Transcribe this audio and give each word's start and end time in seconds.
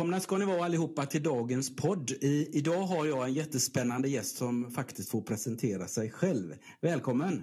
Välkomna 0.00 0.20
ska 0.20 0.36
ni 0.36 0.44
vara 0.44 0.64
allihopa 0.64 1.06
till 1.06 1.22
dagens 1.22 1.76
podd. 1.76 2.10
I, 2.10 2.58
idag 2.58 2.82
har 2.82 3.06
jag 3.06 3.24
en 3.24 3.32
jättespännande 3.32 4.08
gäst 4.08 4.36
som 4.36 4.70
faktiskt 4.70 5.10
får 5.10 5.20
presentera 5.20 5.86
sig 5.86 6.10
själv. 6.10 6.54
Välkommen! 6.80 7.42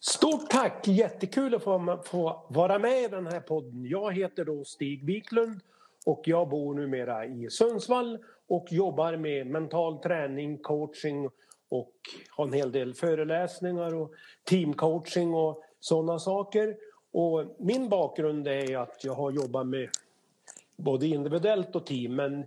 Stort 0.00 0.50
tack! 0.50 0.88
Jättekul 0.88 1.54
att 1.54 1.62
få, 1.62 2.02
få 2.04 2.46
vara 2.50 2.78
med 2.78 3.04
i 3.04 3.08
den 3.08 3.26
här 3.26 3.40
podden. 3.40 3.84
Jag 3.84 4.12
heter 4.12 4.44
då 4.44 4.64
Stig 4.64 5.06
Wiklund 5.06 5.60
och 6.06 6.22
jag 6.24 6.48
bor 6.48 6.74
numera 6.74 7.26
i 7.26 7.50
Sundsvall 7.50 8.18
och 8.48 8.66
jobbar 8.70 9.16
med 9.16 9.46
mental 9.46 9.98
träning, 9.98 10.58
coaching 10.58 11.28
och 11.68 11.94
har 12.30 12.46
en 12.46 12.52
hel 12.52 12.72
del 12.72 12.94
föreläsningar 12.94 13.94
och 13.94 14.12
teamcoaching 14.48 15.34
och 15.34 15.62
sådana 15.80 16.18
saker. 16.18 16.76
Och 17.12 17.56
min 17.58 17.88
bakgrund 17.88 18.48
är 18.48 18.76
att 18.76 19.04
jag 19.04 19.14
har 19.14 19.30
jobbat 19.30 19.66
med 19.66 19.88
både 20.76 21.06
individuellt 21.06 21.76
och 21.76 21.86
team. 21.86 22.14
Men 22.14 22.46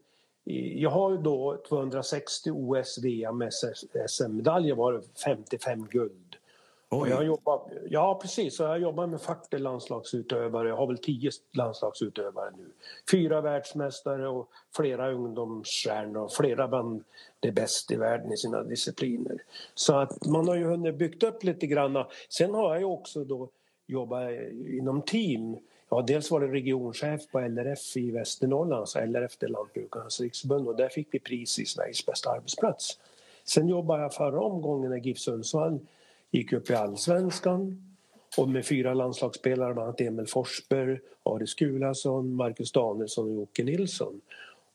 jag 0.75 0.89
har 0.89 1.11
ju 1.11 1.17
då 1.17 1.61
260 1.67 2.51
OS, 2.51 2.97
VM, 3.03 3.49
SM-medaljer 4.07 4.75
var 4.75 5.01
55 5.25 5.87
guld. 5.87 6.35
Och 6.89 7.09
jag 7.09 7.25
jobbar, 7.25 7.61
ja 7.89 8.19
precis, 8.21 8.55
så 8.57 8.63
jag 8.63 8.81
jobbar 8.81 9.07
med 9.07 9.21
40 9.21 9.57
landslagsutövare, 9.57 10.69
jag 10.69 10.77
har 10.77 10.87
väl 10.87 10.97
10 10.97 11.31
landslagsutövare 11.53 12.51
nu. 12.57 12.65
Fyra 13.11 13.41
världsmästare 13.41 14.27
och 14.27 14.49
flera 14.75 15.11
ungdomsstjärnor 15.11 16.23
och 16.23 16.33
flera 16.33 16.67
bland 16.67 17.03
det 17.39 17.51
bästa 17.51 17.93
i 17.93 17.97
världen 17.97 18.33
i 18.33 18.37
sina 18.37 18.63
discipliner. 18.63 19.43
Så 19.73 19.95
att 19.95 20.25
man 20.25 20.47
har 20.47 20.55
ju 20.55 20.63
hunnit 20.63 20.95
byggt 20.95 21.23
upp 21.23 21.43
lite 21.43 21.67
grann. 21.67 22.05
Sen 22.29 22.53
har 22.53 22.69
jag 22.69 22.79
ju 22.79 22.85
också 22.85 23.23
då 23.23 23.49
jobbat 23.87 24.31
inom 24.67 25.01
team 25.01 25.57
Ja, 25.95 26.01
dels 26.01 26.31
var 26.31 26.39
det 26.39 26.47
regionchef 26.47 27.27
på 27.31 27.39
LRF 27.39 27.97
i 27.97 28.11
Västernorrland, 28.11 28.79
alltså 28.79 28.99
LRF 28.99 29.37
det 29.37 29.47
Lantbrukarnas 29.47 30.21
riksförbund 30.21 30.67
och 30.67 30.75
där 30.75 30.89
fick 30.89 31.07
vi 31.11 31.19
pris 31.19 31.59
i 31.59 31.65
Sveriges 31.65 32.05
bästa 32.05 32.29
arbetsplats. 32.29 32.99
Sen 33.43 33.67
jobbade 33.67 34.01
jag 34.01 34.13
förra 34.13 34.41
omgången 34.41 34.91
när 34.91 34.97
GIF 34.97 35.17
Sundsvall 35.17 35.79
gick 36.31 36.53
upp 36.53 36.69
i 36.69 36.73
allsvenskan 36.73 37.93
och 38.37 38.49
med 38.49 38.65
fyra 38.65 38.93
landslagsspelare, 38.93 39.73
bland 39.73 39.87
annat 39.87 40.01
Emil 40.01 40.27
Forsberg, 40.27 40.99
Aris 41.23 41.49
Skulason, 41.49 42.35
Marcus 42.35 42.71
Danielsson 42.71 43.29
och 43.29 43.35
Jocke 43.35 43.63
Nilsson. 43.63 44.21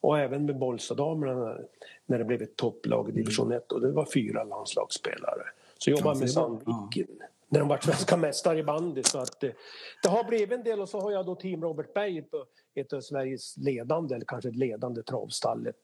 Och 0.00 0.18
även 0.18 0.46
med 0.46 0.58
Bollstadamerna 0.58 1.58
när 2.06 2.18
det 2.18 2.24
blev 2.24 2.42
ett 2.42 2.56
topplag 2.56 3.08
i 3.08 3.12
division 3.12 3.52
1 3.52 3.72
och 3.72 3.80
det 3.80 3.90
var 3.90 4.04
fyra 4.14 4.44
landslagsspelare. 4.44 5.42
Så 5.78 5.90
jag 5.90 5.98
jobbade 5.98 6.18
med 6.18 6.30
Sandviken 6.30 7.06
när 7.50 7.60
de 7.60 7.68
var 7.68 7.78
svenska 7.78 8.16
mästare 8.16 8.58
i 8.58 8.62
bandy. 8.62 9.02
Så 9.02 9.18
att, 9.18 9.42
eh, 9.42 9.50
det 10.02 10.08
har 10.08 10.24
blivit 10.24 10.52
en 10.52 10.64
del 10.64 10.80
och 10.80 10.88
så 10.88 11.00
har 11.00 11.12
jag 11.12 11.26
då 11.26 11.34
Team 11.34 11.62
Robert 11.62 11.94
Berg 11.94 12.22
på 12.22 12.44
ett 12.74 12.92
av 12.92 13.00
Sveriges 13.00 13.56
ledande, 13.56 14.14
eller 14.14 14.24
kanske 14.24 14.50
ledande 14.50 15.02
travstallet. 15.02 15.76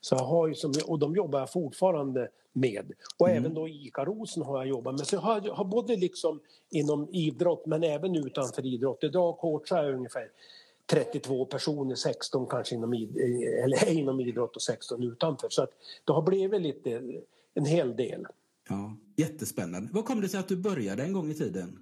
Så 0.00 0.14
jag 0.14 0.24
har 0.24 0.52
som, 0.52 0.72
och 0.86 0.98
de 0.98 1.16
jobbar 1.16 1.38
jag 1.38 1.52
fortfarande 1.52 2.28
med. 2.52 2.92
Och 3.18 3.28
mm. 3.28 3.42
även 3.42 3.54
då 3.54 3.68
ICA 3.68 4.04
Rosen 4.04 4.42
har 4.42 4.58
jag 4.58 4.66
jobbat 4.66 4.94
med. 4.94 5.06
Så 5.06 5.14
jag 5.16 5.20
har, 5.20 5.40
har 5.40 5.64
både 5.64 5.96
liksom 5.96 6.40
inom 6.70 7.08
idrott 7.12 7.66
men 7.66 7.84
även 7.84 8.16
utanför 8.16 8.66
idrott. 8.66 9.04
Idag 9.04 9.38
coachar 9.38 9.84
jag 9.84 9.94
ungefär 9.94 10.30
32 10.86 11.44
personer, 11.44 11.94
16 11.94 12.46
kanske 12.46 12.74
inom, 12.74 12.92
eller 12.92 13.88
inom 13.98 14.20
idrott 14.20 14.56
och 14.56 14.62
16 14.62 15.02
utanför. 15.02 15.48
Så 15.50 15.62
att 15.62 15.70
det 16.04 16.12
har 16.12 16.22
blivit 16.22 16.60
lite, 16.62 17.02
en 17.54 17.64
hel 17.64 17.96
del. 17.96 18.26
Ja, 18.68 18.96
jättespännande. 19.18 19.88
Vad 19.92 20.04
kom 20.04 20.20
det 20.20 20.28
sig 20.28 20.40
att 20.40 20.48
du 20.48 20.56
började 20.56 21.02
en 21.02 21.12
gång 21.12 21.30
i 21.30 21.34
tiden? 21.34 21.78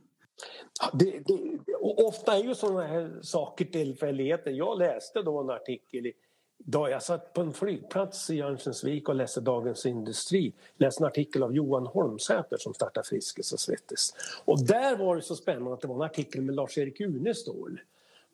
Ja, 0.81 0.91
det, 0.93 1.11
det, 1.27 1.75
ofta 1.81 2.37
är 2.37 2.43
ju 2.43 2.55
sådana 2.55 2.87
här 2.87 3.19
saker 3.23 3.65
tillfälligheter. 3.65 4.51
Jag 4.51 4.79
läste 4.79 5.23
då 5.23 5.41
en 5.41 5.51
artikel 5.51 6.07
i, 6.07 6.13
då 6.59 6.89
jag 6.89 7.03
satt 7.03 7.33
på 7.33 7.41
en 7.41 7.53
flygplats 7.53 8.31
i 8.31 8.41
Örnsköldsvik 8.41 9.09
och 9.09 9.15
läste 9.15 9.41
Dagens 9.41 9.87
Industri. 9.87 10.53
Läste 10.77 11.03
en 11.03 11.07
artikel 11.07 11.43
av 11.43 11.55
Johan 11.55 11.87
Holmsäter 11.87 12.57
som 12.57 12.75
startade 12.75 13.09
Friskis 13.09 13.53
och 13.53 13.61
Svettis. 13.61 14.15
Och 14.45 14.67
där 14.67 14.97
var 14.97 15.17
det 15.17 15.23
så 15.23 15.37
spännande 15.37 15.73
att 15.73 15.81
det 15.81 15.89
var 15.89 15.95
en 15.95 16.03
artikel 16.03 16.43
med 16.43 16.55
Lars-Erik 16.55 17.01
Unestål. 17.01 17.81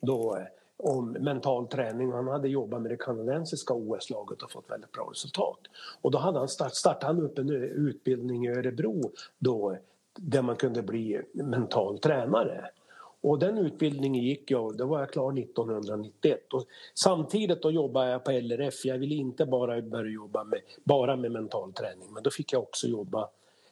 Då 0.01 0.37
eh, 0.37 0.43
om 0.77 1.11
mental 1.11 1.67
träning. 1.67 2.11
Han 2.11 2.27
hade 2.27 2.49
jobbat 2.49 2.81
med 2.81 2.91
det 2.91 2.97
kanadensiska 2.97 3.73
OS-laget 3.73 4.41
och 4.41 4.51
fått 4.51 4.71
väldigt 4.71 4.91
bra 4.91 5.09
resultat. 5.11 5.59
Och 6.01 6.11
då 6.11 6.17
hade 6.17 6.39
han 6.39 6.47
start, 6.47 6.75
startade 6.75 7.13
han 7.13 7.23
upp 7.23 7.37
en 7.37 7.49
utbildning 7.49 8.45
i 8.45 8.49
Örebro 8.49 9.11
då, 9.39 9.77
där 10.15 10.41
man 10.41 10.55
kunde 10.55 10.81
bli 10.81 11.21
mental 11.33 11.99
tränare. 11.99 12.69
Och 13.21 13.39
den 13.39 13.57
utbildningen 13.57 14.23
gick 14.23 14.51
jag, 14.51 14.77
då 14.77 14.85
var 14.85 14.99
jag 14.99 15.11
klar 15.11 15.39
1991. 15.39 16.53
Och 16.53 16.65
samtidigt 16.93 17.61
då 17.61 17.71
jobbade 17.71 18.11
jag 18.11 18.23
på 18.23 18.31
LRF. 18.31 18.85
Jag 18.85 18.97
ville 18.97 19.15
inte 19.15 19.45
bara 19.45 19.81
börja 19.81 20.11
jobba 20.11 20.43
med, 20.43 20.59
bara 20.83 21.15
med 21.15 21.31
mental 21.31 21.73
träning 21.73 22.13
men 22.13 22.23
då 22.23 22.29
fick 22.29 22.53
jag 22.53 22.63
också 22.63 22.87
jobba 22.87 23.29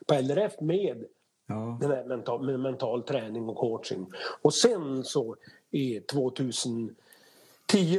på 0.08 0.14
LRF 0.14 0.62
med 0.62 1.06
Ja. 1.48 1.80
Mental, 2.06 2.46
med 2.46 2.60
mental 2.60 3.04
träning 3.04 3.50
och 3.50 3.58
coaching. 3.58 4.08
Och 4.42 4.54
sen 4.54 5.04
så 5.04 5.36
i 5.72 6.00
2010 6.00 6.96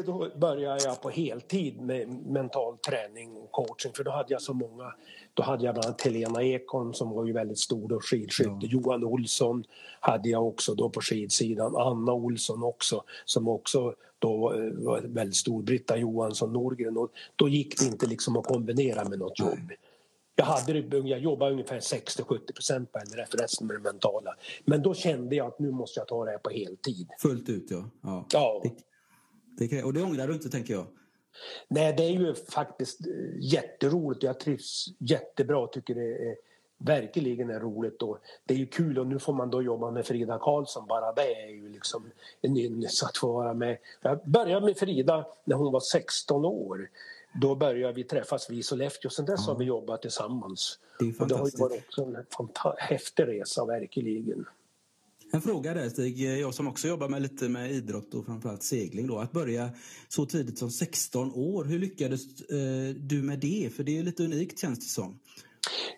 då 0.07 0.29
började 0.37 0.85
jag 0.85 1.03
på 1.03 1.11
heltid 1.11 1.81
med 1.81 2.09
mental 2.27 2.79
träning 2.79 3.37
och 3.37 3.51
coaching 3.51 3.93
för 3.93 4.05
då 4.05 4.11
hade 4.11 4.33
jag 4.33 4.43
så 4.43 4.55
många. 4.55 4.95
Då 5.35 5.43
hade 5.43 5.65
jag 5.65 5.75
bland 5.75 5.87
annat 5.87 6.01
Helena 6.01 6.43
Ekholm 6.43 6.95
som 6.95 7.11
var 7.11 7.27
ju 7.27 7.33
väldigt 7.33 7.59
stor 7.59 7.89
då 7.89 8.01
skidskytte. 8.01 8.51
Ja. 8.61 8.69
Johan 8.69 9.05
Olsson 9.05 9.65
hade 10.01 10.29
jag 10.29 10.47
också 10.47 10.75
då 10.75 10.91
på 10.91 11.01
skidsidan. 11.01 11.77
Anna 11.77 12.13
Olsson 12.13 12.63
också 12.63 13.05
som 13.25 13.49
också 13.49 13.95
då 14.19 14.37
var 14.73 15.01
väldigt 15.01 15.37
stor. 15.37 15.63
Britta 15.63 15.97
Johansson 15.97 16.53
Norgren 16.53 16.97
och 16.97 17.11
då 17.37 17.49
gick 17.49 17.79
det 17.81 17.87
inte 17.87 18.07
liksom 18.07 18.37
att 18.37 18.47
kombinera 18.47 19.09
med 19.09 19.19
något 19.19 19.39
jobb. 19.39 19.73
Jag, 20.35 20.45
hade 20.45 20.79
jag 21.09 21.19
jobbade 21.19 21.53
ungefär 21.53 21.81
60-70 21.81 22.53
procent 22.55 22.93
på 22.93 22.99
LRF, 22.99 23.35
resten 23.35 23.67
med 23.67 23.77
det 23.77 23.81
mentala. 23.81 24.35
Men 24.65 24.83
då 24.83 24.95
kände 24.95 25.37
jag 25.37 25.47
att 25.47 25.59
nu 25.59 25.71
måste 25.71 26.01
jag 26.01 26.09
ta 26.09 26.25
det 26.25 26.31
här 26.31 26.39
på 26.39 26.51
heltid. 26.51 27.09
Fullt 27.19 27.49
ut 27.49 27.71
ja. 27.71 27.91
ja. 28.03 28.27
ja. 28.33 28.63
Det, 29.59 29.67
det, 29.67 29.83
och 29.83 29.93
det 29.93 30.03
ångrar 30.03 30.29
du 30.29 30.35
inte 30.35 30.49
tänker 30.49 30.75
jag? 30.75 30.87
Nej, 31.69 31.95
det 31.97 32.03
är 32.03 32.11
ju 32.11 32.35
faktiskt 32.35 33.07
eh, 33.07 33.13
jätteroligt. 33.41 34.23
Jag 34.23 34.41
trivs 34.41 34.87
jättebra 34.99 35.59
och 35.59 35.73
tycker 35.73 35.95
det 35.95 36.29
är 36.29 36.37
verkligen 36.85 37.51
är 37.51 37.61
roligt. 37.61 38.03
Och 38.03 38.19
det 38.45 38.55
är 38.55 38.59
ju 38.59 38.67
kul 38.67 38.99
och 38.99 39.07
nu 39.07 39.19
får 39.19 39.33
man 39.33 39.51
då 39.51 39.63
jobba 39.63 39.91
med 39.91 40.07
Frida 40.07 40.39
Karlsson. 40.39 40.87
Bara 40.87 41.13
det 41.13 41.35
är 41.35 41.49
ju 41.49 41.69
liksom 41.69 42.11
en 42.41 42.57
ynnest 42.57 43.05
att 43.05 43.17
få 43.17 43.33
vara 43.33 43.55
med. 43.55 43.79
Jag 44.03 44.21
började 44.25 44.67
med 44.67 44.77
Frida 44.77 45.27
när 45.45 45.57
hon 45.57 45.73
var 45.73 45.81
16 45.81 46.45
år. 46.45 46.91
Då 47.35 47.55
började 47.55 47.93
vi 47.93 48.05
träffas 48.05 48.51
vi 48.51 48.59
i 48.59 48.63
Sollefteå. 48.63 49.11
Sen 49.11 49.27
dess 49.27 49.41
ja. 49.47 49.53
har 49.53 49.59
vi 49.59 49.65
jobbat 49.65 50.03
tillsammans. 50.03 50.79
Det, 50.99 51.21
och 51.21 51.29
det 51.29 51.35
har 51.35 51.61
varit 51.61 51.85
också 51.89 52.03
en 52.03 52.17
häftig 52.79 53.27
resa 53.27 53.65
verkligen. 53.65 54.47
En 55.35 55.41
fråga 55.41 55.75
där 55.75 55.89
Stig, 55.89 56.21
jag 56.21 56.55
som 56.55 56.69
också 56.69 56.89
jobbar 56.89 57.09
med 57.09 57.23
lite 57.23 57.49
med 57.49 57.73
idrott 57.73 58.15
och 58.15 58.27
framförallt 58.27 58.63
segling 58.63 59.07
då. 59.07 59.19
Att 59.19 59.33
börja 59.33 59.71
så 60.09 60.27
tidigt 60.27 60.59
som 60.59 60.71
16 60.71 61.33
år, 61.35 61.65
hur 61.65 61.79
lyckades 61.79 62.41
eh, 62.41 62.95
du 62.97 63.23
med 63.23 63.39
det? 63.39 63.75
För 63.77 63.85
det 63.85 63.99
är 63.99 64.03
lite 64.03 64.23
unikt 64.23 64.59
känns 64.59 64.79
det 64.79 64.85
som. 64.85 65.19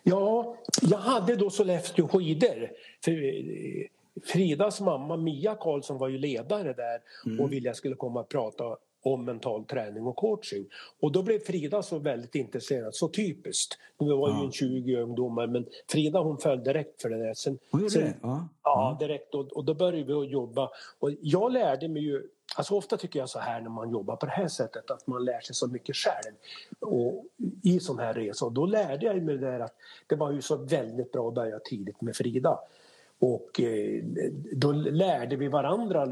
Ja, 0.03 0.57
jag 0.81 0.97
hade 0.97 1.35
då 1.35 1.49
Sollefteå 1.49 2.07
skidor. 2.07 2.71
För 3.03 3.11
eh, 3.11 3.87
Fridas 4.23 4.81
mamma 4.81 5.17
Mia 5.17 5.55
Karlsson 5.55 5.97
var 5.97 6.07
ju 6.07 6.17
ledare 6.17 6.73
där 6.73 6.99
mm. 7.25 7.39
och 7.39 7.51
ville 7.51 7.69
jag 7.69 7.75
skulle 7.75 7.95
komma 7.95 8.19
och 8.19 8.29
prata 8.29 8.77
om 9.05 9.25
mental 9.25 9.65
träning 9.65 10.05
och 10.05 10.15
coaching. 10.15 10.65
Och 10.99 11.11
då 11.11 11.23
blev 11.23 11.39
Frida 11.39 11.83
så 11.83 11.99
väldigt 11.99 12.35
intresserad, 12.35 12.95
så 12.95 13.07
typiskt. 13.09 13.77
Nu 13.99 14.13
var 14.13 14.29
ja. 14.29 14.39
ju 14.39 14.45
en 14.45 14.51
20 14.51 14.95
ungdomar 14.95 15.47
men 15.47 15.65
Frida 15.87 16.19
hon 16.19 16.37
föll 16.37 16.63
direkt 16.63 17.01
för 17.01 17.09
det 17.09 17.17
där. 17.17 17.33
Sen, 17.33 17.57
hon 17.71 17.89
sen, 17.89 18.01
det? 18.01 18.13
Ja. 18.21 18.47
ja, 18.63 18.97
direkt 18.99 19.35
och, 19.35 19.47
och 19.47 19.65
då 19.65 19.73
började 19.73 20.03
vi 20.03 20.13
att 20.13 20.31
jobba. 20.31 20.69
Och 20.99 21.11
jag 21.21 21.51
lärde 21.51 21.87
mig 21.87 22.03
ju 22.03 22.27
Alltså 22.57 22.75
ofta 22.75 22.97
tycker 22.97 23.19
jag 23.19 23.29
så 23.29 23.39
här 23.39 23.61
när 23.61 23.69
man 23.69 23.91
jobbar 23.91 24.15
på 24.15 24.25
det 24.25 24.31
här 24.31 24.47
sättet 24.47 24.91
att 24.91 25.07
man 25.07 25.25
lär 25.25 25.39
sig 25.39 25.55
så 25.55 25.67
mycket 25.67 25.95
själv 25.95 26.35
och, 26.79 27.25
i 27.63 27.79
sån 27.79 27.99
här 27.99 28.13
resa. 28.13 28.45
Och 28.45 28.51
då 28.51 28.65
lärde 28.65 29.05
jag 29.05 29.23
mig 29.23 29.37
det 29.37 29.51
där 29.51 29.59
att 29.59 29.75
det 30.07 30.15
var 30.15 30.31
ju 30.31 30.41
så 30.41 30.57
väldigt 30.57 31.11
bra 31.11 31.27
att 31.27 31.33
börja 31.33 31.59
tidigt 31.59 32.01
med 32.01 32.15
Frida. 32.15 32.59
Och 33.19 33.59
eh, 33.59 34.03
då 34.51 34.71
lärde 34.71 35.35
vi 35.35 35.47
varandra 35.47 36.05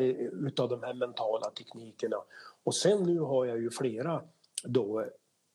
utav 0.47 0.69
de 0.69 0.83
här 0.83 0.93
mentala 0.93 1.49
teknikerna. 1.49 2.17
Och 2.63 2.75
sen 2.75 3.03
nu 3.03 3.19
har 3.19 3.45
jag 3.45 3.59
ju 3.59 3.69
flera 3.69 4.21
då 4.63 5.05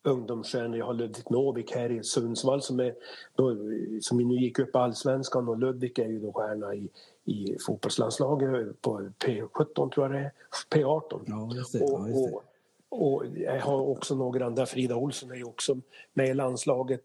ungdomsstjärnor. 0.03 0.79
Jag 0.79 0.87
har 0.87 0.95
Ludvig 0.95 1.31
Novik 1.31 1.75
här 1.75 1.91
i 1.91 2.05
Sundsvall 2.05 2.63
som, 2.63 2.81
är, 2.81 2.95
då, 3.35 3.57
som 4.01 4.19
nu 4.19 4.35
gick 4.35 4.59
upp 4.59 4.75
i 4.75 4.79
allsvenskan 4.79 5.49
och 5.49 5.59
Ludvig 5.59 5.99
är 5.99 6.09
ju 6.09 6.19
då 6.19 6.33
stjärna 6.33 6.75
i, 6.75 6.89
i 7.25 7.57
fotbollslandslaget 7.67 8.81
på 8.81 9.11
P17 9.19 9.91
tror 9.91 10.07
jag 10.07 10.11
det 10.11 10.19
är, 10.19 10.33
P18. 10.71 11.23
Ja, 11.27 11.51
det. 11.73 11.85
Och, 11.85 12.09
Ja, 12.11 12.43
och, 12.89 13.17
och 13.17 13.27
jag 13.37 13.61
har 13.61 13.81
också 13.81 14.15
några 14.15 14.47
andra, 14.47 14.67
Frida 14.67 14.97
Olsson 14.97 15.31
är 15.31 15.37
ju 15.37 15.45
också 15.45 15.81
med 16.13 16.29
i 16.29 16.35
landslaget 16.35 17.05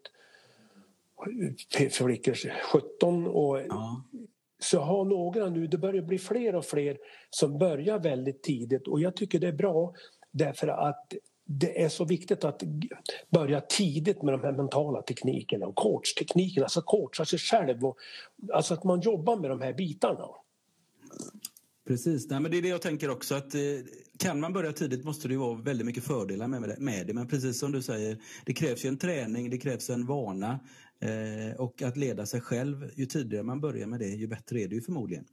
för 1.71 2.03
flickor 2.03 2.33
17 2.71 3.27
och 3.27 3.59
Ja 3.59 4.03
så 4.63 4.80
har 4.80 5.06
några 5.06 5.50
nu, 5.50 5.68
det 5.68 5.77
börjar 5.77 6.01
bli 6.01 6.19
fler 6.19 6.56
och 6.56 6.65
fler 6.65 6.98
som 7.30 7.57
börjar 7.57 8.00
väldigt 8.00 8.44
tidigt. 8.44 8.88
Och 8.88 9.00
jag 9.00 9.15
tycker 9.15 9.39
det 9.39 9.48
är 9.48 9.54
bra 9.54 9.94
därför 10.31 10.68
att 10.68 11.13
det 11.45 11.83
är 11.83 11.89
så 11.89 12.06
viktigt 12.06 12.44
att 12.44 12.63
börja 13.30 13.62
tidigt 13.62 14.21
med 14.21 14.33
de 14.33 14.42
här 14.42 14.51
mentala 14.51 15.01
teknikerna 15.01 15.65
och 15.68 15.75
coachteknikerna, 15.75 16.65
alltså 16.65 16.81
coacha 16.81 17.25
sig 17.25 17.39
själv 17.39 17.86
och 17.86 17.98
alltså 18.54 18.74
att 18.74 18.83
man 18.83 19.01
jobbar 19.01 19.36
med 19.36 19.50
de 19.50 19.62
här 19.62 19.74
bitarna. 19.74 20.27
Precis, 21.88 22.30
Nej, 22.30 22.39
men 22.39 22.51
det 22.51 22.57
är 22.57 22.62
det 22.62 22.68
jag 22.68 22.81
tänker 22.81 23.10
också 23.10 23.36
att 23.36 23.56
eh, 23.56 23.62
kan 24.18 24.39
man 24.39 24.54
börja 24.54 24.71
tidigt 24.71 25.04
måste 25.04 25.27
det 25.27 25.33
ju 25.33 25.39
vara 25.39 25.62
väldigt 25.62 25.86
mycket 25.86 26.04
fördelar 26.04 26.48
med, 26.48 26.62
med, 26.62 26.69
det, 26.69 26.80
med 26.80 27.07
det. 27.07 27.13
Men 27.13 27.27
precis 27.27 27.60
som 27.60 27.71
du 27.71 27.81
säger, 27.81 28.18
det 28.45 28.54
krävs 28.54 28.86
ju 28.86 28.89
en 28.89 28.98
träning, 28.98 29.50
det 29.50 29.57
krävs 29.57 29.89
en 29.89 30.06
vana 30.06 30.60
eh, 31.03 31.55
och 31.59 31.81
att 31.81 31.97
leda 31.97 32.25
sig 32.25 32.41
själv. 32.41 32.91
Ju 32.95 33.05
tidigare 33.05 33.44
man 33.44 33.61
börjar 33.61 33.88
med 33.88 34.00
det, 34.00 34.07
ju 34.07 34.27
bättre 34.27 34.61
är 34.61 34.67
det 34.67 34.75
ju 34.75 34.81
förmodligen. 34.81 35.25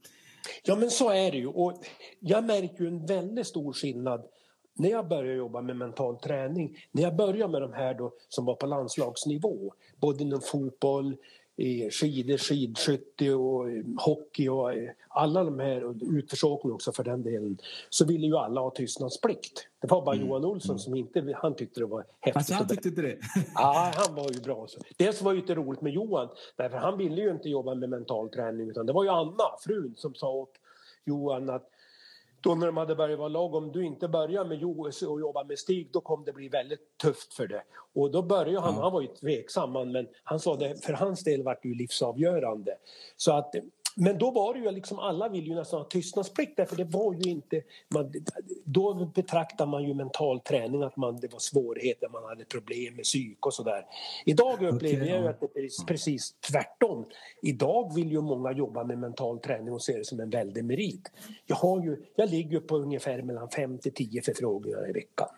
Ja 0.63 0.75
men 0.75 0.89
så 0.89 1.09
är 1.09 1.31
det 1.31 1.37
ju 1.37 1.47
och 1.47 1.73
jag 2.19 2.43
märker 2.43 2.83
ju 2.83 2.87
en 2.87 3.05
väldigt 3.05 3.47
stor 3.47 3.73
skillnad 3.73 4.25
när 4.73 4.89
jag 4.89 5.07
började 5.07 5.37
jobba 5.37 5.61
med 5.61 5.75
mental 5.75 6.19
träning, 6.19 6.77
när 6.91 7.03
jag 7.03 7.15
började 7.15 7.51
med 7.51 7.61
de 7.61 7.73
här 7.73 7.93
då 7.93 8.13
som 8.29 8.45
var 8.45 8.55
på 8.55 8.65
landslagsnivå, 8.65 9.73
både 10.01 10.23
inom 10.23 10.41
fotboll, 10.41 11.17
i 11.55 11.89
skidor, 11.89 12.37
skidskytte 12.37 13.33
och 13.33 13.67
hockey 13.97 14.49
och 14.49 14.71
alla 15.07 15.43
de 15.43 15.59
här, 15.59 15.95
utförsåkning 16.17 16.73
också 16.73 16.91
för 16.91 17.03
den 17.03 17.23
delen, 17.23 17.57
så 17.89 18.05
ville 18.05 18.27
ju 18.27 18.37
alla 18.37 18.61
ha 18.61 18.69
tystnadsplikt. 18.69 19.67
Det 19.81 19.87
var 19.87 20.05
bara 20.05 20.15
Johan 20.15 20.45
Olsson 20.45 20.79
som 20.79 20.95
inte, 20.95 21.33
han 21.35 21.55
tyckte 21.55 21.79
det 21.79 21.85
var 21.85 22.05
häftigt. 22.19 22.35
Alltså 22.35 22.53
han 22.53 22.67
tyckte 22.67 22.89
inte 22.89 23.01
det? 23.01 23.17
Ja, 23.55 23.91
han 23.95 24.15
var 24.15 24.31
ju 24.33 24.41
bra. 24.41 24.67
Dels 24.97 25.21
var 25.21 25.31
det 25.31 25.35
ju 25.35 25.41
inte 25.41 25.55
roligt 25.55 25.81
med 25.81 25.93
Johan, 25.93 26.29
därför 26.55 26.77
han 26.77 26.97
ville 26.97 27.21
ju 27.21 27.31
inte 27.31 27.49
jobba 27.49 27.75
med 27.75 27.89
mental 27.89 28.29
träning 28.29 28.69
utan 28.69 28.85
det 28.85 28.93
var 28.93 29.03
ju 29.03 29.09
Anna, 29.09 29.43
frun, 29.65 29.93
som 29.97 30.13
sa 30.13 30.31
åt 30.31 30.53
Johan 31.05 31.49
att 31.49 31.69
då 32.41 32.55
när 32.55 32.65
de 32.65 32.77
hade 32.77 32.95
börjat 32.95 33.19
vara 33.19 33.29
lag, 33.29 33.55
om 33.55 33.71
du 33.71 33.85
inte 33.85 34.07
börjar 34.07 34.45
med 34.45 34.57
JOS 34.57 35.01
och 35.01 35.19
jobba 35.19 35.43
med 35.43 35.59
Stig 35.59 35.89
då 35.93 36.01
kommer 36.01 36.25
det 36.25 36.33
bli 36.33 36.49
väldigt 36.49 36.97
tufft 36.97 37.33
för 37.33 37.47
det. 37.47 37.63
Och 37.93 38.11
då 38.11 38.21
började 38.21 38.59
han, 38.59 38.75
Ja. 38.75 38.81
han 38.81 38.93
var 38.93 39.01
ju 39.01 39.07
tveksam 39.07 39.71
men 39.91 40.07
han 40.23 40.39
sa 40.39 40.55
det, 40.55 40.85
för 40.85 40.93
hans 40.93 41.23
del 41.23 41.43
var 41.43 41.59
det 41.61 41.67
ju 41.69 41.75
livsavgörande. 41.75 42.77
Så 43.17 43.31
att, 43.31 43.55
men 43.95 44.17
då 44.17 44.31
var 44.31 44.53
det 44.53 44.59
ju 44.59 44.71
liksom, 44.71 44.99
alla 44.99 45.29
ville 45.29 45.47
ju 45.47 45.55
nästan 45.55 45.79
ha 45.79 45.87
tystnadsplikt 45.87 46.57
därför 46.57 46.75
det 46.75 46.83
var 46.83 47.13
ju 47.13 47.31
inte, 47.31 47.61
man, 47.89 48.13
då 48.63 49.05
betraktar 49.15 49.65
man 49.65 49.83
ju 49.83 49.93
mental 49.93 50.39
träning 50.39 50.83
att 50.83 50.97
man, 50.97 51.19
det 51.19 51.31
var 51.31 51.39
svårigheter, 51.39 52.09
man 52.09 52.23
hade 52.23 52.45
problem 52.45 52.95
med 52.95 53.03
psyk 53.03 53.45
och 53.45 53.53
sådär. 53.53 53.85
Idag 54.25 54.53
upplever 54.53 54.75
Okej, 54.75 55.09
jag 55.09 55.19
ju 55.19 55.23
ja. 55.23 55.29
att 55.29 55.39
det 55.39 55.59
är 55.59 55.85
precis 55.85 56.35
tvärtom. 56.51 57.05
Idag 57.41 57.95
vill 57.95 58.11
ju 58.11 58.21
många 58.21 58.51
jobba 58.51 58.83
med 58.83 58.99
mental 58.99 59.39
träning 59.39 59.73
och 59.73 59.81
ser 59.81 59.97
det 59.97 60.05
som 60.05 60.19
en 60.19 60.29
väldig 60.29 60.65
merit. 60.65 61.11
Jag, 61.45 61.55
har 61.55 61.83
ju, 61.83 61.97
jag 62.15 62.29
ligger 62.29 62.59
på 62.59 62.77
ungefär 62.77 63.21
mellan 63.21 63.49
5 63.49 63.77
till 63.77 63.93
10 63.93 64.21
förfrågningar 64.21 64.89
i 64.89 64.91
veckan. 64.91 65.29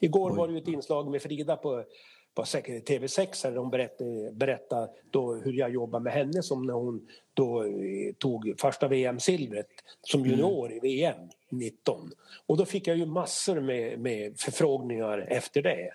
Igår 0.00 0.30
Oj. 0.30 0.36
var 0.36 0.48
det 0.48 0.52
ju 0.54 0.58
ett 0.58 0.68
inslag 0.68 1.10
med 1.10 1.22
Frida 1.22 1.56
på, 1.56 1.84
på 2.34 2.44
säkert 2.44 2.88
TV6 2.88 3.42
där 3.42 3.54
de 3.54 3.70
berättade, 3.70 4.32
berättade 4.32 4.90
då 5.10 5.34
hur 5.34 5.52
jag 5.52 5.70
jobbar 5.70 6.00
med 6.00 6.12
henne 6.12 6.42
som 6.42 6.66
när 6.66 6.74
hon 6.74 7.08
då 7.34 7.64
eh, 7.64 8.14
tog 8.18 8.54
första 8.58 8.88
VM-silvret 8.88 9.68
som 10.00 10.26
junior 10.26 10.72
i 10.72 10.80
VM 10.80 11.28
19. 11.50 12.10
Och 12.46 12.56
då 12.56 12.64
fick 12.64 12.86
jag 12.86 12.96
ju 12.96 13.06
massor 13.06 13.60
med, 13.60 13.98
med 14.00 14.38
förfrågningar 14.38 15.18
efter 15.18 15.62
det. 15.62 15.90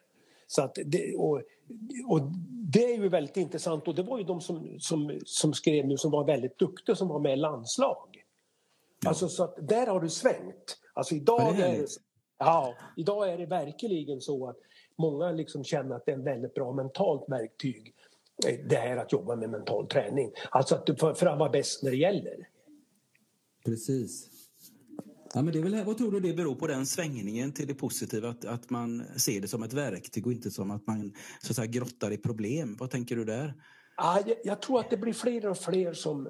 Så 0.47 0.62
att 0.62 0.77
det, 0.86 1.15
och, 1.15 1.41
och 2.07 2.21
det 2.50 2.83
är 2.83 2.97
ju 2.97 3.09
väldigt 3.09 3.38
intressant 3.38 3.88
och 3.88 3.95
det 3.95 4.03
var 4.03 4.18
ju 4.18 4.24
de 4.24 4.41
som, 4.41 4.80
som, 4.80 5.19
som 5.25 5.53
skrev 5.53 5.88
nu 5.88 5.97
som 5.97 6.12
var 6.12 6.24
väldigt 6.24 6.59
duktiga 6.59 6.95
som 6.95 7.07
var 7.07 7.19
med 7.19 7.33
i 7.33 7.36
landslag. 7.36 8.24
Alltså 9.06 9.27
så 9.27 9.44
att 9.44 9.68
där 9.68 9.88
har 9.88 10.00
du 10.00 10.09
svängt. 10.09 10.77
Alltså 10.94 11.15
idag, 11.15 11.41
Ja, 11.41 11.65
är 11.65 11.77
det, 11.77 11.88
ja, 12.38 12.74
idag 12.97 13.30
är 13.30 13.38
det 13.38 13.45
verkligen 13.45 14.21
så 14.21 14.50
att 14.50 14.57
många 15.00 15.31
liksom 15.31 15.63
känner 15.63 15.96
att 15.96 16.06
det 16.06 16.12
är 16.12 16.16
en 16.16 16.24
väldigt 16.24 16.54
bra 16.54 16.74
mentalt 16.74 17.25
verktyg. 17.30 17.94
eh, 18.48 18.60
Det 18.69 18.75
här 18.75 18.98
att 18.98 19.12
jobba 19.12 19.36
med 19.36 19.50
mental 19.50 19.88
träning. 19.88 20.31
Alltså 20.50 20.75
att 20.75 20.86
du, 20.86 20.94
att 20.94 21.22
vara 21.22 21.50
bäst 21.50 21.84
när 21.84 21.92
det 21.92 21.98
gäller. 21.98 22.48
Precis. 23.66 24.30
Ja, 25.34 25.42
men 25.42 25.54
det 25.54 25.60
är 25.60 25.63
väl, 25.63 25.84
vad 25.86 25.98
tror 25.98 26.12
du 26.12 26.19
det 26.19 26.34
beror 26.34 26.56
på, 26.56 26.68
den 26.68 26.86
svängningen 26.86 27.51
till 27.51 27.68
det 27.68 27.74
positiva? 27.74 28.30
Att, 28.30 28.46
att 28.46 28.69
man 28.69 29.04
ser 29.16 29.42
det 29.42 29.48
som 29.48 29.63
ett 29.63 29.74
verktyg 29.74 30.28
och 30.28 30.34
inte 30.34 30.51
som 30.51 30.72
att 30.72 30.88
man 30.88 31.13
så 31.42 31.51
att 31.51 31.56
säga, 31.56 31.66
grottar 31.66 32.12
i 32.12 32.18
problem. 32.18 32.75
Vad 32.80 32.90
tänker 32.90 33.16
du 33.16 33.25
där? 33.25 33.54
Ja, 33.98 34.24
jag, 34.25 34.38
jag 34.44 34.62
tror 34.62 34.80
att 34.80 34.90
det 34.90 34.98
blir 34.98 35.13
fler 35.13 35.46
och 35.46 35.57
fler 35.57 35.94
som, 35.94 36.30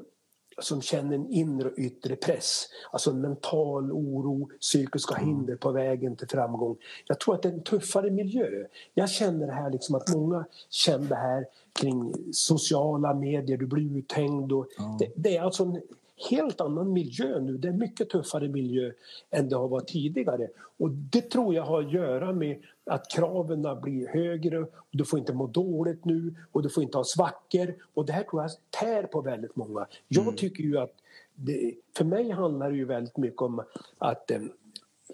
som 0.62 0.82
känner 0.82 1.16
en 1.16 1.30
inre 1.30 1.70
och 1.70 1.78
yttre 1.80 2.16
press. 2.16 2.66
Alltså 2.92 3.12
en 3.12 3.22
mental 3.22 3.92
oro, 3.92 4.50
psykiska 4.62 5.16
hinder 5.16 5.56
på 5.56 5.72
vägen 5.72 6.16
till 6.16 6.28
framgång. 6.28 6.78
Jag 7.08 7.20
tror 7.20 7.36
att 7.36 7.42
det 7.42 7.50
är 7.50 7.54
en 7.54 7.64
tuffare 7.64 8.10
miljö. 8.12 8.66
Jag 8.94 9.10
känner 9.10 9.48
det 9.48 9.54
här 9.54 9.70
liksom 9.70 9.96
att 9.96 10.14
många 10.16 10.46
känner 10.70 11.08
det 11.10 11.16
här 11.16 11.46
kring 11.74 12.14
sociala 12.32 13.14
medier, 13.14 13.58
du 13.58 13.66
blir 13.66 13.98
uthängd. 13.98 14.52
Och 14.52 14.68
Ja. 14.78 14.96
det, 15.00 15.12
det 15.16 15.38
är 15.38 15.42
alltså 15.42 15.64
en 15.64 15.82
helt 16.30 16.62
annan 16.62 16.94
miljö 16.94 17.40
nu. 17.40 17.58
Det 17.58 17.68
är 17.68 17.74
mycket 17.74 18.10
tuffare 18.10 18.48
miljö 18.48 18.92
än 19.30 19.50
det 19.50 19.56
har 19.56 19.68
varit 19.68 19.88
tidigare. 19.88 20.48
Och 20.78 20.90
det 20.92 21.22
tror 21.22 21.56
jag 21.56 21.64
har 21.64 21.84
att 21.84 21.92
göra 21.92 22.34
med 22.34 22.58
att 22.86 23.12
kraven 23.12 23.82
blir 23.82 24.08
högre. 24.08 24.66
Du 24.92 25.06
får 25.06 25.20
inte 25.20 25.34
må 25.34 25.48
dåligt 25.48 26.06
nu 26.06 26.36
och 26.52 26.64
du 26.64 26.70
får 26.70 26.84
inte 26.84 26.98
ha 26.98 27.04
svackor. 27.04 27.76
Och 27.94 28.06
det 28.06 28.14
här 28.14 28.24
tror 28.24 28.42
jag 28.42 28.52
tär 28.70 29.04
på 29.04 29.22
väldigt 29.22 29.56
många. 29.56 29.88
Jag 30.08 30.38
tycker 30.38 30.64
ju 30.64 30.78
att 30.78 30.94
det, 31.36 31.74
för 31.98 32.06
mig 32.06 32.30
handlar 32.30 32.72
det 32.72 32.78
ju 32.78 32.86
väldigt 32.86 33.18
mycket 33.18 33.42
om 33.42 33.64
att 33.98 34.32
eh, 34.32 34.42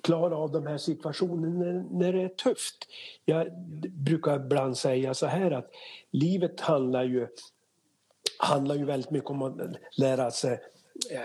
klara 0.03 0.37
av 0.37 0.51
de 0.51 0.67
här 0.67 0.77
situationerna 0.77 1.65
när, 1.65 1.85
när 1.91 2.13
det 2.13 2.21
är 2.21 2.29
tufft. 2.29 2.87
Jag 3.25 3.47
brukar 3.91 4.35
ibland 4.35 4.77
säga 4.77 5.13
så 5.13 5.25
här 5.25 5.51
att 5.51 5.71
livet 6.11 6.59
handlar 6.59 7.03
ju 7.03 7.27
handlar 8.39 8.75
ju 8.75 8.85
väldigt 8.85 9.11
mycket 9.11 9.29
om 9.29 9.41
att 9.41 9.57
lära 9.97 10.31
sig 10.31 10.59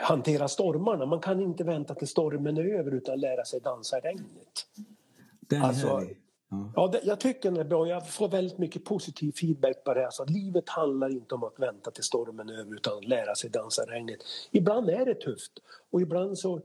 hantera 0.03 0.49
stormarna. 0.49 1.07
Man 1.07 1.21
kan 1.21 1.41
inte 1.41 1.65
vänta 1.65 1.95
till 1.95 2.09
stormen 2.09 2.57
är 2.57 2.65
över 2.65 2.95
utan 2.95 3.21
lära 3.21 3.45
sig 3.45 3.61
dansa 3.61 3.99
i 3.99 4.01
regnet. 4.01 4.67
Den 5.41 5.63
är 5.63 5.67
Alltså. 5.67 5.87
Ja. 5.87 6.73
Ja, 6.77 6.95
jag 7.03 7.21
tycker 7.21 7.51
den 7.51 7.61
är 7.61 7.65
bra. 7.65 7.89
Jag 7.89 8.09
får 8.09 8.29
väldigt 8.29 8.59
mycket 8.59 8.85
positiv 8.85 9.33
feedback 9.33 9.85
på 9.85 9.95
det. 9.95 10.07
Alltså, 10.07 10.25
livet 10.25 10.69
handlar 10.69 11.09
inte 11.11 11.35
om 11.35 11.45
att 11.45 11.59
vänta 11.59 11.91
till 11.91 12.05
stormen 12.05 12.49
är 12.49 12.53
över 12.53 12.75
utan 12.75 12.99
att 12.99 13.09
lära 13.09 13.35
sig 13.35 13.51
dansa 13.51 13.83
i 13.83 13.87
regnet. 13.87 14.19
Ibland 14.51 14.91
är 14.91 15.05
det 15.05 15.15
tufft 15.15 15.53
och 15.91 16.01
ibland 16.01 16.39
så 16.39 16.61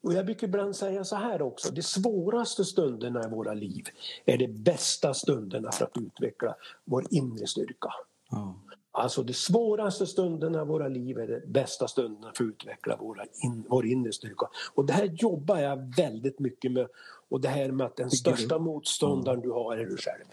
och 0.00 0.12
jag 0.12 0.26
brukar 0.26 0.46
ibland 0.46 0.76
säga 0.76 1.04
så 1.04 1.16
här 1.16 1.42
också. 1.42 1.72
De 1.72 1.82
svåraste 1.82 2.64
stunderna 2.64 3.24
i 3.24 3.30
våra 3.30 3.54
liv 3.54 3.88
är 4.24 4.38
de 4.38 4.48
bästa 4.48 5.14
stunderna 5.14 5.72
för 5.72 5.84
att 5.84 5.96
utveckla 5.96 6.56
vår 6.84 7.04
inre 7.10 7.46
styrka. 7.46 7.94
Ja. 8.30 8.54
Alltså 8.98 9.22
de 9.22 9.32
svåraste 9.32 10.06
stunderna 10.06 10.62
i 10.62 10.64
våra 10.64 10.88
liv 10.88 11.18
är 11.18 11.26
de 11.26 11.52
bästa 11.52 11.88
stunderna 11.88 12.32
för 12.36 12.44
att 12.44 12.50
utveckla 12.50 12.96
våra 12.96 13.24
in, 13.44 13.64
vår 13.68 13.86
inre 13.86 14.12
styrka. 14.12 14.48
Och 14.74 14.86
det 14.86 14.92
här 14.92 15.04
jobbar 15.04 15.58
jag 15.58 15.96
väldigt 15.96 16.38
mycket 16.38 16.72
med. 16.72 16.88
Och 17.28 17.40
det 17.40 17.48
här 17.48 17.70
med 17.70 17.86
att 17.86 17.96
den 17.96 18.10
största 18.10 18.58
motståndaren 18.58 19.40
du 19.40 19.50
har 19.50 19.76
är 19.76 19.84
du 19.84 19.96
själv. 19.96 20.24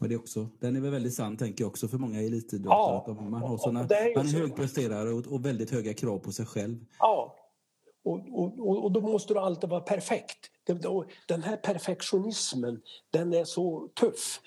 Och 0.00 0.08
det 0.08 0.14
är 0.14 0.18
också, 0.18 0.48
den 0.60 0.76
är 0.76 0.80
väl 0.80 0.90
väldigt 0.90 1.14
sann, 1.14 1.36
tänker 1.36 1.64
jag 1.64 1.68
också, 1.68 1.88
för 1.88 1.98
många 1.98 2.22
elitidrottare. 2.22 3.02
Ja. 3.06 3.28
Man, 3.30 3.42
har 3.42 3.58
såna, 3.58 3.80
man 3.80 4.26
är 4.26 4.38
högpresterare 4.38 5.10
och, 5.10 5.26
och 5.26 5.46
väldigt 5.46 5.70
höga 5.70 5.94
krav 5.94 6.18
på 6.18 6.32
sig 6.32 6.46
själv. 6.46 6.84
Ja. 6.98 7.36
Och, 8.04 8.20
och, 8.32 8.84
och, 8.84 8.92
då 8.92 9.00
måste 9.00 9.34
du 9.34 9.40
alltid 9.40 9.70
vara 9.70 9.80
perfekt. 9.80 10.50
Den 11.26 11.42
här 11.42 11.56
perfektionismen, 11.56 12.82
den 13.10 13.32
är 13.32 13.44
så 13.44 13.88
tuff. 14.00 14.40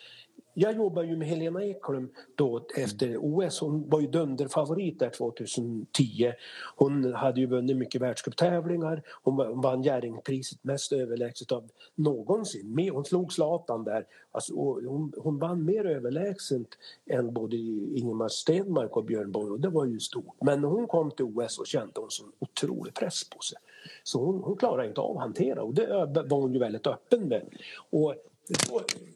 Jag 0.61 0.75
jobbar 0.75 1.03
ju 1.03 1.15
med 1.15 1.27
Helena 1.27 1.63
Eklund 1.63 2.09
då 2.35 2.65
efter 2.75 3.17
OS. 3.19 3.59
Hon 3.59 3.89
var 3.89 4.01
ju 4.01 4.07
dunderfavorit 4.07 4.99
där 4.99 5.09
2010. 5.09 6.33
Hon 6.75 7.13
hade 7.13 7.39
ju 7.39 7.47
vunnit 7.47 7.77
mycket 7.77 8.01
världscuptävlingar. 8.01 9.03
Hon 9.23 9.61
vann 9.61 9.83
Jerringpriset 9.83 10.63
mest 10.63 10.91
överlägset 10.91 11.51
av 11.51 11.69
någonsin. 11.95 12.89
Hon 12.93 13.05
slog 13.05 13.33
Zlatan 13.33 13.83
där. 13.83 14.05
Alltså, 14.31 14.53
hon, 14.53 15.13
hon 15.17 15.39
vann 15.39 15.65
mer 15.65 15.85
överlägset 15.85 16.67
än 17.05 17.33
både 17.33 17.57
Ingemar 17.57 18.29
Stenmark 18.29 18.97
och 18.97 19.05
Björn 19.05 19.31
Borg 19.31 19.51
och 19.51 19.59
det 19.59 19.69
var 19.69 19.85
ju 19.85 19.99
stort. 19.99 20.35
Men 20.41 20.61
när 20.61 20.67
hon 20.67 20.87
kom 20.87 21.11
till 21.11 21.25
OS 21.25 21.55
så 21.55 21.65
kände 21.65 21.99
hon 21.99 22.09
sån 22.09 22.31
otrolig 22.39 22.93
press 22.93 23.29
på 23.29 23.39
sig. 23.39 23.57
Så 24.03 24.25
hon, 24.25 24.43
hon 24.43 24.57
klarade 24.57 24.87
inte 24.87 25.01
av 25.01 25.17
att 25.17 25.23
hantera 25.23 25.63
och 25.63 25.73
det 25.73 25.87
var 26.29 26.41
hon 26.41 26.53
ju 26.53 26.59
väldigt 26.59 26.87
öppen 26.87 27.27
med. 27.27 27.43
Och 27.89 28.15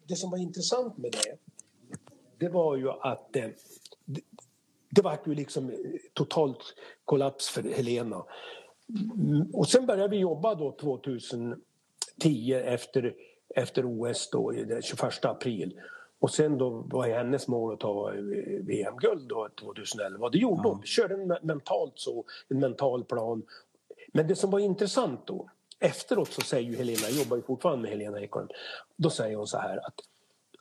det 0.08 0.16
som 0.16 0.32
var 0.32 0.38
intressant 0.38 0.98
med 0.98 1.12
det, 1.12 1.38
det 2.38 2.50
var 2.50 2.76
ju 2.76 2.90
att 2.90 3.34
det, 3.34 3.54
det 4.90 5.02
var 5.02 5.20
ju 5.26 5.36
liksom 5.36 5.72
totalt 6.14 6.76
kollaps 7.06 7.50
för 7.50 7.62
Helena. 7.62 8.24
Och 9.54 9.70
sen 9.70 9.86
började 9.86 10.10
vi 10.10 10.18
jobba 10.18 10.56
då 10.56 10.72
2010 10.72 12.54
efter, 12.54 13.16
efter 13.56 13.86
OS 13.86 14.30
då, 14.32 14.52
den 14.52 14.82
21 14.82 15.26
april. 15.26 15.80
Och 16.20 16.32
sen 16.32 16.58
då 16.58 16.70
var 16.70 17.08
hennes 17.08 17.48
mål 17.48 17.74
att 17.74 17.80
ta 17.80 18.12
VM-guld 18.62 19.32
2011. 19.60 20.30
Det 20.30 20.38
gjorde 20.38 20.62
ja. 20.64 20.70
hon. 20.70 20.82
Vi 20.82 20.88
körde 20.88 21.14
en 21.14 21.38
mentalt 21.42 21.94
så, 21.96 22.26
en 22.48 22.60
mental 22.60 23.04
plan. 23.04 23.44
Men 24.08 24.28
det 24.28 24.36
som 24.36 24.52
var 24.52 24.60
intressant 24.60 25.28
då, 25.28 25.50
efteråt 25.80 26.34
så 26.34 26.42
säger 26.42 26.70
ju 26.70 26.78
Helena, 26.78 27.00
jag 27.02 27.12
jobbar 27.12 27.38
ju 27.38 27.44
fortfarande 27.44 27.82
med 27.82 27.92
Helena 27.92 28.22
Ekholm, 28.22 28.48
då 29.04 29.10
säger 29.10 29.38
hon 29.38 29.48
så 29.48 29.58
här 29.58 29.78
att, 29.78 30.00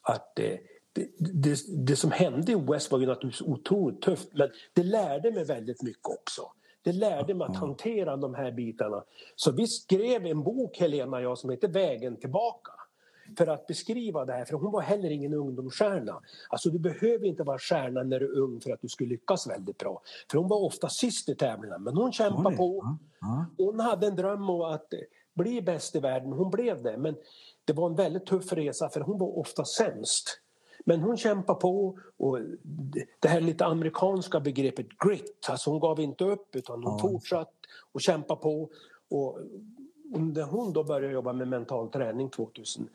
att 0.02 0.32
det, 0.36 0.60
det, 0.92 1.08
det, 1.18 1.58
det 1.86 1.96
som 1.96 2.10
hände 2.10 2.52
i 2.52 2.54
OS 2.54 2.90
var 2.90 2.98
ju 2.98 3.06
naturligtvis 3.06 3.48
otroligt 3.48 4.02
tufft 4.02 4.28
men 4.32 4.50
det 4.72 4.82
lärde 4.82 5.32
mig 5.32 5.44
väldigt 5.44 5.82
mycket 5.82 6.06
också. 6.06 6.42
Det 6.82 6.92
lärde 6.92 7.34
mig 7.34 7.46
att 7.46 7.56
hantera 7.56 8.16
de 8.16 8.34
här 8.34 8.52
bitarna. 8.52 9.04
Så 9.36 9.52
vi 9.52 9.66
skrev 9.66 10.26
en 10.26 10.42
bok, 10.42 10.78
Helena 10.78 11.16
och 11.16 11.22
jag, 11.22 11.38
som 11.38 11.50
heter 11.50 11.68
Vägen 11.68 12.16
tillbaka 12.16 12.72
för 13.38 13.46
att 13.46 13.66
beskriva 13.66 14.24
det 14.24 14.32
här, 14.32 14.44
för 14.44 14.54
hon 14.54 14.72
var 14.72 14.80
heller 14.80 15.10
ingen 15.10 15.34
ungdomsstjärna. 15.34 16.20
Alltså 16.48 16.70
du 16.70 16.78
behöver 16.78 17.26
inte 17.26 17.42
vara 17.42 17.58
stjärna 17.58 18.02
när 18.02 18.20
du 18.20 18.26
är 18.26 18.38
ung 18.38 18.60
för 18.60 18.70
att 18.70 18.80
du 18.82 18.88
ska 18.88 19.04
lyckas 19.04 19.46
väldigt 19.46 19.78
bra. 19.78 20.02
För 20.30 20.38
hon 20.38 20.48
var 20.48 20.64
ofta 20.64 20.88
sist 20.88 21.28
i 21.28 21.34
tävlingarna, 21.34 21.78
men 21.78 21.96
hon 21.96 22.12
kämpade 22.12 22.56
på. 22.56 22.98
Hon 23.56 23.80
hade 23.80 24.06
en 24.06 24.16
dröm 24.16 24.50
om 24.50 24.60
att 24.60 24.92
bli 25.34 25.62
bäst 25.62 25.96
i 25.96 26.00
världen, 26.00 26.32
hon 26.32 26.50
blev 26.50 26.82
det. 26.82 26.98
Men 26.98 27.16
det 27.64 27.72
var 27.72 27.90
en 27.90 27.94
väldigt 27.94 28.26
tuff 28.26 28.52
resa 28.52 28.88
för 28.88 29.00
hon 29.00 29.18
var 29.18 29.38
ofta 29.38 29.64
sämst. 29.64 30.38
Men 30.84 31.00
hon 31.00 31.16
kämpade 31.16 31.60
på 31.60 31.98
och 32.16 32.38
det 33.20 33.28
här 33.28 33.40
lite 33.40 33.64
amerikanska 33.64 34.40
begreppet 34.40 34.86
grit, 35.04 35.46
alltså 35.48 35.70
hon 35.70 35.80
gav 35.80 36.00
inte 36.00 36.24
upp 36.24 36.56
utan 36.56 36.84
hon 36.84 36.92
ja. 36.92 36.98
fortsatte 36.98 37.52
och 37.92 38.00
kämpade 38.00 38.40
på. 38.40 38.70
Och 39.10 39.38
när 40.04 40.42
hon 40.42 40.72
då 40.72 40.84
började 40.84 41.14
jobba 41.14 41.32
med 41.32 41.48
mental 41.48 41.88
träning 41.88 42.30
2010 42.30 42.88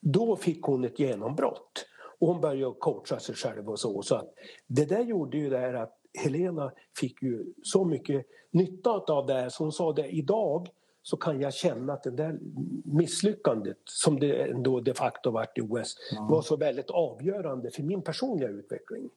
då 0.00 0.36
fick 0.36 0.62
hon 0.62 0.84
ett 0.84 0.98
genombrott. 0.98 1.86
Och 2.18 2.28
hon 2.28 2.40
började 2.40 2.74
coacha 2.78 3.20
sig 3.20 3.34
själv 3.34 3.70
och 3.70 3.80
så. 3.80 4.02
så 4.02 4.14
att 4.14 4.34
det 4.66 4.84
där 4.84 5.00
gjorde 5.04 5.36
ju 5.38 5.50
det 5.50 5.58
här 5.58 5.74
att 5.74 5.98
Helena 6.18 6.72
fick 6.96 7.22
ju 7.22 7.52
så 7.62 7.84
mycket 7.84 8.26
nytta 8.50 8.90
av 8.90 9.26
det 9.26 9.34
här 9.34 9.48
så 9.48 9.64
hon 9.64 9.72
sa 9.72 9.92
det 9.92 10.08
idag 10.08 10.68
så 11.08 11.16
kan 11.16 11.40
jag 11.40 11.54
känna 11.54 11.92
att 11.92 12.02
det 12.02 12.10
där 12.10 12.38
misslyckandet 12.84 13.78
som 13.84 14.20
det 14.20 14.42
ändå 14.42 14.80
de 14.80 14.94
facto 14.94 15.30
varit 15.30 15.58
i 15.58 15.60
OS 15.60 15.96
ja. 16.12 16.28
var 16.30 16.42
så 16.42 16.56
väldigt 16.56 16.90
avgörande 16.90 17.70
för 17.70 17.82
min 17.82 18.02
personliga 18.02 18.48
utveckling. 18.48 19.10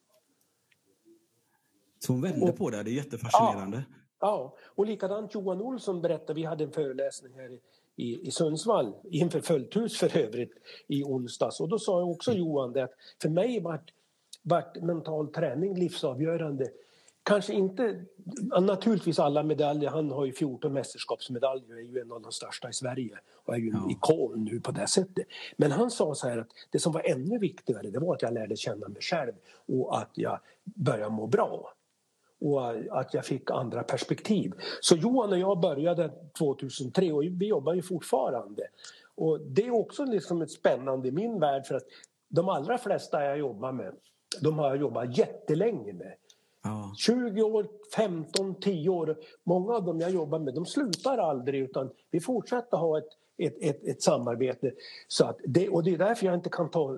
Så 1.99 2.13
hon 2.13 2.21
vände 2.21 2.51
och, 2.51 2.57
på 2.57 2.69
det, 2.69 2.83
det 2.83 2.91
är 2.91 2.93
jättefascinerande. 2.93 3.83
Ja, 3.87 4.03
ja, 4.19 4.55
och 4.75 4.85
likadant 4.85 5.35
Johan 5.35 5.61
Olsson 5.61 6.01
berättade, 6.01 6.33
vi 6.33 6.43
hade 6.43 6.63
en 6.63 6.71
föreläsning 6.71 7.33
här 7.33 7.59
i, 7.95 8.27
i 8.27 8.31
Sundsvall, 8.31 8.93
inför 9.03 9.39
fullt 9.41 9.75
hus 9.75 9.97
för 9.97 10.17
övrigt, 10.17 10.53
i 10.87 11.03
onsdags. 11.03 11.59
Och 11.59 11.69
då 11.69 11.79
sa 11.79 12.03
också 12.03 12.33
Johan 12.33 12.73
det 12.73 12.83
att 12.83 12.93
för 13.21 13.29
mig 13.29 13.59
vart, 13.59 13.93
vart 14.43 14.81
mental 14.81 15.27
träning 15.27 15.79
livsavgörande 15.79 16.71
Kanske 17.23 17.53
inte, 17.53 18.05
naturligtvis 18.61 19.19
alla 19.19 19.43
medaljer, 19.43 19.89
han 19.89 20.11
har 20.11 20.25
ju 20.25 20.33
14 20.33 20.73
mästerskapsmedaljer 20.73 21.73
och 21.73 21.79
är 21.79 21.83
ju 21.83 21.99
en 21.99 22.11
av 22.11 22.21
de 22.21 22.31
största 22.31 22.69
i 22.69 22.73
Sverige 22.73 23.17
och 23.45 23.55
är 23.55 23.59
ju 23.59 23.69
en 23.69 23.81
ja. 23.83 23.91
ikon 23.91 24.43
nu 24.51 24.59
på 24.59 24.71
det 24.71 24.87
sättet. 24.87 25.27
Men 25.57 25.71
han 25.71 25.91
sa 25.91 26.15
så 26.15 26.27
här 26.27 26.37
att 26.37 26.47
det 26.71 26.79
som 26.79 26.93
var 26.93 27.01
ännu 27.05 27.37
viktigare 27.37 27.89
det 27.89 27.99
var 27.99 28.15
att 28.15 28.21
jag 28.21 28.33
lärde 28.33 28.55
känna 28.55 28.87
mig 28.87 29.01
själv 29.01 29.33
och 29.67 29.97
att 29.97 30.09
jag 30.13 30.39
började 30.63 31.09
må 31.09 31.27
bra 31.27 31.73
och 32.41 32.99
att 32.99 33.13
jag 33.13 33.25
fick 33.25 33.51
andra 33.51 33.83
perspektiv. 33.83 34.53
Så 34.81 34.95
Johan 34.95 35.31
och 35.31 35.39
jag 35.39 35.59
började 35.59 36.11
2003 36.37 37.11
och 37.11 37.23
vi 37.23 37.47
jobbar 37.47 37.73
ju 37.73 37.81
fortfarande. 37.81 38.67
Och 39.15 39.41
det 39.41 39.67
är 39.67 39.71
också 39.71 40.05
liksom 40.05 40.41
ett 40.41 40.51
spännande 40.51 41.07
i 41.07 41.11
min 41.11 41.39
värld 41.39 41.65
för 41.65 41.75
att 41.75 41.85
de 42.29 42.49
allra 42.49 42.77
flesta 42.77 43.23
jag 43.25 43.37
jobbar 43.37 43.71
med 43.71 43.93
de 44.39 44.59
har 44.59 44.67
jag 44.67 44.77
jobbat 44.77 45.17
jättelänge 45.17 45.93
med. 45.93 46.13
Ja. 46.63 46.93
20 46.97 47.41
år, 47.41 47.67
15, 47.95 48.55
10 48.55 48.89
år. 48.89 49.17
Många 49.43 49.73
av 49.73 49.85
dem 49.85 49.99
jag 49.99 50.11
jobbar 50.11 50.39
med 50.39 50.53
de 50.53 50.65
slutar 50.65 51.17
aldrig 51.17 51.61
utan 51.61 51.89
vi 52.11 52.19
fortsätter 52.19 52.77
ha 52.77 52.97
ett, 52.97 53.07
ett, 53.37 53.57
ett, 53.61 53.83
ett 53.83 54.01
samarbete. 54.01 54.71
Så 55.07 55.25
att 55.25 55.39
det, 55.43 55.69
och 55.69 55.83
det 55.83 55.93
är 55.93 55.97
därför 55.97 56.25
jag 56.25 56.35
inte 56.35 56.49
kan 56.49 56.69
ta 56.69 56.97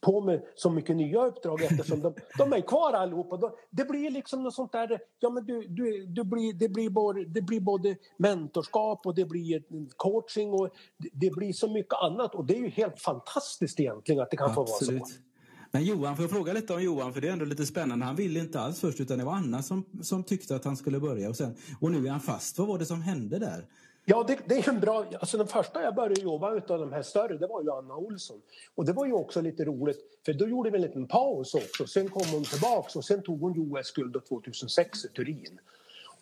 på 0.00 0.20
mig 0.20 0.46
så 0.54 0.70
mycket 0.70 0.96
nya 0.96 1.26
uppdrag 1.26 1.62
eftersom 1.62 2.00
de, 2.00 2.14
de 2.38 2.52
är 2.52 2.60
kvar 2.60 2.92
allihopa. 2.92 3.52
Det 3.70 3.84
blir 3.84 4.10
liksom 4.10 4.42
något 4.42 4.54
sånt 4.54 4.72
där, 4.72 5.00
ja 5.20 5.30
men 5.30 5.46
du, 5.46 5.68
du, 5.68 6.06
du 6.06 6.24
blir, 6.24 6.52
det, 6.52 6.68
blir 6.68 6.90
både, 6.90 7.24
det 7.24 7.42
blir 7.42 7.60
både 7.60 7.96
mentorskap 8.16 9.06
och 9.06 9.14
det 9.14 9.24
blir 9.24 9.62
coaching 9.96 10.52
och 10.52 10.70
det 11.12 11.30
blir 11.30 11.52
så 11.52 11.68
mycket 11.68 11.94
annat 11.94 12.34
och 12.34 12.44
det 12.44 12.54
är 12.54 12.60
ju 12.60 12.68
helt 12.68 13.00
fantastiskt 13.00 13.80
egentligen 13.80 14.22
att 14.22 14.30
det 14.30 14.36
kan 14.36 14.50
Absolut. 14.50 14.88
få 14.88 14.92
vara 14.92 15.06
så. 15.06 15.31
Men 15.74 15.84
Johan, 15.84 16.16
får 16.16 16.22
jag 16.22 16.30
fråga 16.30 16.52
lite 16.52 16.74
om 16.74 16.82
Johan? 16.82 17.12
För 17.12 17.20
det 17.20 17.28
är 17.28 17.32
ändå 17.32 17.44
lite 17.44 17.66
spännande. 17.66 18.04
Han 18.04 18.16
ville 18.16 18.40
inte 18.40 18.60
alls 18.60 18.80
först 18.80 19.00
utan 19.00 19.18
det 19.18 19.24
var 19.24 19.32
Anna 19.32 19.62
som, 19.62 19.84
som 20.02 20.24
tyckte 20.24 20.56
att 20.56 20.64
han 20.64 20.76
skulle 20.76 21.00
börja. 21.00 21.28
Och, 21.28 21.36
sen, 21.36 21.54
och 21.80 21.90
nu 21.90 22.06
är 22.06 22.10
han 22.10 22.20
fast. 22.20 22.58
Vad 22.58 22.68
var 22.68 22.78
det 22.78 22.86
som 22.86 23.02
hände 23.02 23.38
där? 23.38 23.66
Ja, 24.04 24.24
det, 24.28 24.38
det, 24.46 24.54
är 24.54 24.68
en 24.68 24.80
bra... 24.80 25.04
Alltså 25.20 25.38
den 25.38 25.46
första 25.46 25.82
jag 25.82 25.94
började 25.94 26.20
jobba 26.20 26.54
utav 26.54 26.78
de 26.78 26.92
här 26.92 27.02
större, 27.02 27.36
det 27.36 27.46
var 27.46 27.62
ju 27.62 27.70
Anna 27.70 27.96
Olsson. 27.96 28.40
Och 28.74 28.84
det 28.84 28.92
var 28.92 29.06
ju 29.06 29.12
också 29.12 29.40
lite 29.40 29.64
roligt, 29.64 29.98
för 30.24 30.32
då 30.32 30.48
gjorde 30.48 30.70
vi 30.70 30.76
en 30.76 30.82
liten 30.82 31.06
paus 31.06 31.54
också. 31.54 31.86
Sen 31.86 32.08
kom 32.08 32.28
hon 32.32 32.44
tillbaks 32.44 32.96
och 32.96 33.04
sen 33.04 33.22
tog 33.22 33.40
hon 33.40 33.72
OS-guld 33.72 34.16
2006 34.28 35.04
i 35.04 35.08
Turin. 35.08 35.58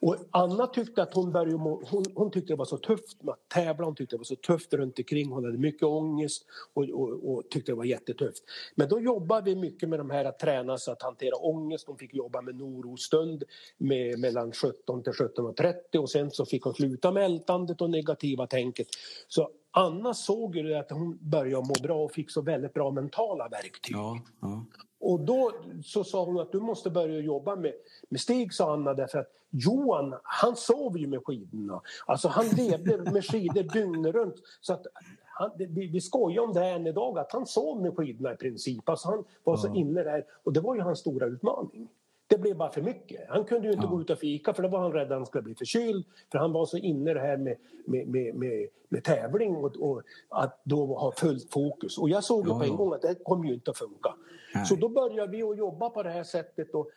Och 0.01 0.17
Anna 0.31 0.67
tyckte 0.67 1.03
att 1.03 1.15
hon, 1.15 1.33
började, 1.33 1.57
hon, 1.57 2.05
hon, 2.15 2.31
tyckte 2.31 2.53
det 2.53 2.57
var 2.57 2.65
så 2.65 2.77
tufft 2.77 3.23
med 3.23 3.33
att 3.33 3.49
tävla, 3.49 3.85
hon 3.85 3.95
tyckte 3.95 4.17
det 4.17 4.19
var 4.19 4.25
så 4.25 4.37
tufft 4.37 4.75
runt 4.75 4.99
omkring. 4.99 5.31
Hon 5.31 5.45
hade 5.45 5.59
mycket 5.59 5.83
ångest 5.83 6.47
och, 6.75 6.85
och, 6.85 7.33
och, 7.33 7.51
tyckte 7.51 7.73
det 7.73 7.77
var 7.77 7.85
jättetufft. 7.85 8.45
Men 8.75 8.89
då 8.89 9.01
jobbade 9.01 9.51
vi 9.51 9.57
mycket 9.57 9.89
med 9.89 10.01
de 10.01 10.11
här 10.11 10.25
att 10.25 10.39
träna 10.39 10.79
så 10.79 10.93
att 10.93 11.03
hantera 11.03 11.37
ångest. 11.37 11.87
Hon 11.87 11.99
fick 11.99 12.15
jobba 12.15 12.41
med 12.41 12.55
norostund 12.55 13.45
med, 13.79 14.19
mellan 14.19 14.53
17 14.53 15.03
till 15.03 15.13
17.30 15.13 15.99
och 15.99 16.11
sen 16.11 16.31
så 16.31 16.47
fick 16.47 16.63
hon 16.63 16.75
sluta 16.75 17.13
med 17.13 17.25
ältandet 17.25 17.81
och 17.81 17.91
negativa 17.91 18.47
tänket. 18.47 18.87
Så 19.29 19.51
Anna 19.71 20.15
såg 20.15 20.57
ju 20.57 20.75
att 20.75 20.91
hon 20.91 21.19
började 21.21 21.67
må 21.67 21.75
bra 21.83 22.05
och 22.05 22.13
fick 22.13 22.31
så 22.31 22.41
väldigt 22.41 22.75
bra 22.75 22.91
mentala 22.91 23.49
verktyg. 23.49 23.97
Ja, 23.97 24.19
ja. 24.41 24.65
Och 25.01 25.21
då 25.21 25.53
så 25.85 26.05
sa 26.05 26.25
hon 26.25 26.41
att 26.41 26.53
du 26.53 26.61
måste 26.61 26.91
börja 26.91 27.21
jobba 27.21 27.57
med, 27.57 27.73
med 28.09 28.21
Stig, 28.21 28.55
sa 28.55 28.73
Anna, 28.73 28.95
därför 28.95 29.19
att 29.19 29.33
Johan, 29.51 30.15
han 30.23 30.57
sov 30.57 30.99
ju 30.99 31.07
med 31.07 31.25
skidorna. 31.25 31.81
Alltså 32.07 32.29
han 32.29 32.47
levde 32.49 33.13
med 33.13 33.25
skidor 33.25 33.63
dygnet 33.63 34.15
runt. 34.15 34.35
Så 34.61 34.73
att 34.73 34.87
han, 35.25 35.51
vi, 35.57 35.87
vi 35.87 36.01
skojar 36.01 36.43
om 36.43 36.53
det 36.53 36.61
här 36.61 36.75
än 36.75 36.87
idag, 36.87 37.19
att 37.19 37.33
han 37.33 37.47
sov 37.47 37.83
med 37.83 37.97
skidorna 37.97 38.33
i 38.33 38.37
princip. 38.37 38.89
Alltså 38.89 39.09
han 39.09 39.25
var 39.45 39.57
så 39.57 39.75
inne 39.75 40.03
där 40.03 40.25
och 40.45 40.53
det 40.53 40.61
var 40.61 40.75
ju 40.75 40.81
hans 40.81 40.99
stora 40.99 41.27
utmaning. 41.27 41.89
Det 42.31 42.39
blev 42.39 42.57
bara 42.57 42.71
för 42.71 42.83
mycket. 42.83 43.21
Han 43.29 43.45
kunde 43.45 43.67
ju 43.69 43.73
inte 43.73 43.87
ja. 43.87 43.91
gå 43.91 44.01
ut 44.01 44.11
och 44.11 44.19
fika 44.19 44.55
för 44.55 44.63
då 44.63 44.69
var 44.69 44.79
han 44.79 44.93
rädd 44.93 45.13
att 45.13 45.19
han 45.19 45.27
skulle 45.27 45.43
bli 45.43 45.55
förkyld. 45.55 46.05
För 46.33 46.39
han 46.39 46.53
var 46.53 46.67
så 46.67 46.77
inne 46.77 47.11
i 47.11 47.15
det 47.15 47.21
här 47.21 47.37
med, 47.37 47.57
med, 47.85 48.09
med, 48.09 48.35
med, 48.35 48.69
med 48.89 49.05
tävling 49.05 49.57
och, 49.57 49.77
och, 49.77 50.03
att 50.29 50.61
då 50.65 50.87
ha 50.87 51.13
fullt 51.13 51.53
fokus. 51.53 51.99
Och 51.99 52.11
jag 52.11 52.25
såg 52.25 52.49
ja, 52.49 52.59
på 52.59 52.65
en 52.65 52.77
gång 52.77 52.93
att 52.93 53.03
det 53.03 53.15
kommer 53.25 53.49
ju 53.49 53.55
inte 53.55 53.71
att 53.71 53.79
funka. 53.79 54.15
Nej. 54.55 54.67
Så 54.67 54.75
då 54.75 54.89
började 54.89 55.33
vi 55.33 55.43
att 55.43 55.59
jobba 55.59 55.91
på 55.91 56.03
det 56.03 56.11
här 56.11 56.25
sättet. 56.25 56.75
Och 56.75 56.91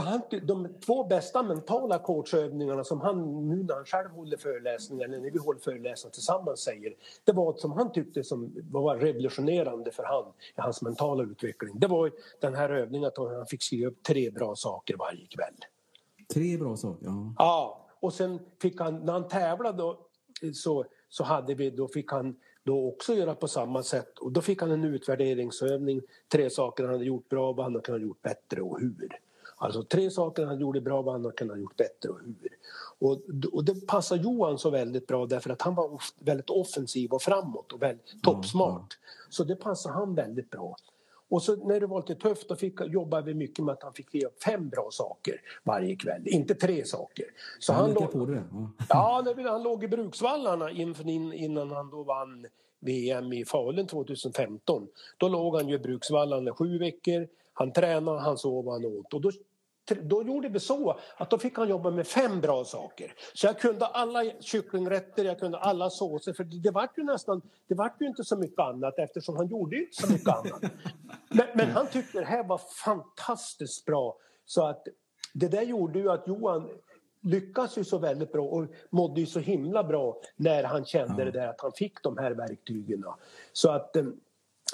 han, 0.00 0.20
de 0.42 0.68
två 0.86 1.04
bästa 1.04 1.42
mentala 1.42 1.98
coachövningarna 1.98 2.84
som 2.84 3.00
han 3.00 3.48
nu 3.48 3.62
när 3.62 3.74
han 3.74 3.84
själv 3.84 4.10
håller 4.10 4.36
föreläsningar, 4.36 5.04
eller 5.04 5.18
när 5.18 5.30
vi 5.30 5.38
håller 5.38 5.60
föreläsningar 5.60 6.12
tillsammans 6.12 6.60
säger, 6.60 6.94
det 7.24 7.32
var 7.32 7.54
som 7.56 7.72
han 7.72 7.92
tyckte 7.92 8.24
som 8.24 8.52
var 8.70 8.96
revolutionerande 8.96 9.90
för 9.90 10.04
han 10.04 10.24
i 10.56 10.60
hans 10.60 10.82
mentala 10.82 11.22
utveckling. 11.22 11.78
Det 11.78 11.86
var 11.86 12.12
den 12.40 12.54
här 12.54 12.70
övningen 12.70 13.06
att 13.08 13.18
han 13.18 13.46
fick 13.46 13.62
skriva 13.62 13.88
upp 13.88 14.02
tre 14.02 14.30
bra 14.30 14.54
saker 14.54 14.96
varje 14.96 15.26
kväll. 15.26 15.54
Tre 16.34 16.56
bra 16.56 16.76
saker? 16.76 17.06
Ja. 17.06 17.34
Ja, 17.38 17.86
och 18.00 18.12
sen 18.12 18.38
fick 18.62 18.80
han, 18.80 19.04
när 19.04 19.12
han 19.12 19.28
tävlade 19.28 19.96
så, 20.54 20.84
så 21.08 21.24
hade 21.24 21.54
vi, 21.54 21.70
då 21.70 21.88
fick 21.88 22.12
han 22.12 22.36
då 22.64 22.88
också 22.88 23.14
göra 23.14 23.34
på 23.34 23.48
samma 23.48 23.82
sätt 23.82 24.18
och 24.18 24.32
då 24.32 24.40
fick 24.40 24.60
han 24.60 24.70
en 24.70 24.84
utvärderingsövning, 24.84 26.02
tre 26.28 26.50
saker 26.50 26.84
han 26.84 26.92
hade 26.92 27.04
gjort 27.04 27.28
bra, 27.28 27.52
vad 27.52 27.64
han 27.64 27.74
hade 27.74 27.84
kunnat 27.84 28.02
gjort 28.02 28.22
bättre 28.22 28.62
och 28.62 28.80
hur. 28.80 29.18
Alltså 29.62 29.82
tre 29.82 30.10
saker 30.10 30.44
han 30.44 30.60
gjorde 30.60 30.80
bra, 30.80 31.02
vad 31.02 31.14
han 31.14 31.24
hade 31.24 31.36
kunnat 31.36 31.60
gjort 31.60 31.76
bättre 31.76 32.08
och 32.08 32.18
hur. 32.18 32.48
Och, 32.98 33.20
och 33.52 33.64
det 33.64 33.86
passar 33.86 34.16
Johan 34.16 34.58
så 34.58 34.70
väldigt 34.70 35.06
bra 35.06 35.26
därför 35.26 35.50
att 35.50 35.62
han 35.62 35.74
var 35.74 36.00
väldigt 36.18 36.50
offensiv 36.50 37.12
och 37.12 37.22
framåt 37.22 37.72
och 37.72 37.82
väldigt 37.82 38.22
toppsmart. 38.22 38.78
Mm. 38.78 39.28
Så 39.30 39.44
det 39.44 39.56
passar 39.56 39.90
han 39.90 40.14
väldigt 40.14 40.50
bra. 40.50 40.76
Och 41.28 41.42
så 41.42 41.56
när 41.56 41.80
det 41.80 41.86
var 41.86 42.00
lite 42.00 42.14
tufft 42.14 42.48
då 42.48 42.56
fick, 42.56 42.80
jobbade 42.80 43.26
vi 43.26 43.34
mycket 43.34 43.64
med 43.64 43.72
att 43.72 43.82
han 43.82 43.92
fick 43.92 44.14
ge 44.14 44.28
fem 44.44 44.68
bra 44.68 44.88
saker 44.90 45.40
varje 45.64 45.96
kväll, 45.96 46.22
inte 46.24 46.54
tre 46.54 46.84
saker. 46.84 47.26
Så 47.58 47.72
han, 47.72 47.82
han, 47.82 47.92
låg, 47.94 48.12
på 48.12 48.26
det. 48.26 48.42
Ja, 48.88 49.22
ja 49.36 49.50
han 49.50 49.62
låg 49.62 49.84
i 49.84 49.88
Bruksvallarna 49.88 50.70
innan 50.70 51.70
han 51.70 51.90
då 51.90 52.02
vann 52.02 52.46
VM 52.80 53.32
i 53.32 53.44
Falun 53.44 53.86
2015. 53.86 54.88
Då 55.16 55.28
låg 55.28 55.56
han 55.56 55.68
ju 55.68 55.74
i 55.74 55.78
Bruksvallarna 55.78 56.54
sju 56.54 56.78
veckor. 56.78 57.28
Han 57.52 57.72
tränade, 57.72 58.20
han 58.20 58.38
sov, 58.38 58.70
han 58.70 58.84
åt. 58.84 59.14
Och 59.14 59.20
då 59.20 59.30
då 59.84 60.22
gjorde 60.22 60.48
vi 60.48 60.60
så 60.60 60.98
att 61.16 61.30
då 61.30 61.38
fick 61.38 61.56
han 61.56 61.68
jobba 61.68 61.90
med 61.90 62.06
fem 62.06 62.40
bra 62.40 62.64
saker. 62.64 63.14
Så 63.34 63.46
jag 63.46 63.58
kunde 63.58 63.86
alla 63.86 64.40
kycklingrätter, 64.40 65.24
jag 65.24 65.38
kunde 65.38 65.58
alla 65.58 65.90
såser 65.90 66.32
för 66.32 66.44
det 66.44 66.70
var 66.70 66.88
ju 66.96 67.04
nästan, 67.04 67.42
det 67.68 67.74
var 67.74 67.92
ju 68.00 68.06
inte 68.06 68.24
så 68.24 68.36
mycket 68.36 68.58
annat 68.58 68.98
eftersom 68.98 69.36
han 69.36 69.48
gjorde 69.48 69.76
inte 69.76 70.02
så 70.02 70.12
mycket 70.12 70.28
annat. 70.28 70.62
Men, 71.28 71.46
men, 71.54 71.70
han 71.70 71.86
tyckte 71.86 72.18
det 72.18 72.26
här 72.26 72.44
var 72.44 72.60
fantastiskt 72.84 73.84
bra 73.84 74.16
så 74.44 74.66
att 74.66 74.86
det 75.34 75.48
där 75.48 75.62
gjorde 75.62 75.98
ju 75.98 76.10
att 76.10 76.28
Johan 76.28 76.68
lyckas 77.22 77.78
ju 77.78 77.84
så 77.84 77.98
väldigt 77.98 78.32
bra 78.32 78.44
och 78.44 78.66
mådde 78.90 79.20
ju 79.20 79.26
så 79.26 79.38
himla 79.38 79.84
bra 79.84 80.20
när 80.36 80.64
han 80.64 80.84
kände 80.84 81.24
det 81.24 81.30
där 81.30 81.48
att 81.48 81.60
han 81.60 81.72
fick 81.72 82.02
de 82.02 82.18
här 82.18 82.30
verktygen. 82.30 83.04
Så 83.52 83.70
att 83.70 83.96
eh, 83.96 84.04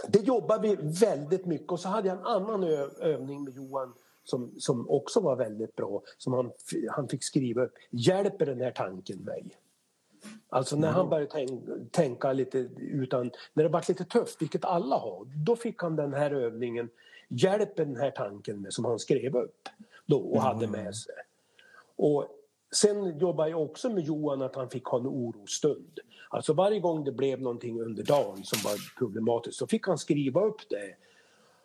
det 0.08 0.18
jobbade 0.18 0.68
vi 0.68 0.76
väldigt 1.00 1.46
mycket 1.46 1.72
och 1.72 1.80
så 1.80 1.88
hade 1.88 2.08
jag 2.08 2.18
en 2.18 2.26
annan 2.26 2.64
övning 3.00 3.44
med 3.44 3.56
Johan 3.56 3.94
som, 4.30 4.52
som 4.58 4.90
också 4.90 5.20
var 5.20 5.37
väldigt 5.37 5.76
bra 5.76 6.02
som 6.18 6.32
han, 6.32 6.50
han 6.90 7.08
fick 7.08 7.25
skriva 7.25 7.64
upp. 7.64 7.75
Hjälper 7.90 8.47
den 8.47 8.61
här 8.61 8.70
tanken 8.70 9.18
mig? 9.18 9.44
Alltså 10.49 10.76
när 10.76 10.88
han 10.88 11.08
började 11.08 11.30
tänk, 11.32 11.62
tänka 11.92 12.32
lite 12.32 12.58
utan, 12.78 13.30
när 13.52 13.64
det 13.64 13.70
var 13.70 13.85
lite 13.88 14.04
tufft, 14.04 14.42
vilket 14.42 14.64
alla 14.64 14.97
har, 14.97 15.25
då 15.47 15.56
fick 15.56 15.82
han 15.82 15.97
den 15.97 16.14
här 16.14 16.30
övningen 16.30 16.88
Hjälper 17.28 17.85
den 17.85 17.97
här 17.97 18.11
tanken 18.11 18.61
med 18.62 18.73
som 18.73 18.85
han 18.85 18.99
skrev 18.99 19.37
upp 19.37 19.68
då 20.06 20.18
och 20.18 20.42
hade 20.42 20.66
med 20.66 20.97
sig. 20.97 21.14
Och 21.97 22.26
sen 22.75 23.18
jobbade 23.18 23.50
jag 23.50 23.62
också 23.62 23.90
med 23.90 24.04
Johan 24.04 24.42
att 24.42 24.56
han 24.56 24.70
fick 24.70 24.85
ha 24.85 24.99
en 24.99 25.06
orostund. 25.06 26.00
Alltså 26.28 26.52
varje 26.52 26.80
gång 26.80 27.04
det 27.04 27.12
blev 27.12 27.40
någonting 27.40 27.80
under 27.80 28.02
dagen 28.02 28.44
som 28.44 28.58
var 28.64 28.99
problematiskt 28.99 29.58
så 29.58 29.66
fick 29.66 29.87
han 29.87 29.99
skriva 29.99 30.44
upp 30.44 30.61
det 30.68 30.94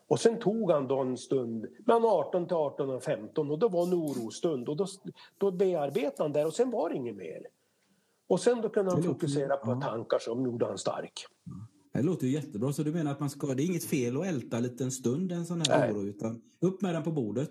och 0.07 0.19
sen 0.19 0.39
tog 0.39 0.71
han 0.71 0.87
då 0.87 0.99
en 0.99 1.17
stund 1.17 1.65
mellan 1.85 2.05
18 2.05 2.47
till 2.47 2.55
18 2.55 2.89
och 2.89 3.03
15 3.03 3.51
och 3.51 3.59
då 3.59 3.69
var 3.69 3.87
en 3.87 3.93
orostund 3.93 4.69
och 4.69 4.77
då, 4.77 4.87
då 5.37 5.51
bearbetade 5.51 6.23
han 6.23 6.31
där 6.31 6.45
och 6.45 6.53
sen 6.53 6.71
var 6.71 6.89
det 6.89 6.95
inget 6.95 7.15
mer. 7.15 7.47
Och 8.27 8.39
sen 8.39 8.61
då 8.61 8.69
kunde 8.69 8.91
han 8.91 9.03
fokusera 9.03 9.57
på 9.57 9.71
ja. 9.71 9.81
tankar 9.81 10.19
som 10.19 10.45
gjorde 10.45 10.65
han 10.65 10.77
stark. 10.77 11.25
Det 11.93 12.01
låter 12.01 12.27
ju 12.27 12.33
jättebra. 12.33 12.73
Så 12.73 12.83
du 12.83 12.91
menar 12.91 13.11
att 13.11 13.19
man 13.19 13.29
ska, 13.29 13.47
det 13.47 13.63
är 13.63 13.65
inget 13.65 13.85
fel 13.85 14.21
att 14.21 14.25
älta 14.25 14.57
en 14.57 14.63
liten 14.63 14.91
stund 14.91 15.31
en 15.31 15.45
sån 15.45 15.61
här 15.61 15.79
Nej. 15.79 15.91
oro 15.91 16.07
utan 16.07 16.41
upp 16.59 16.81
med 16.81 16.95
den 16.95 17.03
på 17.03 17.11
bordet? 17.11 17.49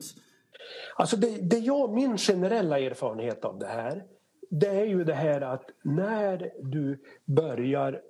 Alltså 0.97 1.17
det, 1.17 1.29
det 1.29 1.59
jag, 1.59 1.95
min 1.95 2.19
generella 2.19 2.79
erfarenhet 2.79 3.45
av 3.45 3.59
det 3.59 3.67
här 3.67 4.05
det 4.61 4.69
är 4.69 4.85
ju 4.85 5.05
det 5.05 5.15
här 5.15 5.41
att 5.41 5.65
när 5.83 6.53
du 6.63 7.03
börjar 7.25 8.03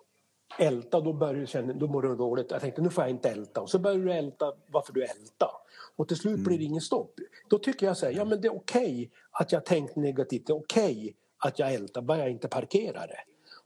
älta, 0.59 1.01
då 1.01 1.13
börjar 1.13 1.35
du 1.35 1.47
känna, 1.47 1.73
då 1.73 1.87
mår 1.87 2.03
du 2.03 2.17
dåligt. 2.17 2.51
Jag 2.51 2.61
tänkte 2.61 2.83
nu 2.83 2.91
får 2.91 3.05
jag 3.05 3.11
inte 3.11 3.31
älta. 3.31 3.61
Och 3.61 3.71
så 3.71 3.79
börjar 3.79 3.99
du 3.99 4.13
älta 4.13 4.53
varför 4.67 4.93
du 4.93 5.05
ältar. 5.05 5.51
Och 5.97 6.09
till 6.09 6.17
slut 6.17 6.39
blir 6.39 6.59
det 6.59 6.65
mm. 6.65 6.71
ingen 6.71 6.81
stopp. 6.81 7.15
Då 7.49 7.59
tycker 7.59 7.87
jag 7.87 7.97
så 7.97 8.07
här, 8.07 8.13
ja 8.13 8.25
men 8.25 8.41
det 8.41 8.49
är 8.49 8.57
okej 8.57 8.83
okay 8.83 9.11
att 9.31 9.53
jag 9.53 9.65
tänkt 9.65 9.97
negativt. 9.97 10.47
Det 10.47 10.53
är 10.53 10.57
okej 10.57 10.93
okay 10.93 11.13
att 11.39 11.59
jag 11.59 11.75
ältar, 11.75 12.03
bara 12.03 12.19
jag 12.19 12.31
inte 12.31 12.49
parkerar 12.49 13.07
det. 13.07 13.21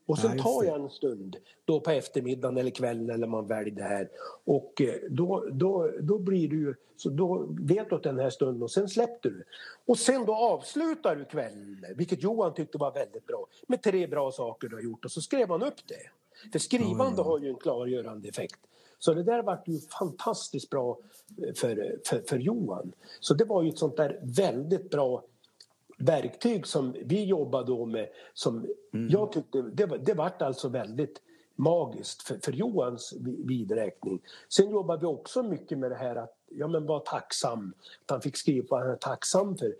Och 0.06 0.18
så 0.18 0.28
tar 0.28 0.64
jag 0.64 0.80
en 0.80 0.90
stund 0.90 1.36
då 1.64 1.80
på 1.80 1.90
eftermiddagen 1.90 2.58
eller 2.58 2.70
kvällen 2.70 3.10
eller 3.10 3.26
man 3.26 3.46
väljer 3.46 3.74
det 3.74 3.82
här. 3.82 4.08
Och 4.44 4.80
eh, 4.80 4.94
då, 5.10 5.48
då, 5.52 5.90
då 6.00 6.18
blir 6.18 6.48
du 6.48 6.76
så 6.96 7.08
då 7.08 7.46
vet 7.60 7.90
du 7.90 7.96
att 7.96 8.02
den 8.02 8.18
här 8.18 8.30
stunden 8.30 8.62
och 8.62 8.70
sen 8.70 8.88
släpper 8.88 9.30
du. 9.30 9.44
Och 9.86 9.98
sen 9.98 10.26
då 10.26 10.34
avslutar 10.34 11.16
du 11.16 11.24
kvällen, 11.24 11.84
vilket 11.96 12.22
Johan 12.22 12.54
tyckte 12.54 12.78
var 12.78 12.92
väldigt 12.92 13.26
bra, 13.26 13.46
med 13.66 13.82
tre 13.82 14.06
bra 14.06 14.32
saker 14.32 14.68
du 14.68 14.76
har 14.76 14.82
gjort 14.82 15.04
och 15.04 15.10
så 15.10 15.20
skrev 15.20 15.48
han 15.48 15.62
upp 15.62 15.86
det. 15.86 16.10
För 16.52 16.58
skrivande 16.58 17.22
har 17.22 17.38
ju 17.38 17.48
en 17.48 17.56
klargörande 17.56 18.28
effekt. 18.28 18.60
Så 18.98 19.14
det 19.14 19.22
där 19.22 19.42
vart 19.42 19.68
ju 19.68 19.80
fantastiskt 19.80 20.70
bra 20.70 20.98
för, 21.56 21.98
för, 22.06 22.22
för 22.28 22.38
Johan. 22.38 22.92
Så 23.20 23.34
det 23.34 23.44
var 23.44 23.62
ju 23.62 23.68
ett 23.68 23.78
sånt 23.78 23.96
där 23.96 24.20
väldigt 24.22 24.90
bra 24.90 25.24
verktyg 25.98 26.66
som 26.66 26.94
vi 27.04 27.24
jobbade 27.24 27.66
då 27.66 27.86
med 27.86 28.08
som 28.34 28.66
mm. 28.94 29.08
jag 29.10 29.32
tyckte, 29.32 29.62
det, 29.62 29.86
det 29.86 30.14
vart 30.14 30.42
alltså 30.42 30.68
väldigt 30.68 31.22
magiskt 31.56 32.22
för, 32.22 32.38
för 32.42 32.52
Johans 32.52 33.14
vidräkning. 33.44 34.22
Sen 34.48 34.70
jobbade 34.70 35.00
vi 35.00 35.06
också 35.06 35.42
mycket 35.42 35.78
med 35.78 35.90
det 35.90 35.96
här 35.96 36.16
att 36.16 36.36
ja, 36.48 36.68
men 36.68 36.86
var 36.86 37.00
tacksam, 37.00 37.74
att 38.04 38.10
han 38.10 38.20
fick 38.20 38.36
skriva 38.36 38.66
vad 38.70 38.80
han 38.80 38.90
är 38.90 38.96
tacksam 38.96 39.56
för. 39.56 39.74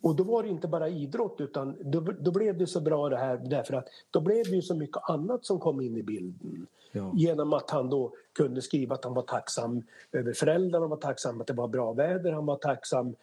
Och 0.00 0.16
då 0.16 0.24
var 0.24 0.42
det 0.42 0.48
inte 0.48 0.68
bara 0.68 0.88
idrott 0.88 1.40
utan 1.40 1.76
då, 1.80 2.00
då 2.00 2.30
blev 2.30 2.58
det 2.58 2.66
så 2.66 2.80
bra 2.80 3.08
det 3.08 3.16
här 3.16 3.36
därför 3.36 3.74
att 3.74 3.88
då 4.10 4.20
blev 4.20 4.44
det 4.44 4.56
ju 4.56 4.62
så 4.62 4.74
mycket 4.74 5.02
annat 5.08 5.44
som 5.44 5.60
kom 5.60 5.80
in 5.80 5.96
i 5.96 6.02
bilden. 6.02 6.66
Ja. 6.92 7.12
Genom 7.14 7.52
att 7.52 7.70
han 7.70 7.90
då 7.90 8.12
kunde 8.32 8.62
skriva 8.62 8.94
att 8.94 9.04
han 9.04 9.14
var 9.14 9.22
tacksam 9.22 9.82
över 10.12 10.32
föräldrarna, 10.32 10.82
han 10.82 10.90
var 10.90 10.96
tacksam 10.96 11.40
att 11.40 11.46
det 11.46 11.52
var 11.52 11.68
bra 11.68 11.92
väder, 11.92 12.32
han 12.32 12.46
var 12.46 12.56
tacksam 12.56 13.14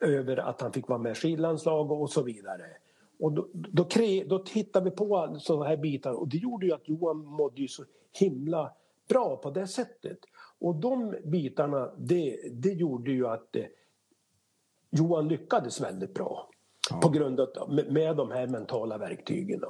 över 0.00 0.36
att 0.36 0.60
han 0.60 0.72
fick 0.72 0.88
vara 0.88 0.98
med 0.98 1.12
i 1.12 1.14
skidlandslag 1.14 1.92
och 1.92 2.10
så 2.10 2.22
vidare. 2.22 2.66
Och 3.20 3.32
då, 3.32 3.46
då, 3.52 3.84
kre, 3.84 4.24
då 4.24 4.38
tittade 4.38 4.84
vi 4.84 4.96
på 4.96 5.36
sådana 5.40 5.64
här 5.64 5.76
bitar 5.76 6.12
och 6.12 6.28
det 6.28 6.36
gjorde 6.36 6.66
ju 6.66 6.72
att 6.72 6.88
Johan 6.88 7.16
mådde 7.16 7.62
ju 7.62 7.68
så 7.68 7.84
himla 8.12 8.72
bra 9.08 9.36
på 9.36 9.50
det 9.50 9.66
sättet. 9.66 10.18
Och 10.58 10.74
de 10.74 11.14
bitarna, 11.24 11.90
det, 11.96 12.40
det 12.52 12.72
gjorde 12.72 13.10
ju 13.10 13.26
att 13.26 13.56
eh, 13.56 13.64
Johan 14.90 15.28
lyckades 15.28 15.80
väldigt 15.80 16.14
bra. 16.14 16.50
Ja. 16.90 17.00
På 17.00 17.08
grund 17.08 17.40
av 17.40 17.74
med, 17.74 17.92
med 17.92 18.16
de 18.16 18.30
här 18.30 18.46
mentala 18.46 18.98
verktygen. 18.98 19.60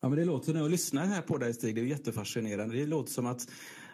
Ja, 0.00 0.08
men 0.08 0.18
det 0.18 0.24
låter, 0.24 0.52
när 0.52 0.60
jag 0.60 0.70
lyssnar 0.70 1.06
här 1.06 1.22
på 1.22 1.38
dig 1.38 1.54
Stig, 1.54 1.74
det 1.74 1.80
är 1.80 1.84
jättefascinerande. 1.84 2.76
Det 2.76 2.86
låter 2.86 3.12
som 3.12 3.26
att 3.26 3.40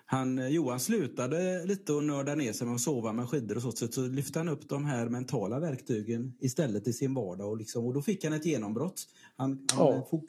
han, 0.06 0.52
Johan 0.52 0.80
slutade 0.80 1.64
lite 1.64 1.92
och 1.92 2.04
nörda 2.04 2.34
ner 2.34 2.52
sig 2.52 2.66
med 2.66 2.74
att 2.74 2.80
sova 2.80 3.12
med 3.12 3.28
skidor 3.28 3.56
och 3.56 3.62
så, 3.62 3.86
så 3.86 4.00
lyfte 4.00 4.38
han 4.38 4.48
upp 4.48 4.68
de 4.68 4.84
här 4.84 5.08
mentala 5.08 5.60
verktygen 5.60 6.34
istället 6.40 6.88
i 6.88 6.92
sin 6.92 7.14
vardag 7.14 7.50
och, 7.50 7.56
liksom, 7.56 7.86
och 7.86 7.94
då 7.94 8.02
fick 8.02 8.24
han 8.24 8.32
ett 8.32 8.46
genombrott. 8.46 9.02
Han, 9.36 9.66
han 9.72 9.86
ja. 9.86 10.06
fok, 10.10 10.24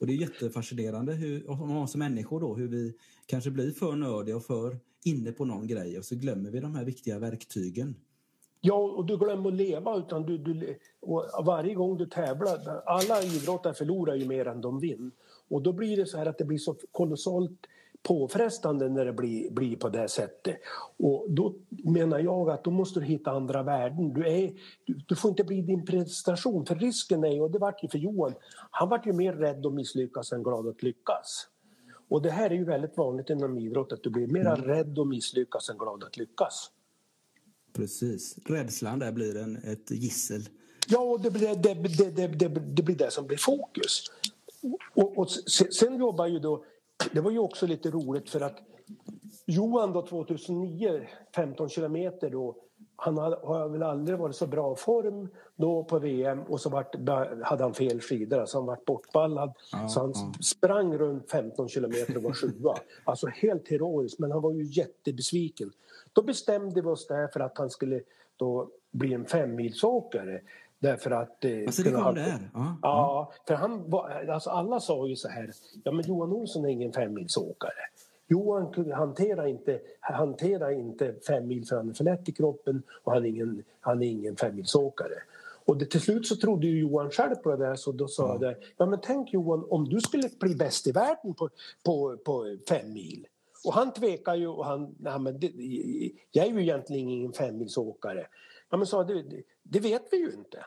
och 0.00 0.06
det 0.06 0.12
är 0.12 0.16
jättefascinerande 0.16 1.12
hur, 1.12 1.50
om 1.50 1.76
oss 1.76 1.96
människor 1.96 2.40
då, 2.40 2.54
hur 2.54 2.68
vi 2.68 2.94
kanske 3.26 3.50
blir 3.50 3.70
för 3.70 3.96
nördiga 3.96 4.36
och 4.36 4.44
för 4.44 4.78
inne 5.04 5.32
på 5.32 5.44
någon 5.44 5.66
grej 5.66 5.98
och 5.98 6.04
så 6.04 6.14
glömmer 6.14 6.50
vi 6.50 6.60
de 6.60 6.74
här 6.74 6.84
viktiga 6.84 7.18
verktygen. 7.18 7.96
Ja, 8.66 8.74
och 8.74 9.04
du 9.04 9.18
glömmer 9.18 9.48
att 9.48 9.56
leva. 9.56 9.96
Utan 9.96 10.26
du, 10.26 10.38
du, 10.38 10.78
varje 11.44 11.74
gång 11.74 11.96
du 11.98 12.06
tävlar, 12.06 12.82
alla 12.86 13.22
idrottare 13.22 13.74
förlorar 13.74 14.14
ju 14.14 14.28
mer 14.28 14.48
än 14.48 14.60
de 14.60 14.80
vinner. 14.80 15.10
Och 15.48 15.62
då 15.62 15.72
blir 15.72 15.96
det 15.96 16.06
så 16.06 16.18
här 16.18 16.26
att 16.26 16.38
det 16.38 16.44
blir 16.44 16.58
så 16.58 16.76
kolossalt 16.92 17.66
påfrestande 18.02 18.88
när 18.88 19.04
det 19.04 19.12
blir, 19.12 19.50
blir 19.50 19.76
på 19.76 19.88
det 19.88 20.08
sättet. 20.08 20.56
Och 20.96 21.26
då 21.28 21.54
menar 21.68 22.18
jag 22.18 22.50
att 22.50 22.64
då 22.64 22.70
måste 22.70 23.00
du 23.00 23.06
hitta 23.06 23.30
andra 23.30 23.62
värden. 23.62 24.12
Du, 24.12 24.28
är, 24.28 24.52
du, 24.84 24.94
du 25.06 25.16
får 25.16 25.28
inte 25.28 25.44
bli 25.44 25.62
din 25.62 25.86
prestation, 25.86 26.66
för 26.66 26.74
risken 26.74 27.24
är, 27.24 27.42
och 27.42 27.50
det 27.50 27.58
vart 27.58 27.84
ju 27.84 27.88
för 27.88 27.98
Johan, 27.98 28.34
han 28.70 28.88
vart 28.88 29.06
ju 29.06 29.12
mer 29.12 29.32
rädd 29.32 29.66
att 29.66 29.74
misslyckas 29.74 30.32
än 30.32 30.42
glad 30.42 30.68
att 30.68 30.82
lyckas. 30.82 31.48
Och 32.08 32.22
det 32.22 32.30
här 32.30 32.50
är 32.50 32.54
ju 32.54 32.64
väldigt 32.64 32.96
vanligt 32.96 33.30
inom 33.30 33.58
idrott, 33.58 33.92
att 33.92 34.02
du 34.02 34.10
blir 34.10 34.26
mer 34.26 34.46
mm. 34.46 34.62
rädd 34.62 34.98
att 34.98 35.08
misslyckas 35.08 35.70
än 35.70 35.78
glad 35.78 36.04
att 36.04 36.16
lyckas. 36.16 36.70
Precis. 37.74 38.38
Rädslan 38.44 38.98
där 38.98 39.12
blir 39.12 39.36
en, 39.36 39.56
ett 39.56 39.90
gissel. 39.90 40.48
Ja, 40.88 41.18
det 41.22 41.30
blir 41.30 41.54
det, 41.54 41.74
det, 41.74 42.28
det, 42.28 42.48
det, 42.48 42.82
blir 42.82 42.96
det 42.96 43.10
som 43.10 43.26
blir 43.26 43.36
fokus. 43.36 44.04
Och, 44.94 45.18
och 45.18 45.30
sen 45.30 45.98
jobbar 45.98 46.26
ju 46.26 46.38
då... 46.38 46.64
Det 47.12 47.20
var 47.20 47.30
ju 47.30 47.38
också 47.38 47.66
lite 47.66 47.90
roligt 47.90 48.30
för 48.30 48.40
att 48.40 48.58
Johan 49.46 49.92
då 49.92 50.06
2009, 50.06 51.08
15 51.34 51.68
kilometer 51.68 52.30
då 52.30 52.56
han 53.04 53.18
har 53.18 53.68
väl 53.68 53.82
aldrig 53.82 54.18
varit 54.18 54.36
så 54.36 54.46
bra 54.46 54.76
form 54.76 55.28
då 55.56 55.84
på 55.84 55.98
VM 55.98 56.42
och 56.42 56.60
så 56.60 56.70
vart, 56.70 56.94
hade 57.42 57.62
han 57.62 57.74
fel 57.74 58.00
skidor, 58.00 58.40
alltså 58.40 58.58
han 58.58 58.66
vart 58.66 58.84
bortballad. 58.84 59.52
Ja, 59.72 59.88
så 59.88 60.00
han 60.00 60.12
ja. 60.14 60.32
sprang 60.42 60.98
runt 60.98 61.30
15 61.30 61.68
kilometer 61.68 62.16
och 62.16 62.22
var 62.22 62.32
sjua. 62.32 62.74
Alltså 63.04 63.26
helt 63.26 63.68
heroiskt, 63.68 64.18
men 64.18 64.30
han 64.30 64.42
var 64.42 64.52
ju 64.52 64.64
jättebesviken. 64.64 65.70
Då 66.12 66.22
bestämde 66.22 66.80
vi 66.80 66.88
oss 66.88 67.06
där 67.06 67.28
för 67.28 67.40
att 67.40 67.58
han 67.58 67.70
skulle 67.70 68.00
då 68.36 68.68
bli 68.90 69.14
en 69.14 69.26
femmilsåkare. 69.26 70.40
Därför 70.78 71.10
att... 71.10 71.44
Eh, 71.44 71.58
alltså 71.66 71.82
det 71.82 71.90
kom 71.90 72.14
där? 72.14 72.50
Ja, 72.54 72.76
ja, 72.82 73.32
för 73.46 73.54
han 73.54 73.90
var, 73.90 74.28
alltså 74.28 74.50
alla 74.50 74.80
sa 74.80 75.06
ju 75.06 75.16
så 75.16 75.28
här, 75.28 75.50
ja 75.84 75.92
men 75.92 76.04
Johan 76.06 76.32
Olsson 76.32 76.64
är 76.64 76.68
ingen 76.68 76.92
femmilsåkare. 76.92 77.72
Johan 78.26 78.92
hanterar 78.92 79.46
inte, 79.46 79.80
hanterar 80.00 80.70
inte 80.70 81.14
fem 81.26 81.46
mil 81.46 81.66
för 81.66 81.76
han 81.76 81.88
är 81.88 81.94
för 81.94 82.04
lätt 82.04 82.28
i 82.28 82.32
kroppen 82.32 82.82
och 83.02 83.12
han 83.12 83.24
är 83.24 83.28
ingen, 83.28 83.64
han 83.80 84.02
är 84.02 84.06
ingen 84.06 84.36
femmilsåkare. 84.36 85.14
Och 85.64 85.78
det, 85.78 85.86
till 85.86 86.00
slut 86.00 86.26
så 86.26 86.36
trodde 86.36 86.66
ju 86.66 86.80
Johan 86.80 87.10
själv 87.10 87.34
på 87.34 87.50
det 87.50 87.56
där 87.56 87.76
så 87.76 87.92
då 87.92 88.08
sa 88.08 88.38
jag 88.40 88.54
ja 88.76 88.86
men 88.86 89.00
tänk 89.02 89.32
Johan 89.32 89.66
om 89.70 89.84
du 89.84 90.00
skulle 90.00 90.28
bli 90.40 90.54
bäst 90.54 90.86
i 90.86 90.92
världen 90.92 91.34
på, 91.34 91.50
på, 91.84 92.16
på 92.16 92.56
fem 92.68 92.92
mil. 92.92 93.26
Och 93.64 93.74
han 93.74 93.92
tvekar 93.92 94.34
ju 94.34 94.48
och 94.48 94.64
han, 94.64 94.94
nej 94.98 95.18
men 95.18 95.40
det, 95.40 95.52
jag 96.30 96.46
är 96.46 96.50
ju 96.50 96.62
egentligen 96.62 97.08
ingen 97.08 97.32
femmilsåkare. 97.32 98.26
Ja 98.70 98.76
men 98.76 98.86
sa 98.86 99.04
det, 99.04 99.24
det 99.62 99.80
vet 99.80 100.02
vi 100.10 100.16
ju 100.16 100.32
inte. 100.32 100.64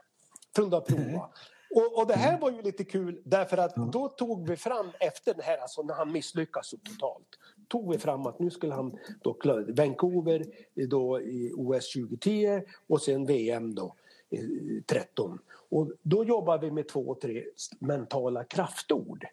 Från 0.55 0.73
att 0.73 0.85
prova. 0.85 1.29
Och, 1.75 1.97
och 1.97 2.07
det 2.07 2.13
här 2.13 2.39
var 2.39 2.51
ju 2.51 2.61
lite 2.61 2.83
kul 2.83 3.21
därför 3.25 3.57
att 3.57 3.75
då 3.75 4.07
tog 4.07 4.49
vi 4.49 4.55
fram 4.55 4.91
efter 4.99 5.33
det 5.33 5.43
här, 5.43 5.57
alltså 5.57 5.81
när 5.81 5.93
han 5.93 6.11
misslyckas 6.11 6.67
så 6.69 6.77
totalt, 6.77 7.27
tog 7.67 7.91
vi 7.91 7.97
fram 7.97 8.27
att 8.27 8.39
nu 8.39 8.49
skulle 8.49 8.73
han 8.73 8.97
då 9.21 9.33
klara 9.33 9.65
Vancouver 9.67 10.45
då 10.89 11.21
i 11.21 11.51
OS 11.55 11.93
2010 11.93 12.61
och 12.87 13.01
sen 13.01 13.25
VM 13.25 13.75
då 13.75 13.95
13. 14.85 15.39
Och 15.69 15.91
då 16.01 16.23
jobbar 16.23 16.57
vi 16.57 16.71
med 16.71 16.87
två, 16.87 17.15
tre 17.21 17.43
mentala 17.79 18.43
kraftord. 18.43 19.25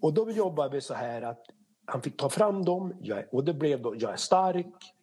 Och 0.00 0.14
då 0.14 0.30
jobbar 0.30 0.68
vi 0.68 0.80
så 0.80 0.94
här 0.94 1.22
att 1.22 1.46
han 1.84 2.02
fick 2.02 2.16
ta 2.16 2.28
fram 2.28 2.64
dem 2.64 2.94
och 3.30 3.44
det 3.44 3.54
blev 3.54 3.82
då 3.82 3.94
jag 3.98 4.12
är 4.12 4.16
stark, 4.16 4.94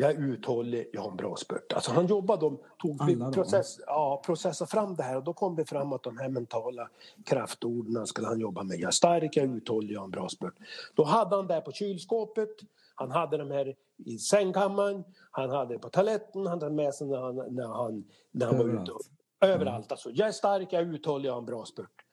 jag 0.00 0.10
är 0.10 0.18
uthållig, 0.18 0.90
jag 0.92 1.02
har 1.02 1.10
en 1.10 1.16
bra 1.16 1.36
spurt. 1.36 1.72
Alltså 1.72 1.92
han 1.92 2.06
jobbade, 2.06 2.40
de 2.40 2.58
tog 2.78 3.32
process, 3.34 3.80
ja, 3.86 4.22
processade 4.26 4.70
fram 4.70 4.94
det 4.94 5.02
här 5.02 5.16
och 5.16 5.24
då 5.24 5.32
kom 5.32 5.56
det 5.56 5.64
fram 5.64 5.92
att 5.92 6.02
de 6.02 6.18
här 6.18 6.28
mentala 6.28 6.88
kraftorden 7.24 8.06
skulle 8.06 8.26
han 8.26 8.40
jobba 8.40 8.62
med. 8.62 8.78
Jag 8.78 8.88
är 8.88 8.90
stark, 8.90 9.36
jag 9.36 9.44
är 9.44 9.56
uthållig, 9.56 9.94
jag 9.94 10.00
har 10.00 10.04
en 10.04 10.10
bra 10.10 10.28
spurt. 10.28 10.54
Då 10.94 11.04
hade 11.04 11.36
han 11.36 11.46
det 11.46 11.60
på 11.60 11.72
kylskåpet, 11.72 12.48
han 12.94 13.10
hade 13.10 13.36
de 13.36 13.50
här 13.50 13.74
i 13.96 14.18
sängkammaren, 14.18 15.04
han 15.30 15.50
hade 15.50 15.74
det 15.74 15.78
på 15.78 15.88
toaletten, 15.88 16.46
han 16.46 16.62
hade 16.62 16.74
med 16.74 16.94
sig 16.94 17.06
när 17.06 17.20
han, 17.20 17.36
när 17.36 17.66
han, 17.66 18.04
när 18.30 18.46
han 18.46 18.58
var 18.58 18.82
ute. 18.82 18.92
Överallt 19.40 19.92
alltså. 19.92 20.10
Jag 20.10 20.28
är 20.28 20.32
stark, 20.32 20.68
jag 20.72 20.82
är 20.82 20.94
uthållig, 20.94 21.28
jag 21.28 21.34
har 21.34 21.40
en 21.40 21.46
bra 21.46 21.64
spurt. 21.64 22.04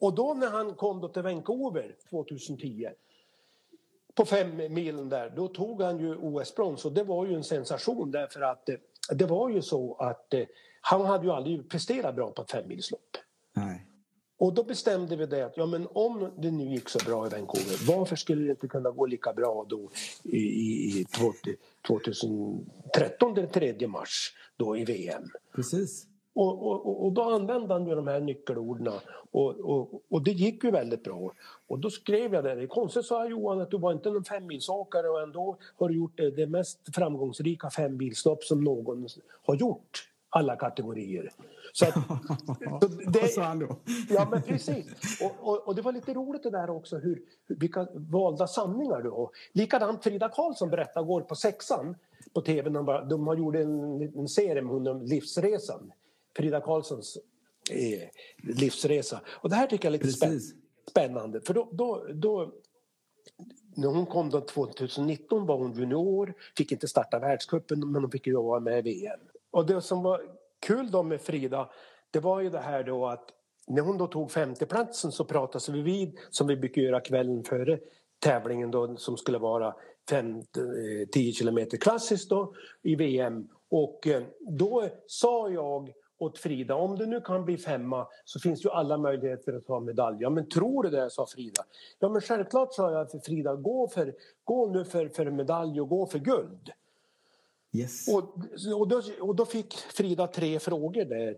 Och 0.00 0.14
då 0.14 0.34
när 0.34 0.50
han 0.50 0.74
kom 0.74 1.00
då 1.00 1.08
till 1.08 1.22
Vancouver 1.22 1.96
2010 2.10 2.88
på 4.14 4.24
fem 4.24 4.56
milen 4.56 5.08
där, 5.08 5.32
då 5.36 5.48
tog 5.48 5.82
han 5.82 5.98
ju 5.98 6.16
OS-brons 6.16 6.84
och 6.84 6.92
det 6.92 7.02
var 7.02 7.26
ju 7.26 7.34
en 7.34 7.44
sensation 7.44 8.10
därför 8.10 8.40
att 8.40 8.68
eh, 8.68 8.76
det 9.12 9.26
var 9.26 9.50
ju 9.50 9.62
så 9.62 9.94
att 9.94 10.34
eh, 10.34 10.44
han 10.80 11.06
hade 11.06 11.24
ju 11.24 11.32
aldrig 11.32 11.68
presterat 11.68 12.14
bra 12.14 12.30
på 12.30 12.42
ett 12.42 12.50
femmilslopp. 12.50 13.16
Nej. 13.52 13.86
Och 14.38 14.54
då 14.54 14.64
bestämde 14.64 15.16
vi 15.16 15.26
det 15.26 15.46
att 15.46 15.56
ja, 15.56 15.66
men 15.66 15.88
om 15.92 16.30
det 16.38 16.50
nu 16.50 16.64
gick 16.64 16.88
så 16.88 16.98
bra 17.06 17.26
i 17.26 17.30
Vancouver 17.30 17.96
varför 17.96 18.16
skulle 18.16 18.44
det 18.44 18.50
inte 18.50 18.68
kunna 18.68 18.90
gå 18.90 19.06
lika 19.06 19.32
bra 19.32 19.66
då 19.68 19.90
i, 20.22 20.38
i, 20.38 21.00
i 21.00 21.06
2013 21.86 23.34
den 23.34 23.48
3 23.48 23.86
mars 23.86 24.34
då 24.56 24.76
i 24.76 24.84
VM? 24.84 25.22
Precis. 25.54 26.06
Och, 26.34 26.66
och, 26.66 27.04
och 27.04 27.12
då 27.12 27.22
använde 27.22 27.74
han 27.74 27.86
ju 27.86 27.94
de 27.94 28.06
här 28.06 28.20
nyckelorden 28.20 28.92
och, 29.32 29.56
och, 29.60 30.02
och 30.08 30.22
det 30.22 30.30
gick 30.30 30.64
ju 30.64 30.70
väldigt 30.70 31.04
bra. 31.04 31.32
Och 31.66 31.78
då 31.78 31.90
skrev 31.90 32.34
jag 32.34 32.44
det. 32.44 32.54
Det 32.54 32.62
är 32.62 32.66
konstigt 32.66 33.04
sa 33.04 33.26
Johan 33.26 33.60
att 33.60 33.70
du 33.70 33.78
var 33.78 33.92
inte 33.92 34.10
någon 34.10 34.24
femmilsåkare 34.24 35.08
och 35.08 35.22
ändå 35.22 35.56
har 35.76 35.88
du 35.88 35.94
gjort 35.94 36.16
det, 36.16 36.30
det 36.30 36.46
mest 36.46 36.94
framgångsrika 36.94 37.70
femmilslopp 37.70 38.44
som 38.44 38.64
någon 38.64 39.08
har 39.46 39.54
gjort. 39.54 40.06
Alla 40.32 40.56
kategorier. 40.56 41.32
Så, 41.72 41.84
att, 41.84 41.94
så 42.82 42.88
det, 43.10 43.28
sa 43.28 43.42
han 43.42 43.58
då? 43.58 43.76
Ja 44.08 44.28
men 44.30 44.42
precis. 44.42 44.86
Och, 45.40 45.74
det 45.74 45.82
var 45.82 45.92
lite 45.92 46.14
roligt 46.14 46.42
det 46.42 46.50
där 46.50 46.70
också 46.70 46.98
hur, 46.98 47.22
vilka 47.46 47.86
valda 47.94 48.46
sanningar 48.46 49.02
du 49.02 49.10
har. 49.10 49.30
Likadant 49.52 50.04
Frida 50.04 50.28
Karlsson 50.28 50.70
berättade 50.70 51.06
går 51.06 51.20
på 51.20 51.34
sexan 51.34 51.96
på 52.34 52.40
tv. 52.40 52.70
De, 52.70 53.08
de 53.10 53.26
har 53.26 53.36
gjort 53.36 53.54
en, 53.54 54.02
en 54.18 54.28
serie 54.28 54.62
med 54.62 54.88
om 54.88 55.02
livsresan. 55.02 55.92
Frida 56.36 56.60
Karlssons 56.60 57.18
eh, 57.70 58.08
livsresa. 58.54 59.20
Och 59.28 59.50
det 59.50 59.56
här 59.56 59.66
tycker 59.66 59.88
jag 59.88 59.94
är 59.94 59.98
lite 60.04 60.26
Precis. 60.26 60.54
spännande. 60.90 61.40
För 61.40 61.54
då, 61.54 61.68
då, 61.72 62.06
då, 62.14 62.52
när 63.76 63.88
hon 63.88 64.06
kom 64.06 64.30
då 64.30 64.40
2019 64.40 65.46
var 65.46 65.58
hon 65.58 65.72
junior, 65.72 66.34
fick 66.56 66.72
inte 66.72 66.88
starta 66.88 67.18
världscupen 67.18 67.92
men 67.92 68.02
hon 68.02 68.10
fick 68.10 68.26
ju 68.26 68.36
vara 68.36 68.60
med 68.60 68.78
i 68.78 68.82
VM. 68.82 69.20
Och 69.50 69.66
det 69.66 69.82
som 69.82 70.02
var 70.02 70.22
kul 70.60 70.90
då 70.90 71.02
med 71.02 71.20
Frida, 71.20 71.70
det 72.10 72.20
var 72.20 72.40
ju 72.40 72.50
det 72.50 72.58
här 72.58 72.84
då 72.84 73.06
att 73.06 73.30
när 73.66 73.82
hon 73.82 73.98
då 73.98 74.06
tog 74.06 74.30
femteplatsen 74.30 75.12
så 75.12 75.24
pratades 75.24 75.68
vi 75.68 75.82
vid, 75.82 76.18
som 76.30 76.46
vi 76.46 76.56
brukar 76.56 76.82
göra 76.82 77.00
kvällen 77.00 77.44
före 77.44 77.78
tävlingen 78.18 78.70
då 78.70 78.96
som 78.96 79.16
skulle 79.16 79.38
vara 79.38 79.74
10 81.12 81.28
eh, 81.28 81.32
kilometer 81.32 81.76
klassiskt 81.76 82.30
då 82.30 82.54
i 82.82 82.94
VM. 82.94 83.48
Och 83.70 84.06
eh, 84.06 84.22
då 84.40 84.88
sa 85.06 85.50
jag 85.50 85.92
åt 86.20 86.38
Frida. 86.38 86.74
Om 86.74 86.98
du 86.98 87.06
nu 87.06 87.20
kan 87.20 87.44
bli 87.44 87.58
femma 87.58 88.08
så 88.24 88.40
finns 88.40 88.64
ju 88.64 88.70
alla 88.70 88.98
möjligheter 88.98 89.52
att 89.52 89.66
ta 89.66 89.80
medalj. 89.80 90.16
Ja 90.20 90.30
men 90.30 90.48
tror 90.48 90.82
du 90.82 90.90
det, 90.90 91.10
sa 91.10 91.26
Frida. 91.26 91.64
Ja 91.98 92.08
men 92.08 92.20
självklart 92.20 92.74
sa 92.74 92.92
jag 92.92 93.10
för 93.10 93.18
Frida, 93.18 93.56
gå, 93.56 93.88
för, 93.88 94.14
gå 94.44 94.66
nu 94.66 94.84
för, 94.84 95.08
för 95.08 95.30
medalj 95.30 95.80
och 95.80 95.88
gå 95.88 96.06
för 96.06 96.18
guld. 96.18 96.70
Yes. 97.72 98.08
Och, 98.08 98.22
och, 98.80 98.88
då, 98.88 99.02
och 99.20 99.36
då 99.36 99.46
fick 99.46 99.74
Frida 99.74 100.26
tre 100.26 100.58
frågor 100.58 101.04
där. 101.04 101.36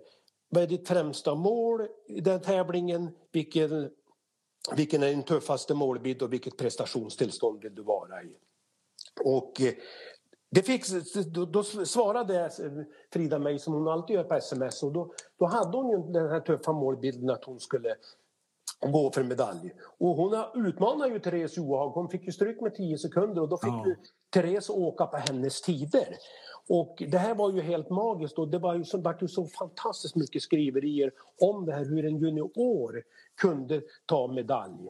Vad 0.48 0.62
är 0.62 0.66
ditt 0.66 0.88
främsta 0.88 1.34
mål 1.34 1.88
i 2.06 2.20
den 2.20 2.40
tävlingen? 2.40 3.10
Vilken, 3.32 3.90
vilken 4.76 5.02
är 5.02 5.08
din 5.08 5.22
tuffaste 5.22 5.74
målbild 5.74 6.22
och 6.22 6.32
vilket 6.32 6.56
prestationstillstånd 6.56 7.62
vill 7.62 7.74
du 7.74 7.82
vara 7.82 8.22
i? 8.22 8.36
Och 9.24 9.60
det 10.54 10.62
fick, 10.62 10.84
då, 11.26 11.44
då, 11.44 11.62
svarade 11.62 12.50
Frida 13.12 13.38
mig 13.38 13.58
som 13.58 13.74
hon 13.74 13.88
alltid 13.88 14.16
gör 14.16 14.24
på 14.24 14.34
sms 14.34 14.82
och 14.82 14.92
då, 14.92 15.12
då 15.38 15.46
hade 15.46 15.76
hon 15.76 15.90
ju 15.90 16.12
den 16.12 16.30
här 16.30 16.40
tuffa 16.40 16.72
målbilden 16.72 17.30
att 17.30 17.44
hon 17.44 17.60
skulle 17.60 17.94
gå 18.80 19.10
för 19.12 19.22
medalj. 19.22 19.74
Och 19.98 20.08
hon 20.08 20.66
utmanade 20.66 21.12
ju 21.12 21.18
Therese 21.18 21.56
Johaug. 21.56 21.92
Hon 21.92 22.08
fick 22.08 22.26
ju 22.26 22.32
stryk 22.32 22.60
med 22.60 22.74
10 22.74 22.98
sekunder 22.98 23.42
och 23.42 23.48
då 23.48 23.56
fick 23.56 23.72
ja. 23.72 23.86
ju 23.86 23.96
Therese 24.30 24.70
åka 24.70 25.06
på 25.06 25.16
hennes 25.16 25.62
tider. 25.62 26.16
Och 26.68 27.02
det 27.08 27.18
här 27.18 27.34
var 27.34 27.52
ju 27.52 27.60
helt 27.60 27.90
magiskt 27.90 28.38
och 28.38 28.48
det 28.48 28.58
var 28.58 28.74
ju 28.74 28.84
så, 28.84 28.98
var 28.98 29.18
ju 29.20 29.28
så 29.28 29.46
fantastiskt 29.46 30.16
mycket 30.16 30.42
skriverier 30.42 31.12
om 31.40 31.66
det 31.66 31.72
här 31.72 31.84
hur 31.84 32.04
en 32.04 32.18
junior 32.18 33.02
kunde 33.40 33.82
ta 34.06 34.26
medalj. 34.26 34.88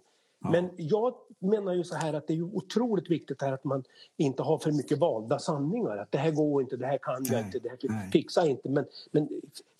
Men 0.50 0.70
jag 0.76 1.14
menar 1.38 1.74
ju 1.74 1.84
så 1.84 1.94
här 1.94 2.14
att 2.14 2.26
det 2.26 2.34
är 2.34 2.42
otroligt 2.42 3.10
viktigt 3.10 3.42
här 3.42 3.52
att 3.52 3.64
man 3.64 3.84
inte 4.16 4.42
har 4.42 4.58
för 4.58 4.72
mycket 4.72 4.98
valda 4.98 5.38
sanningar. 5.38 5.96
Att 5.96 6.12
det 6.12 6.18
här 6.18 6.30
går 6.30 6.62
inte, 6.62 6.76
det 6.76 6.86
här 6.86 6.98
kan 6.98 7.24
jag 7.24 7.40
inte, 7.40 7.58
det 7.58 7.68
här 7.68 8.10
fixar 8.10 8.46
inte. 8.46 8.68
Men, 8.68 8.84
men 9.10 9.28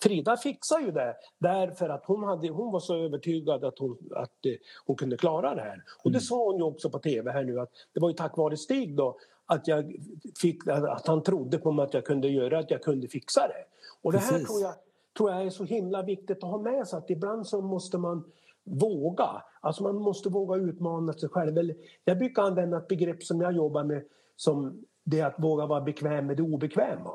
Frida 0.03 0.37
fixar 0.37 0.79
ju 0.79 0.91
det 0.91 1.15
därför 1.37 1.89
att 1.89 2.05
hon, 2.05 2.23
hade, 2.23 2.49
hon 2.49 2.71
var 2.71 2.79
så 2.79 2.95
övertygad 2.95 3.63
att 3.63 3.79
hon, 3.79 3.97
att 4.15 4.45
eh, 4.45 4.53
hon 4.85 4.95
kunde 4.95 5.17
klara 5.17 5.55
det 5.55 5.61
här. 5.61 5.83
Och 6.03 6.11
det 6.11 6.17
mm. 6.17 6.21
sa 6.21 6.45
hon 6.45 6.57
ju 6.57 6.63
också 6.63 6.89
på 6.89 6.99
tv 6.99 7.31
här 7.31 7.43
nu 7.43 7.59
att 7.59 7.69
det 7.93 7.99
var 7.99 8.09
ju 8.09 8.15
tack 8.15 8.37
vare 8.37 8.57
Stig 8.57 8.95
då 8.95 9.17
att, 9.45 9.67
jag 9.67 9.95
fick, 10.41 10.67
att 10.67 11.07
han 11.07 11.23
trodde 11.23 11.57
på 11.57 11.71
mig 11.71 11.85
att 11.85 11.93
jag 11.93 12.05
kunde 12.05 12.27
göra 12.27 12.59
att 12.59 12.71
jag 12.71 12.81
kunde 12.81 13.07
fixa 13.07 13.47
det. 13.47 13.65
Och 14.01 14.11
det 14.11 14.17
här 14.17 14.39
tror 14.39 14.61
jag, 14.61 14.73
tror 15.17 15.31
jag 15.31 15.45
är 15.45 15.49
så 15.49 15.63
himla 15.63 16.01
viktigt 16.01 16.37
att 16.37 16.49
ha 16.49 16.57
med 16.57 16.87
sig 16.87 16.97
att 16.97 17.09
ibland 17.09 17.47
så 17.47 17.61
måste 17.61 17.97
man 17.97 18.23
våga. 18.63 19.43
Alltså 19.61 19.83
man 19.83 19.95
måste 19.95 20.29
våga 20.29 20.55
utmana 20.55 21.13
sig 21.13 21.29
själv. 21.29 21.73
Jag 22.05 22.17
brukar 22.17 22.43
använda 22.43 22.77
ett 22.77 22.87
begrepp 22.87 23.23
som 23.23 23.41
jag 23.41 23.53
jobbar 23.53 23.83
med 23.83 24.03
som 24.35 24.85
det 25.03 25.19
är 25.19 25.25
att 25.25 25.39
våga 25.39 25.65
vara 25.65 25.81
bekväm 25.81 26.27
med 26.27 26.37
det 26.37 26.43
obekväma. 26.43 27.11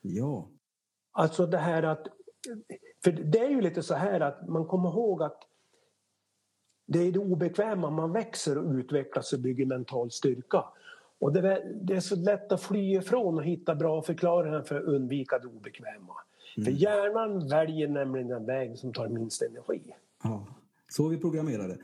Ja. 0.00 0.48
Alltså 1.12 1.46
det 1.46 1.58
här 1.58 1.82
att... 1.82 2.06
För 3.04 3.12
det 3.12 3.38
är 3.38 3.48
ju 3.48 3.60
lite 3.60 3.82
så 3.82 3.94
här 3.94 4.20
att 4.20 4.48
man 4.48 4.66
kommer 4.66 4.88
ihåg 4.88 5.22
att 5.22 5.42
det 6.86 6.98
är 6.98 7.12
det 7.12 7.18
obekväma 7.18 7.90
man 7.90 8.12
växer 8.12 8.58
och 8.58 8.72
utvecklas 8.72 9.32
och 9.32 9.40
bygger 9.40 9.66
mental 9.66 10.10
styrka. 10.10 10.64
Och 11.18 11.32
det 11.32 11.52
är, 11.52 11.72
det 11.74 11.94
är 11.94 12.00
så 12.00 12.16
lätt 12.16 12.52
att 12.52 12.62
fly 12.62 12.96
ifrån 12.96 13.34
och 13.34 13.44
hitta 13.44 13.74
bra 13.74 14.02
förklaringar 14.02 14.62
för 14.62 14.76
att 14.76 14.84
undvika 14.84 15.38
det 15.38 15.46
obekväma. 15.46 16.14
Mm. 16.56 16.64
För 16.64 16.72
hjärnan 16.72 17.48
väljer 17.48 17.88
nämligen 17.88 18.28
den 18.28 18.46
väg 18.46 18.78
som 18.78 18.92
tar 18.92 19.08
minst 19.08 19.42
energi. 19.42 19.82
Ja. 20.22 20.46
Så 20.96 21.08
vi 21.08 21.18
programmerade. 21.18 21.78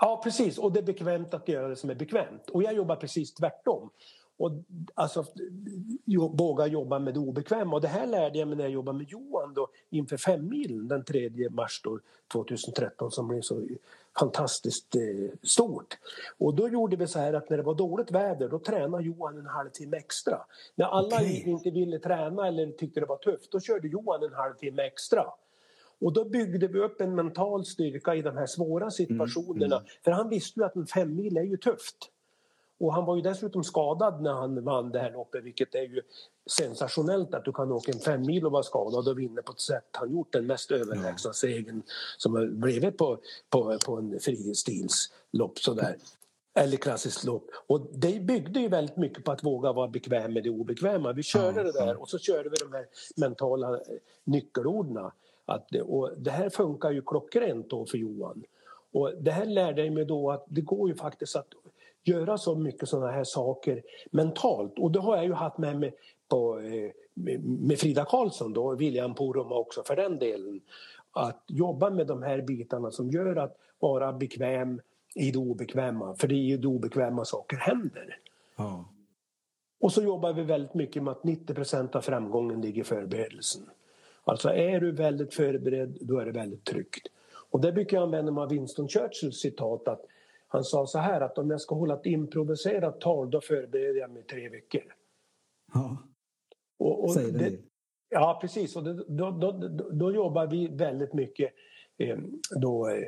Ja, 0.00 0.20
precis. 0.24 0.58
Och 0.58 0.72
det 0.72 0.80
är 0.80 0.84
bekvämt 0.84 1.34
att 1.34 1.48
göra 1.48 1.68
det 1.68 1.76
som 1.76 1.90
är 1.90 1.94
bekvämt. 1.94 2.50
Och 2.50 2.62
jag 2.62 2.74
jobbar 2.74 2.96
precis 2.96 3.34
tvärtom. 3.34 3.90
Och 4.36 4.52
alltså, 4.94 5.24
våga 6.32 6.66
jobba 6.66 6.98
med 6.98 7.14
det 7.14 7.20
obekväma. 7.20 7.76
Och 7.76 7.80
det 7.80 7.88
här 7.88 8.06
lärde 8.06 8.38
jag 8.38 8.48
mig 8.48 8.56
när 8.56 8.64
jag 8.64 8.72
jobbade 8.72 8.98
med 8.98 9.08
Johan 9.08 9.54
då, 9.54 9.68
inför 9.90 10.16
femmilen 10.16 10.88
den 10.88 11.04
3 11.04 11.30
mars 11.50 11.80
då, 11.84 11.98
2013 12.32 13.10
som 13.10 13.28
blev 13.28 13.40
så 13.40 13.62
fantastiskt 14.18 14.96
eh, 14.96 15.02
stort. 15.42 15.98
Och 16.38 16.54
då 16.54 16.68
gjorde 16.68 16.96
vi 16.96 17.06
så 17.06 17.18
här 17.18 17.32
att 17.32 17.50
när 17.50 17.56
det 17.56 17.62
var 17.62 17.74
dåligt 17.74 18.10
väder 18.10 18.48
då 18.48 18.58
tränade 18.58 19.04
Johan 19.04 19.38
en 19.38 19.46
halvtimme 19.46 19.96
extra. 19.96 20.38
När 20.74 20.86
alla 20.86 21.16
okay. 21.16 21.42
inte 21.42 21.70
ville 21.70 21.98
träna 21.98 22.48
eller 22.48 22.72
tyckte 22.72 23.00
det 23.00 23.06
var 23.06 23.16
tufft 23.16 23.52
då 23.52 23.60
körde 23.60 23.88
Johan 23.88 24.22
en 24.22 24.34
halvtimme 24.34 24.82
extra. 24.82 25.24
Och 26.02 26.12
då 26.12 26.24
byggde 26.24 26.66
vi 26.66 26.78
upp 26.78 27.00
en 27.00 27.14
mental 27.14 27.64
styrka 27.64 28.14
i 28.14 28.22
de 28.22 28.36
här 28.36 28.46
svåra 28.46 28.90
situationerna. 28.90 29.76
Mm, 29.76 29.78
mm. 29.78 29.88
För 30.04 30.10
han 30.10 30.28
visste 30.28 30.60
ju 30.60 30.66
att 30.66 30.76
en 30.76 30.86
femmil 30.86 31.36
är 31.36 31.42
ju 31.42 31.56
tufft. 31.56 31.96
Och 32.80 32.94
han 32.94 33.04
var 33.04 33.16
ju 33.16 33.22
dessutom 33.22 33.64
skadad 33.64 34.22
när 34.22 34.32
han 34.32 34.64
vann 34.64 34.92
det 34.92 34.98
här 34.98 35.12
loppet 35.12 35.44
vilket 35.44 35.74
är 35.74 35.82
ju 35.82 36.02
sensationellt 36.50 37.34
att 37.34 37.44
du 37.44 37.52
kan 37.52 37.72
åka 37.72 37.92
en 37.92 37.98
femmil 37.98 38.46
och 38.46 38.52
vara 38.52 38.62
skadad 38.62 39.08
och 39.08 39.18
vinna 39.18 39.42
på 39.42 39.52
ett 39.52 39.60
sätt 39.60 39.88
han 39.92 40.12
gjort 40.12 40.32
den 40.32 40.46
mest 40.46 40.70
överlägsna 40.70 41.28
ja. 41.28 41.32
segern 41.32 41.82
som 42.18 42.34
har 42.34 42.46
blivit 42.46 42.98
på, 42.98 43.18
på, 43.50 43.78
på 43.86 43.96
en 43.96 44.20
fristilslopp 44.20 45.58
sådär. 45.58 45.96
Eller 46.54 46.76
klassiskt 46.76 47.24
lopp. 47.24 47.50
Och 47.66 47.86
det 47.92 48.20
byggde 48.20 48.60
ju 48.60 48.68
väldigt 48.68 48.96
mycket 48.96 49.24
på 49.24 49.32
att 49.32 49.44
våga 49.44 49.72
vara 49.72 49.88
bekväm 49.88 50.32
med 50.32 50.42
det 50.42 50.50
obekväma. 50.50 51.12
Vi 51.12 51.22
körde 51.22 51.62
det 51.62 51.72
där 51.72 52.00
och 52.00 52.08
så 52.08 52.18
körde 52.18 52.48
vi 52.48 52.56
de 52.56 52.72
här 52.72 52.86
mentala 53.16 53.80
nyckelorden. 54.24 55.10
Att 55.52 55.68
det, 55.70 55.82
och 55.82 56.10
det 56.16 56.30
här 56.30 56.50
funkar 56.50 56.90
ju 56.90 57.02
klockrent 57.02 57.70
då 57.70 57.86
för 57.86 57.98
Johan. 57.98 58.44
Och 58.92 59.12
det 59.20 59.30
här 59.30 59.46
lärde 59.46 59.84
jag 59.84 59.94
mig 59.94 60.04
då 60.04 60.30
att 60.30 60.44
det 60.48 60.60
går 60.60 60.88
ju 60.88 60.94
faktiskt 60.94 61.36
att 61.36 61.48
göra 62.04 62.38
så 62.38 62.54
mycket 62.54 62.88
sådana 62.88 63.12
här 63.12 63.24
saker 63.24 63.82
mentalt. 64.10 64.78
Och 64.78 64.90
det 64.90 65.00
har 65.00 65.16
jag 65.16 65.24
ju 65.24 65.32
haft 65.32 65.58
med 65.58 65.80
mig 65.80 65.94
på, 66.28 66.58
eh, 66.58 66.90
med 67.40 67.78
Frida 67.78 68.04
Karlsson 68.04 68.52
då, 68.52 68.74
William 68.74 69.14
Poromaa 69.14 69.58
också 69.58 69.82
för 69.82 69.96
den 69.96 70.18
delen. 70.18 70.60
Att 71.12 71.44
jobba 71.46 71.90
med 71.90 72.06
de 72.06 72.22
här 72.22 72.42
bitarna 72.42 72.90
som 72.90 73.10
gör 73.10 73.36
att 73.36 73.56
vara 73.78 74.12
bekväm 74.12 74.80
i 75.14 75.30
det 75.30 75.38
obekväma. 75.38 76.14
För 76.14 76.28
det 76.28 76.34
är 76.34 76.46
ju 76.46 76.56
det 76.56 76.68
obekväma 76.68 77.24
saker 77.24 77.56
händer. 77.56 78.18
Ja. 78.56 78.84
Och 79.80 79.92
så 79.92 80.02
jobbar 80.02 80.32
vi 80.32 80.42
väldigt 80.42 80.74
mycket 80.74 81.02
med 81.02 81.12
att 81.12 81.22
90% 81.22 81.96
av 81.96 82.00
framgången 82.00 82.60
ligger 82.60 82.80
i 82.80 82.84
förberedelsen. 82.84 83.62
Alltså 84.24 84.48
är 84.48 84.80
du 84.80 84.92
väldigt 84.92 85.34
förberedd, 85.34 85.98
då 86.00 86.18
är 86.18 86.26
det 86.26 86.32
väldigt 86.32 86.64
tryggt. 86.64 87.08
Och 87.50 87.60
det 87.60 87.72
brukar 87.72 87.96
jag 87.96 88.04
använda 88.04 88.32
mig 88.32 88.42
av 88.42 88.48
Winston 88.48 88.88
Churchills 88.88 89.40
citat 89.40 89.88
att 89.88 90.04
han 90.48 90.64
sa 90.64 90.86
så 90.86 90.98
här 90.98 91.20
att 91.20 91.38
om 91.38 91.50
jag 91.50 91.60
ska 91.60 91.74
hålla 91.74 91.94
ett 91.94 92.06
improviserat 92.06 93.00
tal 93.00 93.30
då 93.30 93.40
förbereder 93.40 94.00
jag 94.00 94.10
mig 94.10 94.22
tre 94.22 94.48
veckor. 94.48 94.82
Ja, 95.74 95.96
och, 96.78 97.04
och 97.04 97.12
säger 97.12 97.38
det. 97.38 97.58
Ja, 98.08 98.38
precis. 98.40 98.76
Och 98.76 98.84
det, 98.84 98.94
då, 98.94 99.30
då, 99.30 99.52
då, 99.52 99.90
då, 99.90 100.12
jobbar 100.12 100.46
vi 100.46 100.68
väldigt 100.68 101.12
mycket 101.12 101.52
eh, 101.98 102.18
då, 102.60 102.88
eh, 102.88 103.04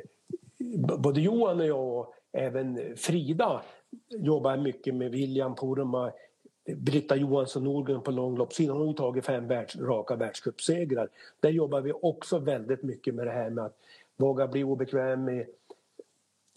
både 0.97 1.21
Johan 1.21 1.59
och 1.59 1.65
jag 1.65 1.97
och 1.97 2.13
även 2.31 2.95
Frida 2.97 3.61
jobbar 4.09 4.57
mycket 4.57 4.95
med 4.95 5.11
William 5.11 5.55
Poromaa 5.55 6.11
Britta 6.73 7.15
Johansson 7.15 7.63
Nordgren 7.63 8.01
på 8.01 8.11
långloppssidan 8.11 8.77
har 8.77 8.85
ju 8.85 8.93
tagit 8.93 9.25
fem 9.25 9.47
världs, 9.47 9.75
raka 9.75 10.15
världscupsegrar. 10.15 11.09
Där 11.39 11.49
jobbar 11.49 11.81
vi 11.81 11.93
också 11.93 12.39
väldigt 12.39 12.83
mycket 12.83 13.15
med 13.15 13.27
det 13.27 13.31
här 13.31 13.49
med 13.49 13.65
att 13.65 13.77
våga 14.17 14.47
bli 14.47 14.63
obekväm 14.63 15.25
med 15.25 15.45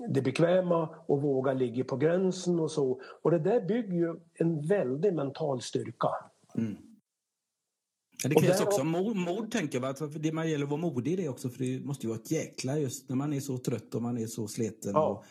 det 0.08 0.22
bekväma 0.22 0.88
och 1.06 1.22
våga 1.22 1.52
ligga 1.52 1.84
på 1.84 1.96
gränsen 1.96 2.60
och 2.60 2.70
så. 2.70 3.00
Och 3.22 3.30
det 3.30 3.38
där 3.38 3.60
bygger 3.60 3.92
ju 3.92 4.14
en 4.34 4.66
väldig 4.66 5.14
mental 5.14 5.62
styrka. 5.62 6.08
Mm. 6.54 6.76
Ja, 8.22 8.28
det 8.28 8.34
krävs 8.34 8.58
där... 8.58 8.66
också 8.66 8.84
mod, 8.84 9.16
mod 9.16 9.50
tänker 9.50 9.80
jag. 9.80 9.98
För 9.98 10.18
det 10.18 10.32
man 10.32 10.50
gäller 10.50 10.64
att 10.64 10.70
vara 10.70 10.80
modig 10.80 11.12
i 11.12 11.16
det 11.16 11.28
också 11.28 11.48
för 11.48 11.58
det 11.58 11.84
måste 11.84 12.06
ju 12.06 12.08
vara 12.08 12.20
ett 12.20 12.30
jäkla 12.30 12.78
just 12.78 13.08
när 13.08 13.16
man 13.16 13.32
är 13.32 13.40
så 13.40 13.58
trött 13.58 13.94
och 13.94 14.02
man 14.02 14.18
är 14.18 14.26
så 14.26 14.48
sliten. 14.48 14.92
Ja. 14.94 15.24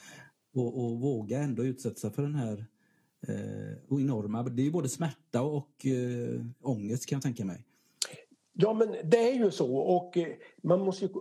Och, 0.53 0.61
och, 0.61 0.85
och, 0.85 0.99
våga 0.99 1.39
ändå 1.39 1.63
utsätta 1.63 1.95
sig 1.95 2.11
för 2.11 2.21
den 2.21 2.35
här 2.35 2.65
eh, 3.27 3.99
enorma, 3.99 4.43
det 4.43 4.61
är 4.61 4.65
ju 4.65 4.71
både 4.71 4.89
smärta 4.89 5.41
och 5.41 5.85
eh, 5.85 6.41
ångest 6.61 7.05
kan 7.05 7.15
jag 7.15 7.23
tänka 7.23 7.45
mig. 7.45 7.63
Ja 8.59 8.73
men 8.73 8.95
det 9.03 9.29
är 9.29 9.33
ju 9.33 9.51
så 9.51 9.75
och 9.75 10.17
eh, 10.17 10.27
man 10.63 10.79
måste 10.79 11.05
ju, 11.05 11.11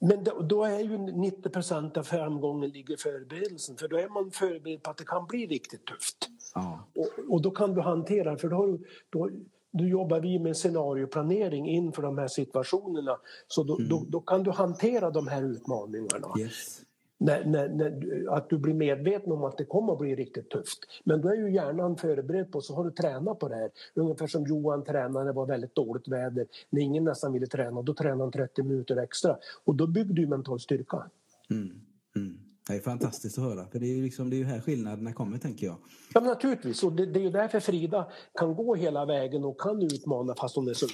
men 0.00 0.24
då 0.48 0.64
är 0.64 0.80
ju 0.80 0.98
90 0.98 1.50
procent 1.50 1.96
av 1.96 2.02
framgången 2.02 2.70
ligger 2.70 2.94
i 2.94 2.96
förberedelsen 2.96 3.76
för 3.76 3.88
då 3.88 3.96
är 3.96 4.08
man 4.08 4.30
förberedd 4.30 4.82
på 4.82 4.90
att 4.90 4.96
det 4.96 5.04
kan 5.04 5.26
bli 5.26 5.46
riktigt 5.46 5.84
tufft. 5.84 6.28
Ja. 6.54 6.88
Och, 6.94 7.32
och, 7.32 7.42
då 7.42 7.50
kan 7.50 7.74
du 7.74 7.80
hantera 7.80 8.36
för 8.36 8.48
då, 8.48 8.78
då, 9.10 9.30
då 9.72 9.84
jobbar 9.84 10.20
vi 10.20 10.38
med 10.38 10.56
scenarioplanering 10.56 11.68
inför 11.68 12.02
de 12.02 12.18
här 12.18 12.28
situationerna 12.28 13.16
så 13.48 13.62
då, 13.62 13.76
mm. 13.76 13.88
då, 13.88 14.04
då, 14.08 14.20
kan 14.20 14.42
du 14.42 14.50
hantera 14.50 15.10
de 15.10 15.28
här 15.28 15.42
utmaningarna. 15.42 16.28
Yes 16.38 16.84
när, 17.24 17.44
när, 17.44 17.68
när, 17.68 18.24
att 18.36 18.50
du 18.50 18.58
blir 18.58 18.74
medveten 18.74 19.32
om 19.32 19.44
att 19.44 19.58
det 19.58 19.64
kommer 19.64 19.92
att 19.92 19.98
bli 19.98 20.14
riktigt 20.14 20.50
tufft. 20.50 20.78
Men 21.04 21.20
då 21.20 21.28
är 21.28 21.34
ju 21.34 21.50
hjärnan 21.52 21.96
förberedd 21.96 22.52
på 22.52 22.60
så 22.60 22.74
har 22.74 22.84
du 22.84 22.90
tränat 22.90 23.38
på 23.38 23.48
det 23.48 23.56
här. 23.56 23.70
Ungefär 23.94 24.26
som 24.26 24.46
Johan 24.46 24.84
tränade 24.84 25.18
när 25.18 25.24
det 25.24 25.32
var 25.32 25.46
väldigt 25.46 25.74
dåligt 25.74 26.08
väder. 26.08 26.46
När 26.70 26.82
ingen 26.82 27.04
nästan 27.04 27.32
ville 27.32 27.46
träna, 27.46 27.82
då 27.82 27.94
tränade 27.94 28.22
han 28.22 28.32
30 28.32 28.62
minuter 28.62 28.96
extra. 28.96 29.36
Och 29.64 29.74
då 29.74 29.86
byggde 29.86 30.14
du 30.14 30.26
mental 30.26 30.60
styrka. 30.60 31.10
Mm. 31.50 31.80
Mm. 32.16 32.38
Det 32.66 32.72
är 32.72 32.80
fantastiskt 32.80 33.38
att 33.38 33.44
höra, 33.44 33.66
för 33.66 33.78
det 33.78 33.86
är 33.86 33.96
ju 33.96 34.02
liksom, 34.02 34.30
det 34.30 34.40
är 34.40 34.44
här 34.44 34.60
skillnaderna 34.60 35.12
kommer 35.12 35.38
tänker 35.38 35.66
jag. 35.66 35.76
Ja 36.14 36.20
naturligtvis, 36.20 36.82
och 36.82 36.92
det, 36.92 37.06
det 37.06 37.20
är 37.20 37.22
ju 37.24 37.30
därför 37.30 37.60
Frida 37.60 38.08
kan 38.34 38.54
gå 38.54 38.74
hela 38.74 39.04
vägen 39.04 39.44
och 39.44 39.60
kan 39.60 39.82
utmana 39.82 40.34
fast 40.34 40.56
hon 40.56 40.68
är 40.68 40.74
så 40.74 40.86
ung. 40.86 40.92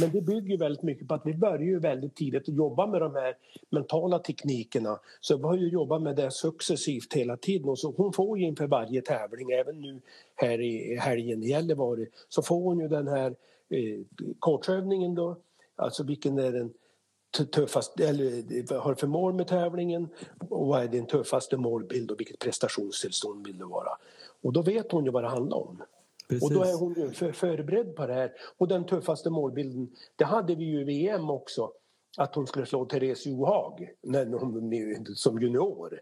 Men 0.00 0.12
det 0.12 0.20
bygger 0.20 0.58
väldigt 0.58 0.82
mycket 0.82 1.08
på 1.08 1.14
att 1.14 1.26
vi 1.26 1.34
börjar 1.34 1.62
ju 1.62 1.78
väldigt 1.78 2.14
tidigt 2.14 2.48
att 2.48 2.54
jobba 2.54 2.86
med 2.86 3.00
de 3.00 3.14
här 3.14 3.34
mentala 3.70 4.18
teknikerna. 4.18 5.00
Så 5.20 5.36
vi 5.36 5.42
har 5.42 5.56
ju 5.56 5.68
jobbat 5.68 6.02
med 6.02 6.16
det 6.16 6.30
successivt 6.30 7.14
hela 7.14 7.36
tiden 7.36 7.68
och 7.68 7.78
så 7.78 7.94
hon 7.96 8.12
får 8.12 8.38
ju 8.38 8.44
inför 8.44 8.66
varje 8.66 9.02
tävling, 9.02 9.50
även 9.50 9.80
nu 9.80 10.00
här 10.36 10.60
i 10.60 10.96
helgen 10.96 11.42
i 11.42 11.48
Gällivare, 11.48 12.06
så 12.28 12.42
får 12.42 12.60
hon 12.60 12.78
ju 12.78 12.88
den 12.88 13.08
här 13.08 13.34
eh, 13.68 14.00
coachövningen 14.38 15.14
då, 15.14 15.36
alltså 15.76 16.04
vilken 16.04 16.38
är 16.38 16.52
den 16.52 16.72
tuffaste, 17.30 18.08
eller 18.08 18.78
har 18.80 18.94
för 18.94 19.06
mål 19.06 19.34
med 19.34 19.46
tävlingen 19.46 20.08
och 20.48 20.66
vad 20.66 20.82
är 20.82 20.88
din 20.88 21.06
tuffaste 21.06 21.56
målbild 21.56 22.10
och 22.10 22.20
vilket 22.20 22.38
prestationstillstånd 22.38 23.46
vill 23.46 23.58
du 23.58 23.64
vara? 23.64 23.90
Och 24.42 24.52
då 24.52 24.62
vet 24.62 24.92
hon 24.92 25.04
ju 25.04 25.10
vad 25.10 25.24
det 25.24 25.28
handlar 25.28 25.56
om. 25.56 25.82
Precis. 26.28 26.42
Och 26.42 26.54
då 26.54 26.62
är 26.62 26.74
hon 26.74 26.94
ju 26.94 27.10
för, 27.10 27.32
förberedd 27.32 27.96
på 27.96 28.06
det 28.06 28.14
här. 28.14 28.32
Och 28.58 28.68
den 28.68 28.86
tuffaste 28.86 29.30
målbilden, 29.30 29.90
det 30.16 30.24
hade 30.24 30.54
vi 30.54 30.64
ju 30.64 30.80
i 30.80 30.84
VM 30.84 31.30
också. 31.30 31.72
Att 32.16 32.34
hon 32.34 32.46
skulle 32.46 32.66
slå 32.66 32.84
Therese 32.84 33.26
Johaug 33.26 33.90
när 34.02 34.26
hon, 34.26 35.06
som 35.14 35.40
junior. 35.40 36.00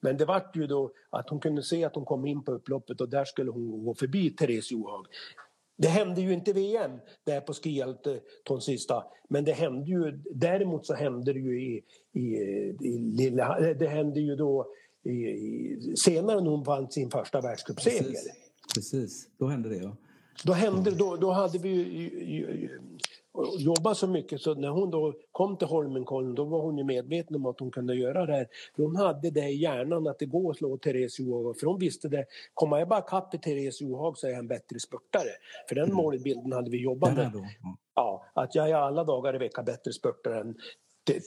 Men 0.00 0.16
det 0.16 0.24
vart 0.24 0.56
ju 0.56 0.66
då 0.66 0.90
att 1.10 1.30
hon 1.30 1.40
kunde 1.40 1.62
se 1.62 1.84
att 1.84 1.94
hon 1.94 2.04
kom 2.04 2.26
in 2.26 2.44
på 2.44 2.52
upploppet 2.52 3.00
och 3.00 3.08
där 3.08 3.24
skulle 3.24 3.50
hon 3.50 3.84
gå 3.84 3.94
förbi 3.94 4.30
Therese 4.30 4.70
Johaug. 4.70 5.06
Det 5.82 5.88
hände 5.88 6.20
ju 6.20 6.32
inte 6.32 6.52
VM 6.52 6.90
där 7.24 7.40
på 7.40 7.52
skialton 7.52 8.60
sista 8.60 9.04
men 9.28 9.44
det 9.44 9.52
hände 9.52 9.90
ju 9.90 10.22
däremot 10.34 10.86
så 10.86 10.94
hände 10.94 11.32
det 11.32 11.38
ju 11.38 11.62
i, 11.62 11.82
i, 12.12 12.26
i 12.80 12.98
lilla, 12.98 13.60
det 13.60 13.88
hände 13.88 14.20
ju 14.20 14.36
då 14.36 14.66
i, 15.04 15.10
i, 15.10 15.96
senare 15.96 16.40
när 16.40 16.50
hon 16.50 16.62
vann 16.62 16.90
sin 16.90 17.10
första 17.10 17.40
världscupseger. 17.40 18.14
Precis, 18.74 19.28
då 19.38 19.46
hände 19.46 19.68
det 19.68 19.76
ja. 19.76 19.96
Då, 20.44 20.52
hände, 20.52 20.90
då, 20.90 21.16
då 21.16 21.30
hade 21.30 21.58
vi 21.58 22.70
jobbat 23.58 23.96
så 23.96 24.06
mycket 24.06 24.40
så 24.40 24.54
när 24.54 24.68
hon 24.68 24.90
då 24.90 25.14
kom 25.32 25.56
till 25.56 25.68
Holmenkollen 25.68 26.34
då 26.34 26.44
var 26.44 26.62
hon 26.62 26.78
ju 26.78 26.84
medveten 26.84 27.36
om 27.36 27.46
att 27.46 27.60
hon 27.60 27.70
kunde 27.70 27.94
göra 27.94 28.26
det 28.26 28.32
här. 28.32 28.46
Hon 28.76 28.96
hade 28.96 29.30
det 29.30 29.48
i 29.48 29.56
hjärnan 29.56 30.06
att 30.06 30.18
det 30.18 30.26
går 30.26 30.50
att 30.50 30.56
slå 30.56 30.76
Therese 30.76 31.20
Johaug 31.20 31.60
för 31.60 31.66
hon 31.66 31.78
visste 31.78 32.08
det. 32.08 32.26
Kommer 32.54 32.78
jag 32.78 32.88
bara 32.88 33.00
kapp 33.00 33.34
i 33.34 33.38
Therese 33.38 33.80
Johaug 33.80 34.18
så 34.18 34.26
är 34.26 34.30
jag 34.30 34.38
en 34.38 34.48
bättre 34.48 34.80
spurtare. 34.80 35.30
För 35.68 35.74
den 35.74 35.84
mm. 35.84 35.96
målbilden 35.96 36.52
hade 36.52 36.70
vi 36.70 36.82
jobbat 36.82 37.16
med. 37.16 37.32
Ja, 37.94 38.24
att 38.34 38.54
jag 38.54 38.70
är 38.70 38.74
alla 38.74 39.04
dagar 39.04 39.34
i 39.34 39.38
veckan 39.38 39.64
bättre 39.64 39.92
spurtare 39.92 40.40
än 40.40 40.54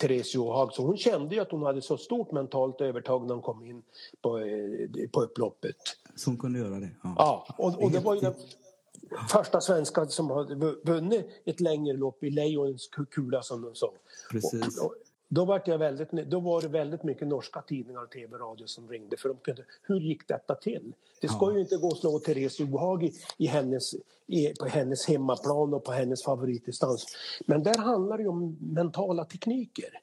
Therese 0.01 0.35
Johaug. 0.35 0.73
Så 0.73 0.85
hon 0.85 0.97
kände 0.97 1.35
ju 1.35 1.41
att 1.41 1.51
hon 1.51 1.63
hade 1.63 1.81
så 1.81 1.97
stort 1.97 2.31
mentalt 2.31 2.81
övertag 2.81 3.27
när 3.27 3.33
hon 3.33 3.43
kom 3.43 3.65
in 3.65 3.83
på, 4.21 4.39
eh, 4.39 5.09
på 5.11 5.21
upploppet. 5.21 5.75
Så 6.15 6.29
hon 6.29 6.37
kunde 6.37 6.59
göra 6.59 6.79
det? 6.79 6.89
Ja, 7.03 7.13
ja 7.17 7.55
och, 7.57 7.83
och 7.83 7.91
det 7.91 7.99
var 7.99 8.15
ju 8.15 8.21
den 8.21 8.33
första 9.29 9.61
svenskan 9.61 10.09
som 10.09 10.29
hade 10.29 10.55
vunnit 10.83 11.27
ett 11.45 11.59
längre 11.59 11.97
lopp 11.97 12.23
i 12.23 12.29
Lejonens 12.29 12.89
kula 13.11 13.41
som 13.41 13.61
de 13.61 13.75
sa. 13.75 13.93
Precis. 14.31 14.79
Och, 14.79 14.85
och, 14.85 14.95
då 15.33 15.45
var, 15.45 15.61
jag 15.65 15.77
väldigt, 15.77 16.11
då 16.11 16.39
var 16.39 16.61
det 16.61 16.67
väldigt 16.67 17.03
mycket 17.03 17.27
norska 17.27 17.61
tidningar 17.61 18.03
och 18.03 18.09
tv-radio 18.09 18.67
som 18.67 18.89
ringde 18.89 19.17
för 19.17 19.29
de 19.29 19.37
kunde, 19.37 19.63
hur 19.81 19.99
gick 19.99 20.27
detta 20.27 20.55
till? 20.55 20.93
Det 21.21 21.27
ska 21.27 21.45
ja. 21.45 21.53
ju 21.53 21.59
inte 21.59 21.77
gå 21.77 21.87
att 21.87 21.97
slå 21.97 22.19
Therese 22.19 22.59
Johaug 22.59 23.03
i, 23.03 23.13
i 23.37 23.45
hennes, 23.45 23.93
i, 24.27 24.53
på 24.59 24.65
hennes 24.65 25.07
hemmaplan 25.07 25.73
och 25.73 25.83
på 25.83 25.91
hennes 25.91 26.23
favoritdistans. 26.23 27.05
Men 27.45 27.63
där 27.63 27.77
handlar 27.77 28.17
det 28.17 28.23
ju 28.23 28.29
om 28.29 28.57
mentala 28.59 29.25
tekniker. 29.25 29.99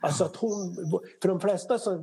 Alltså 0.00 0.24
att 0.24 0.36
hon, 0.36 0.76
för 1.22 1.28
de 1.28 1.40
flesta 1.40 1.78
så, 1.78 1.96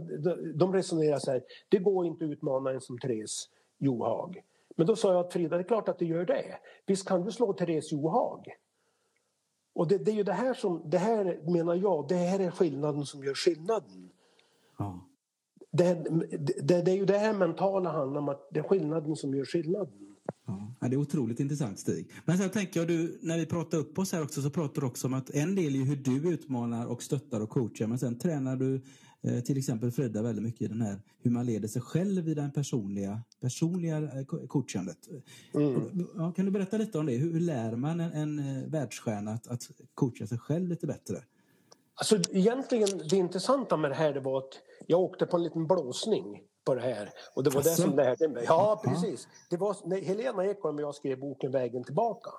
de 0.56 0.74
resonerar 0.74 1.20
så 1.20 1.32
här, 1.32 1.44
det 1.70 1.78
går 1.78 2.06
inte 2.06 2.26
att 2.26 2.32
utmana 2.32 2.72
en 2.72 2.82
som 2.82 3.00
Therese 3.00 3.50
Johaug. 3.78 4.44
Men 4.76 4.88
då 4.88 4.96
sa 4.96 5.14
jag 5.14 5.26
att 5.26 5.34
Frida, 5.34 5.58
det 5.58 5.62
är 5.62 5.68
klart 5.68 5.90
att 5.90 6.00
det 6.00 6.06
gör 6.06 6.26
det. 6.26 6.60
Visst 6.86 7.08
kan 7.08 7.26
du 7.26 7.32
slå 7.32 7.54
Therese 7.54 7.92
Johaug? 7.92 8.48
Och 9.74 9.88
det, 9.88 9.98
det, 9.98 10.12
är 10.12 10.16
ju 10.16 10.24
det 10.24 10.34
här 10.34 10.54
som, 10.54 10.90
det 10.90 10.98
här 10.98 11.52
menar 11.52 11.76
jag, 11.76 12.08
det 12.08 12.16
här 12.16 12.40
är 12.40 12.52
skillnaden 12.52 13.06
som 13.06 13.24
gör 13.24 13.34
skillnaden. 13.34 14.10
Ja. 14.78 15.08
Det, 15.72 15.94
det, 16.62 16.82
det, 16.82 16.92
är 16.92 16.96
ju 16.96 17.06
det 17.06 17.18
här 17.18 17.34
mentala 17.34 17.92
handlar 17.92 18.22
om, 18.22 18.30
att 18.30 18.48
det 18.52 18.60
är 18.60 18.64
skillnaden 18.64 19.16
som 19.16 19.36
gör 19.36 19.46
skillnaden. 19.46 20.11
Ja, 20.80 20.88
det 20.88 20.96
är 20.96 20.98
otroligt 20.98 21.40
intressant 21.40 21.80
Stig. 21.80 22.12
Men 22.26 22.38
sen 22.38 22.50
tänker 22.50 22.80
jag, 22.80 22.88
du, 22.88 23.20
när 23.22 23.38
vi 23.38 23.46
pratar 23.46 23.78
upp 23.78 24.00
oss 24.00 24.12
här 24.12 24.24
också 24.24 24.42
så 24.42 24.50
pratar 24.50 24.82
du 24.82 24.88
också 24.88 25.08
om 25.08 25.14
att 25.14 25.30
en 25.30 25.56
del 25.56 25.76
är 25.76 25.86
hur 25.86 25.96
du 25.96 26.34
utmanar 26.34 26.86
och 26.86 27.04
stöttar 27.04 27.42
och 27.42 27.50
coachar 27.50 27.88
men 27.88 28.00
sen 28.00 28.20
tränar 28.20 28.56
du 28.56 28.82
eh, 29.22 29.40
till 29.40 29.58
exempel 29.58 29.92
Frida 29.92 30.22
väldigt 30.22 30.44
mycket 30.44 30.62
i 30.62 30.68
den 30.68 30.82
här 30.82 31.02
hur 31.20 31.32
man 31.32 31.46
leder 31.46 31.68
sig 31.68 31.82
själv 31.82 32.30
i 32.30 32.34
det 32.34 32.52
personliga, 32.56 33.22
personliga 33.42 33.98
eh, 33.98 34.26
coachandet. 34.48 34.98
Mm. 35.54 36.08
Ja, 36.16 36.32
kan 36.32 36.46
du 36.46 36.52
berätta 36.52 36.78
lite 36.78 37.00
om 37.00 37.06
det? 37.06 37.18
Hur, 37.18 37.40
lär 37.40 37.76
man 37.76 38.00
en, 38.00 38.12
en 38.12 38.40
eh, 38.40 38.70
världsstjärna 38.70 39.32
att, 39.32 39.48
att 39.48 39.72
coacha 39.94 40.28
sig 40.28 40.38
själv 40.38 40.68
lite 40.68 40.88
bättre? 40.88 41.24
Alltså 41.96 42.18
egentligen 42.32 42.90
det 43.10 43.16
intressanta 43.16 43.78
med 43.78 43.92
det 43.92 43.96
här 43.96 44.14
det 44.14 44.20
var 44.20 44.38
att 44.38 44.62
jag 44.88 45.00
åkte 45.00 45.26
på 45.26 45.38
en 45.38 45.44
liten 45.44 45.68
blåsning 45.68 46.42
på 46.66 46.76
det 46.76 46.82
här. 46.82 47.10
Och 47.36 47.44
det 47.44 47.50
var 47.50 47.58
alltså? 47.58 47.70
det 47.70 47.88
som 47.90 47.96
lärde 47.96 48.28
mig. 48.28 48.44
Ja, 48.48 48.82
precis. 48.86 49.28
Det 49.50 49.58
var 49.58 49.78
när 49.86 50.02
Helena 50.02 50.46
Ekholm 50.46 50.76
och 50.76 50.82
jag 50.82 50.96
skrev 50.96 51.20
boken 51.20 51.52
Vägen 51.52 51.84
tillbaka. 51.84 52.30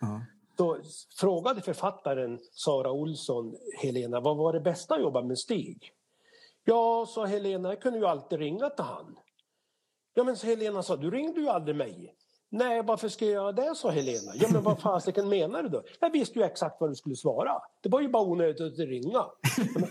Ja. 0.00 0.20
så 0.56 0.78
frågade 1.20 1.60
författaren 1.60 2.40
Sara 2.52 2.92
Olsson 2.92 3.56
Helena 3.82 4.20
vad 4.20 4.36
var 4.36 4.52
det 4.52 4.60
bästa 4.60 4.94
att 4.94 5.00
jobba 5.00 5.22
med 5.22 5.38
Stig? 5.38 5.92
Ja, 6.64 7.06
sa 7.08 7.24
Helena, 7.24 7.68
jag 7.68 7.82
kunde 7.82 7.98
ju 7.98 8.06
alltid 8.06 8.38
ringa 8.38 8.70
till 8.70 8.84
han. 8.84 9.16
Ja 10.14 10.24
men 10.24 10.36
Helena 10.36 10.82
sa, 10.82 10.96
du 10.96 11.10
ringde 11.10 11.40
ju 11.40 11.48
aldrig 11.48 11.76
mig. 11.76 12.14
Nej, 12.54 12.82
varför 12.82 13.08
ska 13.08 13.24
jag 13.24 13.32
göra 13.32 13.52
det, 13.52 13.74
sa 13.74 13.90
Helena. 13.90 14.32
Ja, 14.34 14.48
men 14.52 14.62
vad 14.62 14.80
fasiken 14.80 15.28
menar 15.28 15.62
du 15.62 15.68
då? 15.68 15.82
Jag 16.00 16.10
visste 16.10 16.38
ju 16.38 16.44
exakt 16.44 16.80
vad 16.80 16.90
du 16.90 16.94
skulle 16.94 17.16
svara. 17.16 17.52
Det 17.80 17.88
var 17.88 18.00
ju 18.00 18.08
bara 18.08 18.22
onödigt 18.22 18.60
att 18.60 18.78
ringa. 18.78 19.24
Men, 19.74 19.88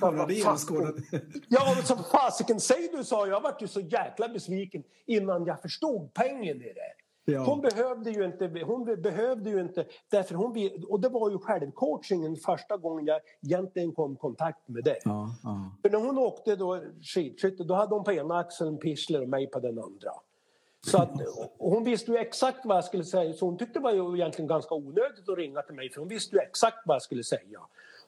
ja, 1.49 1.73
men 1.75 1.83
som 1.83 1.97
fasiken 2.03 2.59
säger 2.59 2.97
du, 2.97 3.03
sa 3.03 3.27
jag. 3.27 3.35
Jag 3.35 3.41
vart 3.41 3.61
ju 3.61 3.67
så 3.67 3.79
jäkla 3.79 4.29
besviken 4.29 4.83
innan 5.05 5.45
jag 5.45 5.61
förstod 5.61 6.13
pengen 6.13 6.61
i 6.61 6.73
det. 6.73 7.31
Ja. 7.33 7.43
Hon 7.45 7.61
behövde 7.61 8.11
ju 8.11 8.25
inte, 8.25 8.63
hon 8.65 9.01
behövde 9.01 9.49
ju 9.49 9.61
inte, 9.61 9.85
därför 10.11 10.35
hon, 10.35 10.69
och 10.89 10.99
det 10.99 11.09
var 11.09 11.31
ju 11.31 11.37
självcoachingen 11.37 12.35
första 12.35 12.77
gången 12.77 13.05
jag 13.05 13.19
egentligen 13.45 13.91
kom 13.91 14.13
i 14.13 14.15
kontakt 14.15 14.67
med 14.67 14.83
det. 14.83 14.97
Ja, 15.03 15.35
ja. 15.43 15.71
För 15.81 15.89
när 15.89 15.99
hon 15.99 16.17
åkte 16.17 16.55
då 16.55 16.81
skidskytte 17.01 17.63
då 17.63 17.73
hade 17.73 17.95
hon 17.95 18.03
på 18.03 18.11
ena 18.11 18.37
axeln 18.37 18.77
Pichler 18.77 19.21
och 19.21 19.29
mig 19.29 19.47
på 19.47 19.59
den 19.59 19.79
andra. 19.79 20.11
Så 20.87 20.97
att, 20.97 21.11
hon 21.57 21.83
visste 21.83 22.11
ju 22.11 22.17
exakt 22.17 22.65
vad 22.65 22.77
jag 22.77 22.85
skulle 22.85 23.03
säga 23.03 23.33
så 23.33 23.45
hon 23.45 23.57
tyckte 23.57 23.79
det 23.79 23.83
var 23.83 23.93
ju 23.93 24.15
egentligen 24.15 24.47
ganska 24.47 24.75
onödigt 24.75 25.29
att 25.29 25.37
ringa 25.37 25.61
till 25.61 25.75
mig 25.75 25.89
för 25.89 25.99
hon 25.99 26.09
visste 26.09 26.35
ju 26.35 26.41
exakt 26.41 26.77
vad 26.85 26.95
jag 26.95 27.01
skulle 27.01 27.23
säga. 27.23 27.59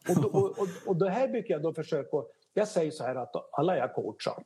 Och, 0.09 0.21
då, 0.21 0.27
och, 0.27 0.49
och, 0.49 0.67
och 0.86 0.95
det 0.95 1.09
här 1.09 1.27
brukar 1.27 1.53
jag 1.53 1.62
då 1.62 1.73
försöka, 1.73 2.17
jag 2.53 2.67
säger 2.67 2.91
så 2.91 3.03
här 3.03 3.15
att 3.15 3.36
alla 3.51 3.77
jag 3.77 3.93
coachar 3.93 4.43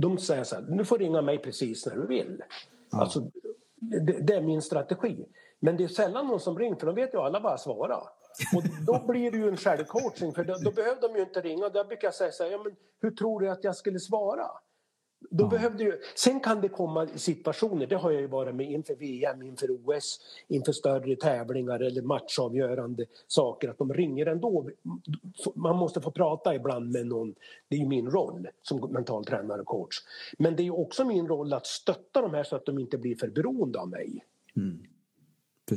de 0.00 0.18
säger 0.18 0.44
så 0.44 0.54
här, 0.54 0.62
du 0.62 0.84
får 0.84 0.98
ringa 0.98 1.22
mig 1.22 1.38
precis 1.38 1.86
när 1.86 1.94
du 1.94 2.06
vill. 2.06 2.42
Ja. 2.90 3.00
Alltså, 3.00 3.30
det, 3.76 4.26
det, 4.26 4.34
är 4.34 4.40
min 4.40 4.62
strategi. 4.62 5.26
Men 5.60 5.76
det 5.76 5.84
är 5.84 5.88
sällan 5.88 6.26
någon 6.26 6.40
som 6.40 6.58
ringer 6.58 6.76
för 6.76 6.86
de 6.86 6.94
vet 6.94 7.14
ju 7.14 7.18
alla 7.18 7.40
bara 7.40 7.58
svara. 7.58 7.96
Och 8.56 8.62
då 8.86 9.06
blir 9.06 9.30
det 9.30 9.36
ju 9.36 9.48
en 9.48 9.56
självcoaching 9.56 10.34
för 10.34 10.44
då, 10.44 10.54
då 10.64 10.70
behöver 10.70 11.00
de 11.00 11.16
ju 11.16 11.22
inte 11.22 11.40
ringa. 11.40 11.68
Där 11.68 11.84
brukar 11.84 12.06
jag 12.06 12.14
säga 12.14 12.32
så 12.32 12.44
här, 12.44 12.50
ja, 12.50 12.58
men 12.64 12.76
hur 13.00 13.10
tror 13.10 13.40
du 13.40 13.48
att 13.48 13.64
jag 13.64 13.76
skulle 13.76 13.98
svara? 13.98 14.46
Då 15.30 15.44
ja. 15.44 15.48
behövde 15.48 15.84
ju, 15.84 16.00
sen 16.14 16.40
kan 16.40 16.60
det 16.60 16.68
komma 16.68 17.06
situationer, 17.06 17.86
det 17.86 17.96
har 17.96 18.10
jag 18.10 18.20
ju 18.20 18.26
varit 18.26 18.54
med 18.54 18.70
inför 18.70 18.94
VM, 18.94 19.42
inför 19.42 19.70
OS, 19.70 20.20
inför 20.48 20.72
större 20.72 21.16
tävlingar 21.16 21.80
eller 21.80 22.02
matchavgörande 22.02 23.06
saker, 23.26 23.68
att 23.68 23.78
de 23.78 23.94
ringer 23.94 24.26
ändå. 24.26 24.70
Man 25.54 25.76
måste 25.76 26.00
få 26.00 26.10
prata 26.10 26.54
ibland 26.54 26.90
med 26.90 27.06
någon, 27.06 27.34
det 27.68 27.76
är 27.76 27.80
ju 27.80 27.86
min 27.86 28.10
roll 28.10 28.48
som 28.62 28.92
mental 28.92 29.24
tränare 29.24 29.60
och 29.60 29.66
coach. 29.66 29.96
Men 30.38 30.56
det 30.56 30.62
är 30.62 30.78
också 30.78 31.04
min 31.04 31.28
roll 31.28 31.52
att 31.52 31.66
stötta 31.66 32.22
de 32.22 32.34
här 32.34 32.44
så 32.44 32.56
att 32.56 32.66
de 32.66 32.78
inte 32.78 32.98
blir 32.98 33.16
för 33.16 33.28
beroende 33.28 33.78
av 33.78 33.88
mig. 33.88 34.24
Mm. 34.56 34.82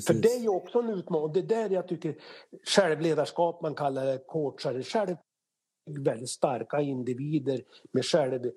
För 0.07 0.13
det 0.13 0.29
är 0.29 0.39
ju 0.39 0.49
också 0.49 0.79
en 0.79 0.89
utmaning, 0.89 1.33
det 1.33 1.39
är 1.39 1.67
där 1.67 1.69
jag 1.69 1.87
tycker 1.87 2.15
självledarskap, 2.63 3.61
man 3.61 3.75
kallar 3.75 4.05
det 4.05 4.23
coachare, 4.27 4.83
själv 4.83 5.15
väldigt 5.85 6.29
starka 6.29 6.81
individer 6.81 7.63
med 7.91 8.05
själv 8.05 8.51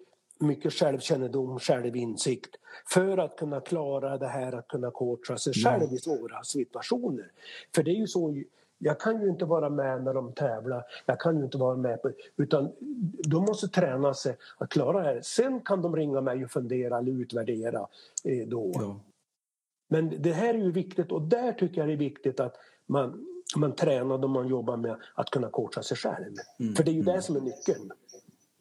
mycket 0.45 0.73
självkännedom, 0.73 1.59
självinsikt 1.59 2.57
för 2.87 3.19
att 3.19 3.37
kunna 3.37 3.61
klara 3.61 4.19
det 4.19 4.29
här 4.29 4.53
att 4.53 4.69
kunna 4.69 4.91
coacha 4.91 5.39
sig 5.39 5.53
själv 5.55 5.93
i 5.93 5.99
svåra 5.99 6.43
situationer. 6.43 7.31
För 7.75 7.83
det 7.83 7.91
är 7.91 7.97
ju 7.97 8.07
så, 8.07 8.43
jag 8.79 9.01
kan 9.01 9.23
ju 9.23 9.29
inte 9.29 9.45
vara 9.45 9.71
med 9.71 10.05
när 10.05 10.15
de 10.15 10.33
tävlar, 10.33 10.85
jag 11.07 11.21
kan 11.21 11.39
ju 11.39 11.45
inte 11.45 11.59
vara 11.59 11.77
med 11.77 12.03
på, 12.03 12.11
utan 12.37 12.73
de 13.29 13.45
måste 13.45 13.69
träna 13.69 14.15
sig 14.15 14.37
att 14.59 14.71
klara 14.71 14.99
det 14.99 15.05
här. 15.05 15.21
Sen 15.23 15.61
kan 15.61 15.83
de 15.83 15.97
ringa 15.97 16.21
mig 16.21 16.45
och 16.45 16.51
fundera 16.51 16.99
eller 16.99 17.13
utvärdera 17.13 17.87
eh, 18.25 18.49
då. 18.49 18.73
Ja. 18.75 19.01
Men 19.89 20.23
det 20.23 20.33
här 20.33 20.55
är 20.55 20.59
ju 20.59 20.73
viktigt 20.73 21.13
och 21.13 21.23
där 21.23 21.53
tycker 21.53 21.79
jag 21.79 21.89
det 21.89 21.93
är 21.93 21.97
viktigt 21.97 22.41
att 22.41 22.57
man, 22.87 23.27
man 23.57 23.75
tränar 23.75 24.25
och 24.25 24.31
man 24.31 24.49
jobbar 24.49 24.77
med 24.77 24.97
att 25.15 25.31
kunna 25.31 25.51
coacha 25.51 25.83
sig 25.83 25.97
själv. 25.97 26.35
Mm. 26.61 26.75
För 26.75 26.85
det 26.85 26.91
är 26.91 26.95
ju 26.95 27.01
mm. 27.01 27.15
det 27.15 27.23
som 27.23 27.37
är 27.37 27.41
nyckeln. 27.41 27.93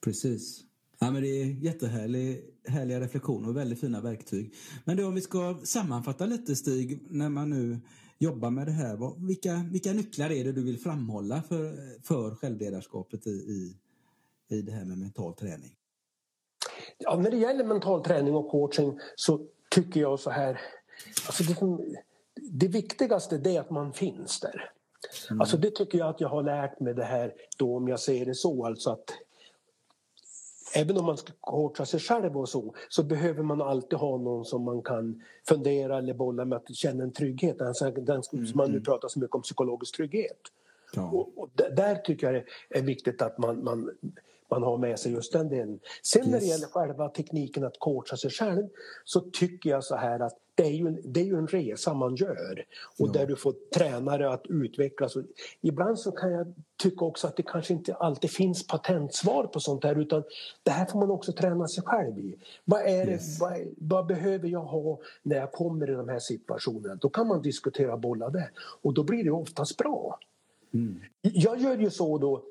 Precis. 0.04 0.64
Ja, 1.04 1.12
men 1.12 1.22
det 1.22 1.28
är 1.28 1.46
jättehärliga 1.46 3.00
reflektioner 3.00 3.50
och 3.50 3.58
väldigt 3.58 3.80
fina 3.80 4.02
verktyg. 4.02 4.54
Men 4.86 4.98
då 4.98 5.08
om 5.08 5.16
vi 5.16 5.22
ska 5.22 5.60
sammanfatta 5.64 6.26
lite 6.26 6.56
Stig, 6.56 7.00
när 7.10 7.30
man 7.30 7.50
nu 7.50 7.80
jobbar 8.18 8.50
med 8.50 8.68
det 8.68 8.72
här. 8.72 8.96
Vad, 8.96 9.28
vilka, 9.28 9.66
vilka 9.72 9.94
nycklar 9.94 10.32
är 10.32 10.44
det 10.44 10.52
du 10.52 10.64
vill 10.64 10.80
framhålla 10.80 11.42
för, 11.42 11.74
för 12.04 12.36
självledarskapet 12.36 13.28
i, 13.28 13.30
i, 13.30 13.78
i 14.50 14.62
det 14.62 14.72
här 14.72 14.86
med 14.86 14.98
mental 14.98 15.34
träning? 15.34 15.72
Ja, 16.98 17.16
när 17.18 17.32
det 17.32 17.38
gäller 17.38 17.64
mental 17.64 18.04
träning 18.04 18.36
och 18.36 18.52
coaching 18.52 19.00
så 19.16 19.46
tycker 19.70 20.02
jag 20.02 20.20
så 20.20 20.30
här. 20.30 20.62
Alltså 21.28 21.44
det, 21.44 21.58
det 22.52 22.68
viktigaste 22.68 23.36
är 23.36 23.60
att 23.60 23.70
man 23.70 23.94
finns 23.94 24.40
där. 24.40 24.72
Mm. 25.30 25.42
Alltså 25.42 25.58
det 25.58 25.72
tycker 25.72 25.98
jag 25.98 26.10
att 26.10 26.22
jag 26.22 26.30
har 26.30 26.44
lärt 26.44 26.80
mig 26.80 26.94
det 26.94 27.04
här 27.04 27.34
då 27.58 27.78
om 27.78 27.88
jag 27.88 28.00
säger 28.00 28.26
det 28.26 28.36
så 28.36 28.66
alltså 28.66 28.90
att 28.90 29.14
även 30.76 30.98
om 30.98 31.06
man 31.06 31.18
ska 31.18 31.34
coacha 31.40 31.86
sig 31.86 32.00
själv 32.00 32.38
och 32.38 32.50
så, 32.50 32.76
så 32.90 33.04
behöver 33.04 33.44
man 33.44 33.62
alltid 33.62 34.00
ha 34.00 34.18
någon 34.18 34.46
som 34.46 34.64
man 34.64 34.82
kan 34.82 35.22
fundera 35.48 35.98
eller 35.98 36.14
bolla 36.14 36.46
med 36.46 36.56
att 36.56 36.76
känna 36.76 37.04
en 37.04 37.14
trygghet. 37.14 37.62
Alltså 37.62 37.92
den, 37.92 38.24
som 38.24 38.52
man 38.56 38.68
nu 38.68 38.74
mm. 38.74 38.84
pratar 38.84 39.08
så 39.08 39.20
mycket 39.20 39.36
om 39.36 39.42
psykologisk 39.42 39.96
trygghet. 39.96 40.40
Ja. 40.96 41.10
Och, 41.10 41.38
och 41.38 41.50
där 41.56 41.96
tycker 41.96 42.32
jag 42.32 42.44
det 42.70 42.78
är 42.78 42.82
viktigt 42.82 43.22
att 43.22 43.38
man, 43.38 43.64
man 43.64 43.90
man 44.54 44.64
har 44.64 44.78
med 44.78 45.00
sig 45.00 45.12
just 45.12 45.34
den 45.34 45.50
delen. 45.50 45.80
Sen 46.04 46.22
yes. 46.22 46.32
när 46.32 46.40
det 46.40 46.46
gäller 46.46 46.68
själva 46.68 47.10
tekniken 47.10 47.64
att 47.64 47.80
coacha 47.80 48.18
sig 48.18 48.32
själv 48.32 48.68
så 49.04 49.20
tycker 49.20 49.70
jag 49.70 49.84
så 49.84 49.96
här 49.96 50.20
att 50.20 50.38
det 50.56 50.64
är 50.64 50.72
ju 50.72 50.88
en, 50.88 51.02
det 51.04 51.20
är 51.20 51.26
ju 51.26 51.38
en 51.38 51.48
resa 51.48 51.94
man 51.94 52.16
gör 52.16 52.66
och 53.00 53.08
ja. 53.08 53.12
där 53.12 53.28
du 53.28 53.36
får 53.36 53.54
tränare 53.76 54.34
att 54.34 54.46
utvecklas. 54.50 55.16
Och 55.16 55.24
ibland 55.62 56.00
så 56.00 56.12
kan 56.12 56.32
jag 56.32 56.54
tycka 56.78 57.06
också 57.06 57.28
att 57.28 57.36
det 57.36 57.44
kanske 57.44 57.74
inte 57.74 57.96
alltid 57.96 58.30
finns 58.30 58.68
patentsvar 58.68 59.48
på 59.48 59.60
sånt 59.60 59.84
här 59.84 60.00
utan 60.00 60.24
det 60.64 60.72
här 60.72 60.86
får 60.86 61.00
man 61.00 61.12
också 61.12 61.32
träna 61.32 61.68
sig 61.68 61.84
själv 61.84 62.20
i. 62.20 62.36
Vad, 62.66 62.82
är 62.82 63.10
yes. 63.10 63.40
det, 63.40 63.46
vad, 63.46 63.60
vad, 63.78 64.06
behöver 64.06 64.48
jag 64.48 64.64
ha 64.64 65.00
när 65.24 65.36
jag 65.36 65.52
kommer 65.52 65.90
i 65.90 65.94
de 65.94 66.10
här 66.10 66.20
situationerna? 66.20 66.96
Då 66.96 67.10
kan 67.10 67.28
man 67.28 67.42
diskutera 67.42 67.94
och 67.94 68.00
bolla 68.00 68.30
det 68.30 68.50
och 68.82 68.94
då 68.94 69.04
blir 69.04 69.24
det 69.24 69.32
oftast 69.32 69.78
bra. 69.78 70.20
Mm. 70.74 71.02
Jag 71.22 71.60
gör 71.62 71.78
ju 71.78 71.90
så 71.90 72.18
då 72.18 72.44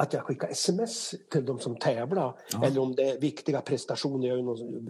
att 0.00 0.12
jag 0.12 0.22
skickar 0.22 0.48
sms 0.48 1.14
till 1.30 1.44
de 1.44 1.58
som 1.58 1.76
tävlar 1.76 2.34
ja. 2.52 2.64
eller 2.64 2.80
om 2.80 2.94
det 2.94 3.02
är 3.02 3.20
viktiga 3.20 3.60
prestationer. 3.60 4.28
Jag 4.28 4.38
är 4.38 4.42
någon 4.42 4.86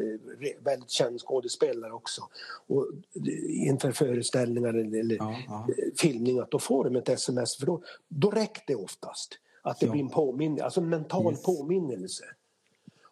väldigt 0.64 0.90
känd 0.90 1.20
skådespelare 1.20 1.92
också. 1.92 2.23
Och 2.66 2.87
inför 3.49 3.92
föreställningar 3.92 4.75
eller 4.75 5.16
ja, 5.16 5.37
ja. 5.49 5.68
filmningar 5.96 6.46
då 6.51 6.59
får 6.59 6.85
de 6.85 6.96
ett 6.96 7.09
sms 7.09 7.57
för 7.57 7.66
då, 7.66 7.83
då 8.09 8.31
räcker 8.31 8.62
det 8.66 8.75
oftast. 8.75 9.38
Att 9.62 9.81
det 9.81 9.87
blir 9.87 10.01
en 10.01 10.09
påminnelse, 10.09 10.64
alltså 10.64 10.81
en 10.81 10.88
mental 10.88 11.33
yes. 11.33 11.42
påminnelse. 11.42 12.25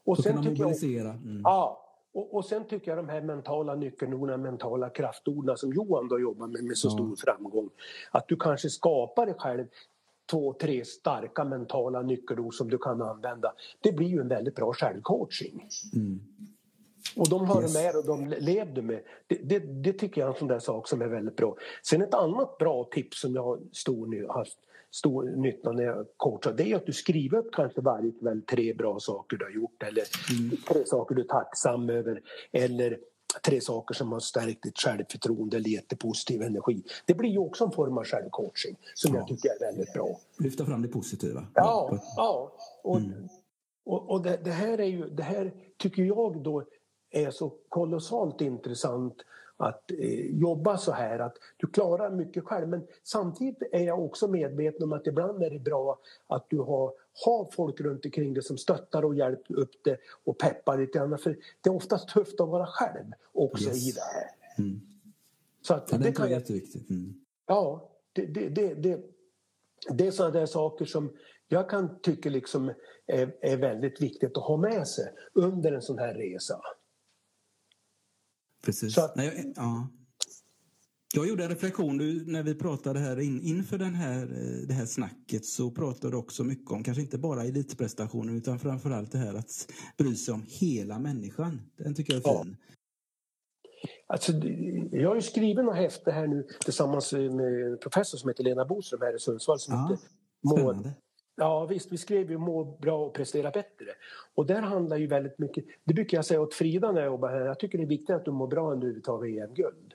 Och 0.05 0.19
sen 0.19 0.33
kan 0.33 0.45
man 0.45 0.53
mobilisera. 0.53 1.11
mm. 1.11 1.41
Ja, 1.45 1.85
och, 2.13 2.35
och, 2.35 2.45
sen 2.45 2.65
tycker 2.65 2.91
jag 2.91 2.99
de 2.99 3.09
här 3.09 3.21
mentala 3.21 3.75
nyckelorden, 3.75 4.43
mentala 4.43 4.91
kraftorden 4.91 5.57
som 5.57 5.73
Johan 5.73 6.09
då 6.09 6.21
jobbar 6.21 6.47
med 6.47 6.65
med 6.65 6.77
så 6.77 6.91
stor 6.91 7.17
framgång. 7.17 7.71
Att 8.11 8.29
du 8.29 8.37
kanske 8.37 8.71
skapar 8.71 9.27
dig 9.27 9.35
själv 9.39 9.67
två, 10.31 10.53
tre 10.53 10.85
starka 10.85 11.45
mentala 11.45 12.03
nyckelord 12.03 12.55
som 12.55 12.71
du 12.71 12.79
kan 12.79 13.03
använda. 13.03 13.53
Det 13.81 13.93
blir 13.93 14.09
ju 14.09 14.21
en 14.21 14.29
väldigt 14.29 14.55
bra 14.55 14.73
självcoaching. 14.73 15.69
Mm. 15.95 16.21
Och 17.17 17.29
de 17.29 17.45
har 17.47 17.63
yes. 17.63 17.75
med 17.75 17.97
och 17.97 18.07
de 18.07 18.29
levde 18.39 18.83
med. 18.83 19.01
Det, 19.27 19.35
det, 19.35 19.59
det, 19.59 19.93
tycker 19.93 20.21
jag 20.21 20.29
är 20.29 20.33
en 20.33 20.39
sån 20.39 20.49
där 20.49 20.59
sak 20.59 20.89
som 20.89 21.03
är 21.03 21.07
väldigt 21.07 21.37
bra. 21.37 21.57
Sen 21.83 22.03
ett 22.03 22.15
annat 22.15 22.59
bra 22.59 22.89
tips 22.91 23.21
som 23.21 23.35
jag 23.35 23.43
har 23.43 23.61
stor, 23.73 24.33
haft 24.35 24.59
stor 24.91 25.23
nytta 25.37 25.73
när 25.73 25.85
jag 25.85 26.07
coachar 26.17 26.53
det 26.53 26.73
är 26.73 26.77
att 26.77 26.87
du 26.87 26.93
skriver 26.93 27.39
upp 27.39 27.53
kanske 27.53 27.81
varje 27.81 28.13
kväll 28.13 28.43
tre 28.43 28.75
bra 28.75 29.01
saker 29.01 29.37
du 29.37 29.45
har 29.45 29.53
gjort 29.53 29.83
eller 29.83 30.05
mm. 30.39 30.57
tre 30.69 30.87
saker 30.87 31.15
du 31.15 31.23
är 31.23 31.27
tacksam 31.27 31.91
över 31.91 32.23
eller 32.53 32.99
tre 33.45 33.61
saker 33.61 33.95
som 33.95 34.13
har 34.13 34.21
stärkt 34.21 34.63
ditt 34.63 34.79
självförtroende 34.79 35.57
eller 35.57 35.69
gett 35.69 35.89
dig 35.89 35.99
positiv 35.99 36.43
energi. 36.43 36.83
Det 37.07 37.15
blir 37.15 37.31
ju 37.31 37.39
också 37.39 37.65
en 37.65 37.71
form 37.71 37.99
av 37.99 38.05
självcoaching 38.05 38.77
som 38.95 39.15
ja. 39.15 39.21
jag 39.21 39.29
tycker 39.29 39.49
är 39.49 39.61
väldigt 39.61 39.93
bra. 39.93 40.21
Lyfta 40.39 40.65
fram 40.65 40.83
det 40.83 40.89
positiva. 40.89 41.47
Ja, 41.55 41.99
ja. 42.17 42.53
Och, 42.83 42.99
mm. 42.99 43.29
och, 43.85 44.11
och 44.11 44.23
det, 44.23 44.37
det, 44.45 44.51
här 44.51 44.81
är 44.81 44.87
ju, 44.87 45.09
det 45.09 45.23
här 45.23 45.53
tycker 45.77 46.03
jag 46.03 46.43
då 46.43 46.65
är 47.11 47.31
så 47.31 47.53
kolossalt 47.69 48.41
intressant 48.41 49.15
att 49.57 49.91
eh, 49.91 50.41
jobba 50.41 50.77
så 50.77 50.93
här 50.93 51.19
att 51.19 51.37
du 51.57 51.67
klarar 51.67 52.11
mycket 52.11 52.45
själv 52.45 52.69
men 52.69 52.87
samtidigt 53.03 53.63
är 53.73 53.85
jag 53.85 54.05
också 54.05 54.29
medveten 54.29 54.83
om 54.83 54.93
att 54.93 55.07
ibland 55.07 55.43
är 55.43 55.51
det 55.51 55.59
bra 55.59 55.99
att 56.27 56.51
du 56.51 56.59
har, 56.59 56.93
har 57.25 57.51
folk 57.53 57.81
runt 57.81 58.05
omkring 58.05 58.35
dig 58.35 58.43
som 58.43 58.59
stöttar 58.59 59.05
och 59.05 59.15
hjälper 59.15 59.55
upp 59.55 59.71
det 59.85 59.99
och 60.25 60.39
peppar 60.39 60.79
lite 60.79 60.99
grann 60.99 61.19
för 61.19 61.39
det 61.61 61.71
är 61.71 61.75
oftast 61.75 62.09
tufft 62.09 62.41
att 62.41 62.49
vara 62.49 62.67
själv 62.67 63.13
också 63.33 63.69
yes. 63.69 63.89
i 63.89 63.93
det 63.93 64.01
här. 64.01 64.31
Mm. 64.59 64.81
Så 65.63 65.75
att 65.75 65.93
ja, 65.93 65.99
det, 65.99 66.13
kan 66.13 66.31
jag, 66.31 66.41
jätteviktigt. 66.41 66.91
Mm. 66.91 67.15
Ja, 67.47 67.91
det, 68.13 68.27
det, 68.27 68.49
det, 68.49 68.75
det, 68.75 69.01
det 69.91 70.07
är 70.07 70.11
sådana 70.11 70.35
där 70.35 70.47
saker 70.47 70.85
som 70.85 71.17
jag 71.49 71.71
kan 71.71 72.01
tycka 72.01 72.31
liksom 72.31 72.73
är, 73.07 73.37
är 73.41 73.57
väldigt 73.57 74.01
viktigt 74.01 74.37
att 74.37 74.45
ha 74.45 74.57
med 74.57 74.89
sig 74.89 75.13
under 75.33 75.73
en 75.73 75.83
sån 75.83 75.99
här 75.99 76.15
resa. 76.15 76.61
Precis. 78.65 78.99
Att, 78.99 79.17
Nej, 79.17 79.53
ja. 79.57 79.89
Jag 81.15 81.29
gjorde 81.29 81.45
en 81.45 81.51
reflektion 81.51 81.97
när 82.27 82.43
vi 82.43 82.55
pratade 82.55 82.99
här 82.99 83.21
in, 83.21 83.43
inför 83.43 83.79
den 83.79 83.95
här, 83.95 84.23
eh, 84.23 84.67
det 84.69 84.75
här 84.75 84.87
snacket 84.87 85.45
så 85.45 85.71
pratade 85.71 86.13
du 86.13 86.17
också 86.17 86.45
mycket 86.45 86.71
om, 86.71 86.85
kanske 86.85 87.03
inte 87.03 87.19
bara 87.19 87.45
elitprestationen 87.45 88.37
utan 88.37 88.59
framförallt 88.59 89.13
det 89.13 89.19
här 89.19 89.35
att 89.35 89.73
bry 89.99 90.15
sig 90.15 90.35
om 90.35 90.45
hela 90.49 90.99
människan. 90.99 91.61
Den 91.77 91.95
tycker 91.95 92.13
jag 92.13 92.27
är 92.27 92.43
fin. 92.43 92.57
Ja. 92.61 92.75
Alltså, 94.07 94.33
jag 94.93 95.09
har 95.09 95.15
ju 95.15 95.23
skrivit 95.23 95.65
något 95.65 95.77
häfte 95.77 96.11
här 96.11 96.27
nu 96.27 96.47
tillsammans 96.65 97.13
med 97.13 97.73
en 97.73 97.79
professor 97.79 98.19
som 98.19 98.29
heter 98.29 98.45
Lena 98.45 98.65
Boström 98.65 99.01
här 99.01 99.17
i 99.17 99.19
Sundsvall 99.19 99.59
som 99.59 99.75
ja, 99.75 99.89
heter 99.91 100.09
Må, 100.43 100.85
Ja 101.37 101.67
visst, 101.67 101.93
vi 101.93 101.97
skrev 101.97 102.31
ju 102.31 102.39
Må 102.39 102.65
bra 102.65 103.07
och 103.07 103.15
prestera 103.15 103.51
bättre. 103.51 103.87
Och 104.35 104.47
där 104.47 104.63
handlar 104.63 104.97
ju 104.97 105.07
väldigt 105.07 105.39
mycket, 105.39 105.65
det 105.85 105.95
brukar 105.95 106.19
jag 106.19 106.25
säga 106.25 106.41
åt 106.41 106.55
Frida 106.55 106.93
när 106.93 107.01
jag 107.01 107.07
jobbar 107.07 107.29
här, 107.29 107.41
jag 107.41 107.59
tycker 107.59 107.79
det 107.79 107.85
är 107.85 107.89
viktigt 107.89 108.17
att 108.17 108.25
du 108.25 108.31
mår 108.31 108.47
bra 108.47 108.75
när 108.75 108.87
du 108.87 109.01
tar 109.01 109.25
EM-guld. 109.25 109.88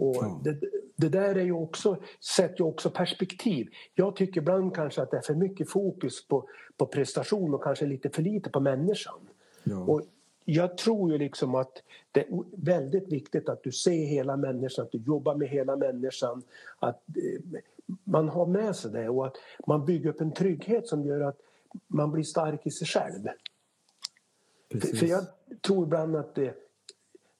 Och 0.00 0.24
det, 0.44 0.56
det, 0.96 1.08
där 1.08 1.34
är 1.34 1.44
ju 1.44 1.52
också, 1.52 1.96
sätter 2.20 2.58
ju 2.58 2.64
också 2.64 2.90
perspektiv. 2.90 3.68
Jag 3.94 4.16
tycker 4.16 4.40
ibland 4.40 4.74
kanske 4.74 5.02
att 5.02 5.10
det 5.10 5.16
är 5.16 5.22
för 5.22 5.34
mycket 5.34 5.70
fokus 5.70 6.28
på, 6.28 6.48
på 6.76 6.86
prestation 6.86 7.54
och 7.54 7.64
kanske 7.64 7.86
lite 7.86 8.10
för 8.10 8.22
lite 8.22 8.50
på 8.50 8.60
människan. 8.60 9.20
Ja. 9.64 9.76
Och 9.78 10.02
jag 10.44 10.78
tror 10.78 11.12
ju 11.12 11.18
liksom 11.18 11.54
att 11.54 11.82
det 12.12 12.20
är 12.20 12.26
väldigt 12.52 13.12
viktigt 13.12 13.48
att 13.48 13.62
du 13.62 13.72
ser 13.72 14.06
hela 14.06 14.36
människan, 14.36 14.84
att 14.84 14.92
du 14.92 14.98
jobbar 14.98 15.34
med 15.34 15.48
hela 15.48 15.76
människan. 15.76 16.42
Att 16.78 17.02
eh, 17.16 17.60
man 18.04 18.28
har 18.28 18.46
med 18.46 18.76
sig 18.76 18.90
det 18.90 19.08
och 19.08 19.26
att 19.26 19.36
man 19.66 19.84
bygger 19.84 20.10
upp 20.10 20.20
en 20.20 20.32
trygghet 20.32 20.86
som 20.86 21.04
gör 21.04 21.20
att 21.20 21.38
man 21.86 22.12
blir 22.12 22.24
stark 22.24 22.66
i 22.66 22.70
sig 22.70 22.86
själv. 22.86 23.28
För, 24.70 24.96
för 24.96 25.06
jag 25.06 25.24
tror 25.60 25.86
ibland 25.86 26.16
att 26.16 26.34
det, 26.34 26.54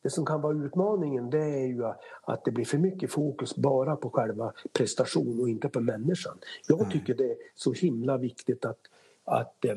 det 0.03 0.11
som 0.11 0.27
kan 0.27 0.41
vara 0.41 0.57
utmaningen 0.57 1.31
det 1.31 1.45
är 1.45 1.67
ju 1.67 1.85
att 2.23 2.45
det 2.45 2.51
blir 2.51 2.65
för 2.65 2.79
mycket 2.79 3.11
fokus 3.11 3.57
bara 3.57 3.97
på 3.97 4.11
själva 4.11 4.53
prestation 4.73 5.41
och 5.41 5.49
inte 5.49 5.69
på 5.69 5.81
människan. 5.81 6.39
Jag 6.69 6.91
tycker 6.91 7.15
det 7.15 7.31
är 7.31 7.37
så 7.55 7.73
himla 7.73 8.19
viktigt 8.19 8.65
att, 8.65 8.81
att 9.25 9.65
eh, 9.65 9.77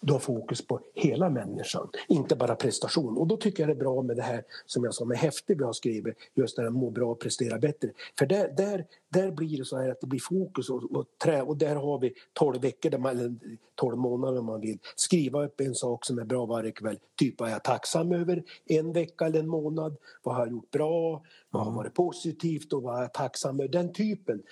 du 0.00 0.12
har 0.12 0.20
fokus 0.20 0.66
på 0.66 0.80
hela 0.94 1.30
människan, 1.30 1.88
inte 2.08 2.36
bara 2.36 2.54
prestation. 2.54 3.18
Och 3.18 3.26
då 3.26 3.36
tycker 3.36 3.62
jag 3.62 3.68
det 3.68 3.72
är 3.72 3.84
bra 3.84 4.02
med 4.02 4.16
det 4.16 4.22
här 4.22 4.44
som 4.66 4.84
jag 4.84 4.94
sa 4.94 5.04
med 5.04 5.18
häfte 5.18 5.54
vi 5.54 5.64
har 5.64 5.72
skrivit, 5.72 6.16
just 6.34 6.56
det 6.56 6.62
här 6.62 6.70
må 6.70 6.90
bra 6.90 7.10
och 7.10 7.20
prestera 7.20 7.58
bättre. 7.58 7.90
För 8.18 8.26
där, 8.26 8.54
där, 8.56 8.86
där 9.08 9.30
blir 9.30 9.58
det 9.58 9.64
så 9.64 9.78
här 9.78 9.90
att 9.90 10.00
det 10.00 10.06
blir 10.06 10.20
fokus 10.20 10.70
och, 10.70 10.96
och 10.96 11.06
trä 11.24 11.42
och 11.42 11.56
där 11.56 11.76
har 11.76 11.98
vi 11.98 12.14
12 12.32 12.60
veckor, 12.60 12.90
där 12.90 12.98
man, 12.98 13.18
eller 13.18 13.34
12 13.74 13.98
månader 13.98 14.38
om 14.38 14.46
man 14.46 14.60
vill, 14.60 14.78
skriva 14.96 15.44
upp 15.44 15.60
en 15.60 15.74
sak 15.74 16.04
som 16.04 16.18
är 16.18 16.24
bra 16.24 16.46
varje 16.46 16.72
kväll. 16.72 16.98
Typ 17.18 17.40
vad 17.40 17.48
är 17.48 17.52
jag 17.52 17.64
tacksam 17.64 18.12
över 18.12 18.42
en 18.66 18.92
vecka 18.92 19.26
eller 19.26 19.40
en 19.40 19.48
månad? 19.48 19.96
Vad 20.22 20.34
har 20.34 20.42
jag 20.42 20.50
gjort 20.50 20.70
bra? 20.70 21.22
Vad 21.50 21.64
har 21.64 21.72
varit 21.72 21.94
positivt 21.94 22.72
och 22.72 22.82
vad 22.82 22.96
är 22.96 23.00
jag 23.00 23.14
tacksam 23.14 23.60
över? 23.60 23.68
Den 23.68 23.92
typen 23.92 24.42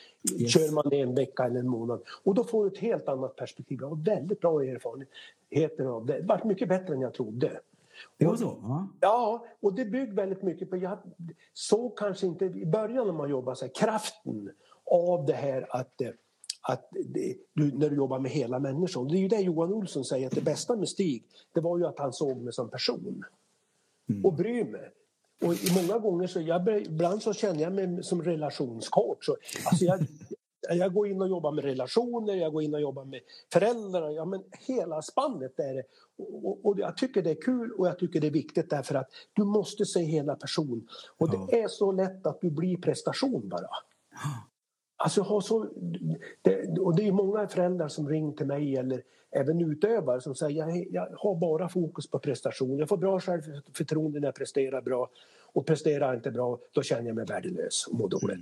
yes. 0.40 0.51
kör 0.53 0.72
man 0.72 0.92
en 0.92 1.14
vecka 1.14 1.44
eller 1.44 1.61
en 1.61 1.68
månad. 1.68 2.03
Och 2.24 2.34
då 2.34 2.44
får 2.44 2.64
du 2.64 2.70
ett 2.70 2.78
helt 2.78 3.09
annat 3.09 3.36
perspektiv. 3.36 3.78
Jag 3.80 3.88
har 3.88 3.97
väldigt 3.97 4.40
bra 4.40 4.62
erfarenheter 5.51 5.84
av 5.84 6.07
det. 6.07 6.20
Det 6.20 6.26
var 6.26 6.44
mycket 6.44 6.68
bättre 6.68 6.94
än 6.94 7.01
jag 7.01 7.14
trodde. 7.14 7.61
Det 8.18 8.26
var 8.26 8.36
så? 8.36 8.59
Ja. 8.62 8.88
ja, 9.01 9.47
och 9.61 9.74
det 9.74 9.84
bygger 9.84 10.12
väldigt 10.12 10.42
mycket 10.42 10.70
på... 10.70 10.76
Jag 10.76 10.99
såg 11.55 11.99
kanske 11.99 12.26
inte 12.26 12.44
i 12.44 12.66
början 12.66 13.07
när 13.07 13.14
man 13.14 13.30
jobbar 13.30 13.55
så 13.55 13.64
här, 13.64 13.72
kraften 13.74 14.51
av 14.90 15.26
det 15.26 15.32
här 15.32 15.66
att, 15.70 16.03
att 16.62 16.88
det, 16.90 17.36
du, 17.53 17.72
när 17.78 17.90
du 17.90 17.97
jobbar 17.97 18.18
med 18.18 18.30
hela 18.30 18.59
människan. 18.59 19.09
Det 19.09 19.16
är 19.16 19.20
ju 19.20 19.28
det 19.28 19.40
Johan 19.40 19.72
Olsson 19.72 20.05
säger 20.05 20.26
att 20.26 20.34
det 20.34 20.44
bästa 20.44 20.76
med 20.76 20.88
Stig 20.88 21.24
det 21.53 21.61
var 21.61 21.78
ju 21.78 21.86
att 21.86 21.99
han 21.99 22.12
såg 22.12 22.42
mig 22.42 22.53
som 22.53 22.70
person. 22.70 23.24
Mm. 24.09 24.24
Och 24.24 24.32
bryr 24.32 24.64
mig. 24.64 24.90
Och 25.42 25.55
många 25.82 25.99
gånger 25.99 26.26
så, 26.26 26.40
jag, 26.40 26.82
ibland 26.82 27.22
så 27.22 27.32
känner 27.32 27.62
jag 27.62 27.72
mig 27.72 28.03
som 28.03 28.22
relationscoach. 28.22 29.26
Så, 29.26 29.36
alltså 29.64 29.84
jag, 29.84 30.07
jag 30.70 30.94
går 30.94 31.08
in 31.08 31.22
och 31.22 31.28
jobbar 31.28 31.52
med 31.52 31.64
relationer, 31.64 32.34
jag 32.34 32.52
går 32.52 32.62
in 32.62 32.74
och 32.74 32.80
jobbar 32.80 33.04
med 33.04 33.20
föräldrar. 33.52 34.10
Ja, 34.10 34.24
men 34.24 34.42
hela 34.66 35.02
spannet 35.02 35.60
är 35.60 35.74
det. 35.74 35.82
Och, 36.18 36.66
och, 36.66 36.78
jag 36.78 36.96
tycker 36.96 37.22
det 37.22 37.30
är 37.30 37.42
kul 37.42 37.72
och 37.72 37.86
jag 37.86 37.98
tycker 37.98 38.20
det 38.20 38.26
är 38.26 38.30
viktigt 38.30 38.70
därför 38.70 38.94
att 38.94 39.10
du 39.32 39.44
måste 39.44 39.86
se 39.86 40.00
hela 40.00 40.34
person. 40.34 40.88
Och 41.18 41.28
ja. 41.32 41.46
det 41.50 41.60
är 41.60 41.68
så 41.68 41.92
lätt 41.92 42.26
att 42.26 42.40
du 42.40 42.50
blir 42.50 42.76
prestation 42.76 43.48
bara. 43.48 43.68
Alltså, 44.96 45.22
ha 45.22 45.40
så, 45.40 45.66
det, 46.42 46.78
och 46.78 46.96
det 46.96 47.06
är 47.06 47.12
många 47.12 47.48
föräldrar 47.48 47.88
som 47.88 48.08
ringer 48.08 48.32
till 48.32 48.46
mig 48.46 48.76
eller 48.76 49.02
även 49.30 49.60
utövare 49.60 50.20
som 50.20 50.34
säger 50.34 50.66
jag, 50.66 50.86
jag 50.90 51.08
har 51.18 51.34
bara 51.34 51.68
fokus 51.68 52.10
på 52.10 52.18
prestation. 52.18 52.78
Jag 52.78 52.88
får 52.88 52.96
bra 52.96 53.20
självförtroende 53.20 54.20
när 54.20 54.28
jag 54.28 54.34
presterar 54.34 54.82
bra 54.82 55.10
och 55.52 55.66
presterar 55.66 56.06
jag 56.06 56.14
inte 56.14 56.30
bra 56.30 56.58
då 56.72 56.82
känner 56.82 57.06
jag 57.06 57.16
mig 57.16 57.24
värdelös 57.24 57.86
och 57.86 57.98
mår 57.98 58.08
dåligt. 58.08 58.28
Mm. 58.28 58.40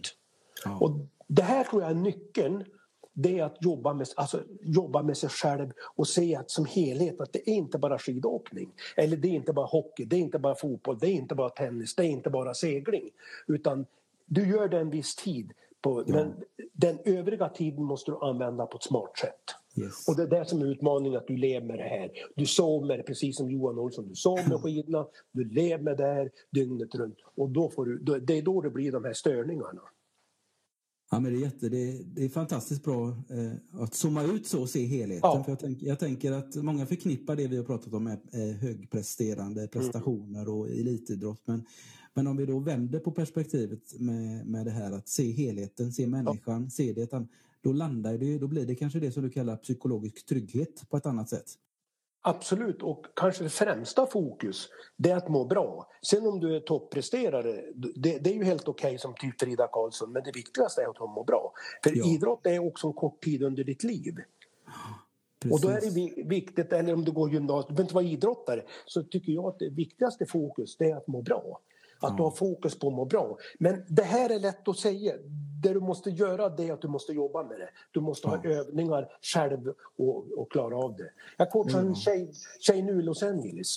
Ja. 0.65 0.79
Och 0.81 0.91
det 1.37 1.43
här 1.43 1.65
tror 1.65 1.83
jag 1.83 1.91
är 1.91 1.95
nyckeln. 1.95 2.65
Det 3.13 3.39
är 3.39 3.45
att 3.45 3.57
jobba 3.61 3.95
med, 3.95 4.07
alltså, 4.17 4.43
jobba 4.61 5.03
med 5.03 5.17
sig 5.17 5.29
själv 5.29 5.73
och 5.97 6.09
se 6.09 6.37
att 6.37 6.51
som 6.51 6.65
helhet 6.65 7.21
att 7.21 7.33
det 7.33 7.51
är 7.51 7.55
inte 7.55 7.79
bara 7.79 7.99
skidåkning. 7.99 8.73
Eller 8.97 9.17
det 9.17 9.29
är 9.29 9.33
inte 9.33 9.53
bara 9.53 9.67
hockey, 9.67 10.05
det 10.05 10.17
är 10.17 10.21
inte 10.21 10.39
bara 10.39 10.55
fotboll, 10.55 10.99
det 10.99 11.07
är 11.07 11.13
inte 11.13 11.35
bara 11.35 11.51
tennis, 11.51 11.95
det 11.95 12.03
är 12.03 12.09
inte 12.09 12.31
bara 12.31 12.55
segling. 12.55 13.11
Utan 13.47 13.87
du 14.27 14.49
gör 14.49 14.69
det 14.69 14.79
en 14.79 14.91
viss 14.91 15.17
tid. 15.17 15.53
På, 15.81 16.05
ja. 16.07 16.15
Men 16.15 16.35
den 16.73 16.99
övriga 17.05 17.49
tiden 17.49 17.85
måste 17.85 18.11
du 18.11 18.19
använda 18.21 18.67
på 18.67 18.77
ett 18.77 18.83
smart 18.83 19.19
sätt. 19.19 19.45
Yes. 19.77 20.09
Och 20.09 20.17
det 20.17 20.23
är 20.23 20.27
det 20.27 20.49
som 20.49 20.63
är 20.63 20.67
utmaningen, 20.67 21.19
att 21.19 21.27
du 21.27 21.37
lever 21.37 21.67
med 21.67 21.79
det 21.79 21.83
här. 21.83 22.11
Du 22.37 22.47
sover 22.47 22.87
med 22.87 22.99
det, 22.99 23.03
precis 23.03 23.37
som 23.37 23.51
Johan 23.51 23.79
Olsson. 23.79 24.09
Du 24.09 24.15
sover 24.15 24.49
med 24.49 24.61
skidorna, 24.61 25.07
du 25.33 25.45
lever 25.45 25.85
med 25.85 25.97
det 25.97 26.07
här 26.07 26.31
dygnet 26.51 26.95
runt. 26.95 27.19
Och 27.37 27.49
då 27.51 27.71
får 27.71 27.87
du, 27.87 28.21
det 28.21 28.39
är 28.39 28.43
då 28.43 28.61
det 28.61 28.71
blir 28.71 28.93
de 28.93 29.05
här 29.05 29.13
störningarna. 29.13 29.81
Ja, 31.11 31.21
men 31.21 31.33
det, 31.33 31.39
är 31.39 31.41
jätte, 31.41 31.69
det, 31.69 32.03
det 32.15 32.25
är 32.25 32.29
fantastiskt 32.29 32.85
bra 32.85 33.09
eh, 33.09 33.83
att 33.83 33.95
zooma 33.95 34.23
ut 34.23 34.47
så 34.47 34.61
och 34.61 34.71
se 34.71 34.85
helheten. 34.85 35.21
Ja. 35.23 35.45
För 35.45 35.53
jag, 35.53 35.59
tänk, 35.59 35.83
jag 35.83 35.99
tänker 35.99 36.33
att 36.33 36.55
många 36.55 36.87
förknippar 36.87 37.37
det 37.37 37.47
vi 37.47 37.57
har 37.57 37.65
pratat 37.65 37.93
om 37.95 38.05
med 38.05 38.21
eh, 38.33 38.57
högpresterande 38.57 39.61
mm. 39.61 39.71
prestationer 39.71 40.43
mm. 40.43 40.55
och 40.55 40.69
elitidrott. 40.69 41.43
Men, 41.45 41.65
men 42.15 42.27
om 42.27 42.37
vi 42.37 42.47
då 42.47 42.59
vänder 42.59 42.99
på 42.99 43.11
perspektivet 43.11 44.01
med, 44.01 44.47
med 44.47 44.67
det 44.67 44.71
här 44.71 44.93
att 44.93 45.09
se 45.09 45.33
helheten, 45.33 45.93
se 45.93 46.07
människan, 46.07 46.63
ja. 46.63 46.71
se 46.71 46.93
det. 46.93 47.27
Då 47.61 47.73
landar 47.73 48.19
det, 48.19 48.39
då 48.39 48.47
blir 48.47 48.67
det 48.67 48.75
kanske 48.75 49.01
det 49.01 49.13
som 49.13 49.23
du 49.23 49.31
kallar 49.31 49.57
psykologisk 49.57 50.27
trygghet 50.27 50.91
på 50.91 50.97
ett 50.97 51.07
annat 51.07 51.29
sätt. 51.29 51.59
Absolut, 52.27 52.83
och 52.83 53.07
kanske 53.15 53.45
det 53.45 53.51
främsta 53.51 54.07
fokus 54.07 54.69
det 54.97 55.11
är 55.11 55.17
att 55.17 55.29
må 55.29 55.45
bra. 55.45 55.89
Sen 56.03 56.27
om 56.27 56.41
du 56.41 56.57
är 56.57 56.61
toppresterare, 56.61 57.65
det, 57.75 58.19
det 58.19 58.31
är 58.31 58.35
ju 58.35 58.45
helt 58.45 58.69
okej 58.69 58.89
okay, 58.89 58.99
som 58.99 59.15
typ 59.15 59.41
Frida 59.41 59.69
Karlsson 59.73 60.13
men 60.13 60.23
det 60.23 60.33
viktigaste 60.35 60.83
är 60.83 60.91
att 60.91 61.01
mår 61.01 61.25
bra. 61.25 61.53
För 61.83 61.93
ja. 61.97 62.05
idrott 62.07 62.47
är 62.47 62.67
också 62.67 62.87
en 62.87 62.93
kort 62.93 63.25
tid 63.25 63.43
under 63.43 63.65
ditt 63.65 63.85
liv. 63.85 64.15
Precis. 65.41 65.53
Och 65.53 65.61
då 65.61 65.77
är 65.77 65.81
det 65.81 66.23
viktigt, 66.29 66.73
eller 66.73 66.95
om 66.95 67.05
du 67.05 67.13
går 67.13 67.31
gymnasiet, 67.31 67.69
du 67.69 67.75
behöver 67.75 67.85
inte 67.85 67.95
vara 67.95 68.05
idrottare, 68.05 68.63
så 68.87 69.03
tycker 69.03 69.33
jag 69.33 69.45
att 69.45 69.59
det 69.59 69.69
viktigaste 69.69 70.27
fokus 70.27 70.77
det 70.77 70.91
är 70.91 70.97
att 70.97 71.07
må 71.07 71.23
bra. 71.23 71.61
Att 72.07 72.17
du 72.17 72.23
har 72.23 72.31
fokus 72.31 72.79
på 72.79 72.89
att 72.89 72.95
må 72.95 73.05
bra. 73.05 73.39
Men 73.59 73.85
det 73.89 74.03
här 74.03 74.31
är 74.31 74.39
lätt 74.39 74.69
att 74.69 74.79
säga. 74.79 75.15
Det 75.63 75.73
du 75.73 75.81
måste 75.81 76.11
göra 76.11 76.49
det 76.49 76.69
är 76.69 76.73
att 76.73 76.83
du 76.83 76.89
måste 76.89 77.13
jobba 77.13 77.43
med 77.43 77.59
det. 77.59 77.69
Du 77.93 78.01
måste 78.01 78.29
ha 78.29 78.45
övningar 78.45 79.09
själv 79.35 79.75
och, 79.97 80.33
och 80.39 80.53
klara 80.53 80.77
av 80.77 80.97
det. 80.97 81.11
Jag 81.37 81.51
coachar 81.51 81.79
en 81.79 81.95
tjej, 81.95 82.33
tjej 82.61 82.83
nu 82.83 83.01
i 83.01 83.03
Los 83.03 83.23
Angeles. 83.23 83.77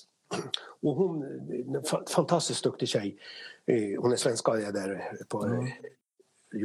Och 0.82 0.96
hon 0.96 1.24
är 1.24 1.78
en 1.78 1.84
fantastiskt 2.08 2.64
duktig 2.64 2.88
tjej. 2.88 3.18
Eh, 3.66 4.02
hon 4.02 4.12
är 4.12 4.16
svenska 4.16 4.54
där 4.54 5.12
på 5.28 5.44
mm. 5.46 5.68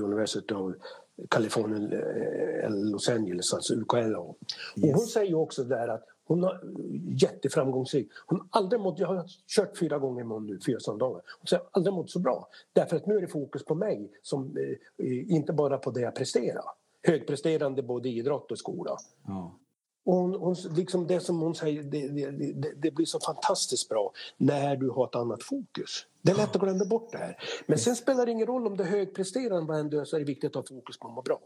University 0.03 0.55
of 0.55 0.75
California, 1.29 2.01
eh, 2.63 2.71
Los 2.71 3.09
Angeles, 3.09 3.55
alltså 3.55 3.75
UKLA. 3.75 4.19
Och 4.19 4.39
hon 4.77 5.07
säger 5.07 5.35
också 5.35 5.65
där 5.65 5.89
att 5.89 6.05
hon 6.25 6.43
har 6.43 6.61
jätteframgångsrik. 7.21 8.09
Hon 8.27 8.39
har 8.41 8.47
aldrig 8.51 8.81
mått, 8.81 8.99
jag 8.99 9.09
har 9.09 9.25
kört 9.47 9.79
fyra 9.79 9.99
gånger 9.99 10.25
med 10.25 10.43
nu, 10.43 10.61
fyra 10.67 10.81
söndagar. 10.81 11.23
Hon 11.41 11.59
har 11.59 11.69
aldrig 11.71 11.95
mått 11.95 12.11
så 12.11 12.19
bra. 12.19 12.49
Därför 12.73 12.97
att 12.97 13.07
nu 13.07 13.17
är 13.17 13.21
det 13.21 13.29
fokus 13.29 13.65
på 13.65 13.75
mig, 13.75 14.11
som, 14.23 14.57
eh, 14.57 15.33
inte 15.33 15.53
bara 15.53 15.79
på 15.79 15.91
det 15.91 16.01
jag 16.01 16.15
presterar. 16.15 16.65
Högpresterande 17.03 17.83
både 17.83 18.09
i 18.09 18.19
idrott 18.19 18.53
och 18.53 18.59
skola. 18.59 18.97
Ja. 19.27 19.59
Och 20.05 20.15
hon, 20.15 20.35
hon, 20.35 20.57
liksom 20.77 21.07
det 21.07 21.21
som 21.21 21.41
hon 21.41 21.55
säger, 21.55 21.83
det, 21.83 22.09
det, 22.09 22.73
det, 22.77 22.91
blir 22.91 23.07
så 23.07 23.21
fantastiskt 23.21 23.89
bra 23.89 24.13
när 24.37 24.77
du 24.77 24.91
har 24.91 25.07
ett 25.07 25.15
annat 25.15 25.43
fokus. 25.43 26.07
Det 26.23 26.33
är 26.33 26.37
lätt 26.37 26.57
att 26.57 26.63
glömma 26.63 26.85
bort 26.85 27.13
det 27.13 27.19
här. 27.19 27.37
Men 27.67 27.79
sen 27.79 27.97
spelar 27.97 28.27
det 28.27 28.33
ingen 28.33 28.47
roll 28.47 28.67
om 28.67 28.77
du 28.77 28.85
är 28.85 28.89
högpresterande 28.89 29.73
vad 29.73 29.79
än 29.99 30.07
så 30.07 30.17
är 30.17 30.21
det 30.21 30.27
viktigt 30.27 30.57
att 30.57 30.69
ha 30.69 30.77
fokus 30.77 30.99
på 30.99 31.09
att 31.09 31.15
må 31.15 31.23
bra. 31.23 31.41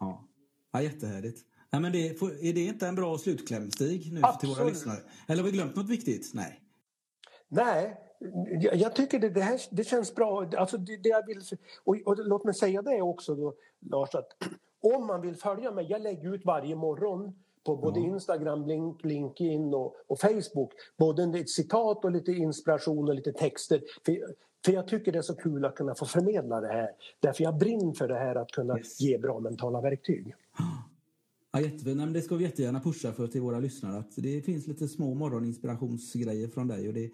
Ja, 0.00 0.24
ja 0.72 0.82
jättehärligt. 0.82 1.44
Nej, 1.72 1.82
men 1.82 1.92
det, 1.92 2.08
är 2.48 2.52
det 2.52 2.64
inte 2.64 2.86
en 2.86 2.94
bra 2.94 3.18
slutkläm, 3.18 3.70
Stig, 3.70 4.12
nu 4.12 4.22
till 4.40 4.48
våra 4.48 4.64
lyssnare? 4.64 4.98
Eller 5.26 5.42
har 5.42 5.50
vi 5.50 5.56
glömt 5.56 5.76
något 5.76 5.88
viktigt? 5.88 6.30
Nej. 6.34 6.60
Nej, 7.48 7.96
jag 8.74 8.94
tycker 8.94 9.18
det, 9.18 9.30
det, 9.30 9.40
här, 9.40 9.60
det 9.70 9.84
känns 9.84 10.14
bra. 10.14 10.50
Alltså 10.56 10.78
det, 10.78 10.96
det 10.96 11.08
jag 11.08 11.26
vill, 11.26 11.40
och, 11.84 11.96
och, 12.04 12.26
låt 12.26 12.44
mig 12.44 12.54
säga 12.54 12.82
det 12.82 13.02
också 13.02 13.34
då, 13.34 13.54
Lars, 13.80 14.14
att 14.14 14.28
om 14.80 15.06
man 15.06 15.20
vill 15.20 15.36
följa 15.36 15.70
mig, 15.70 15.86
jag 15.88 16.02
lägger 16.02 16.34
ut 16.34 16.44
varje 16.44 16.76
morgon 16.76 17.34
på 17.66 17.76
både 17.76 18.00
Instagram, 18.00 18.66
Link, 18.66 19.04
LinkedIn 19.04 19.74
och, 19.74 19.94
och, 20.06 20.20
Facebook. 20.20 20.72
Både 20.96 21.38
ett 21.38 21.50
citat 21.50 22.04
och 22.04 22.10
lite 22.10 22.32
inspiration 22.32 23.08
och 23.08 23.14
lite 23.14 23.32
texter. 23.32 23.82
För 24.06 24.16
För 24.64 24.72
jag 24.72 24.88
tycker 24.88 25.12
det 25.12 25.18
är 25.18 25.22
så 25.22 25.34
kul 25.34 25.64
att 25.64 25.74
kunna 25.74 25.94
få 25.94 26.06
förmedla 26.06 26.60
det 26.60 26.72
här. 26.72 26.90
Därför 27.20 27.44
jag 27.44 27.58
brinner 27.58 27.92
för 27.92 28.08
det 28.08 28.18
här 28.18 28.34
att 28.34 28.50
kunna 28.50 28.78
yes. 28.78 29.00
ge 29.00 29.18
bra 29.18 29.40
mentala 29.40 29.80
verktyg. 29.80 30.34
Ja, 31.52 31.60
jättefint. 31.60 32.14
Det 32.14 32.22
ska 32.22 32.36
vi 32.36 32.44
jättegärna 32.44 32.80
pusha 32.80 33.12
för 33.12 33.26
till 33.26 33.40
våra 33.40 33.60
lyssnare. 33.60 33.98
Att 33.98 34.12
det 34.16 34.42
finns 34.42 34.66
lite 34.66 34.88
små 34.88 35.14
morgoninspirationsgrejer 35.14 36.48
från 36.48 36.68
dig. 36.68 36.88
Och 36.88 36.94
det, 36.94 37.10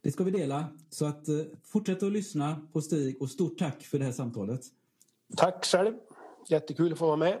det 0.00 0.12
ska 0.12 0.24
vi 0.24 0.30
dela. 0.30 0.64
Så 0.90 1.06
att 1.06 1.28
eh, 1.28 1.36
fortsätt 1.64 2.02
att 2.02 2.12
lyssna 2.12 2.68
på 2.72 2.80
Stig 2.80 3.22
och 3.22 3.30
stort 3.30 3.58
tack 3.58 3.82
för 3.82 3.98
det 3.98 4.04
här 4.04 4.12
samtalet. 4.12 4.60
Tack 5.36 5.64
själv. 5.64 5.94
Jättekul 6.48 6.92
att 6.92 6.98
få 6.98 7.06
vara 7.06 7.16
med. 7.16 7.40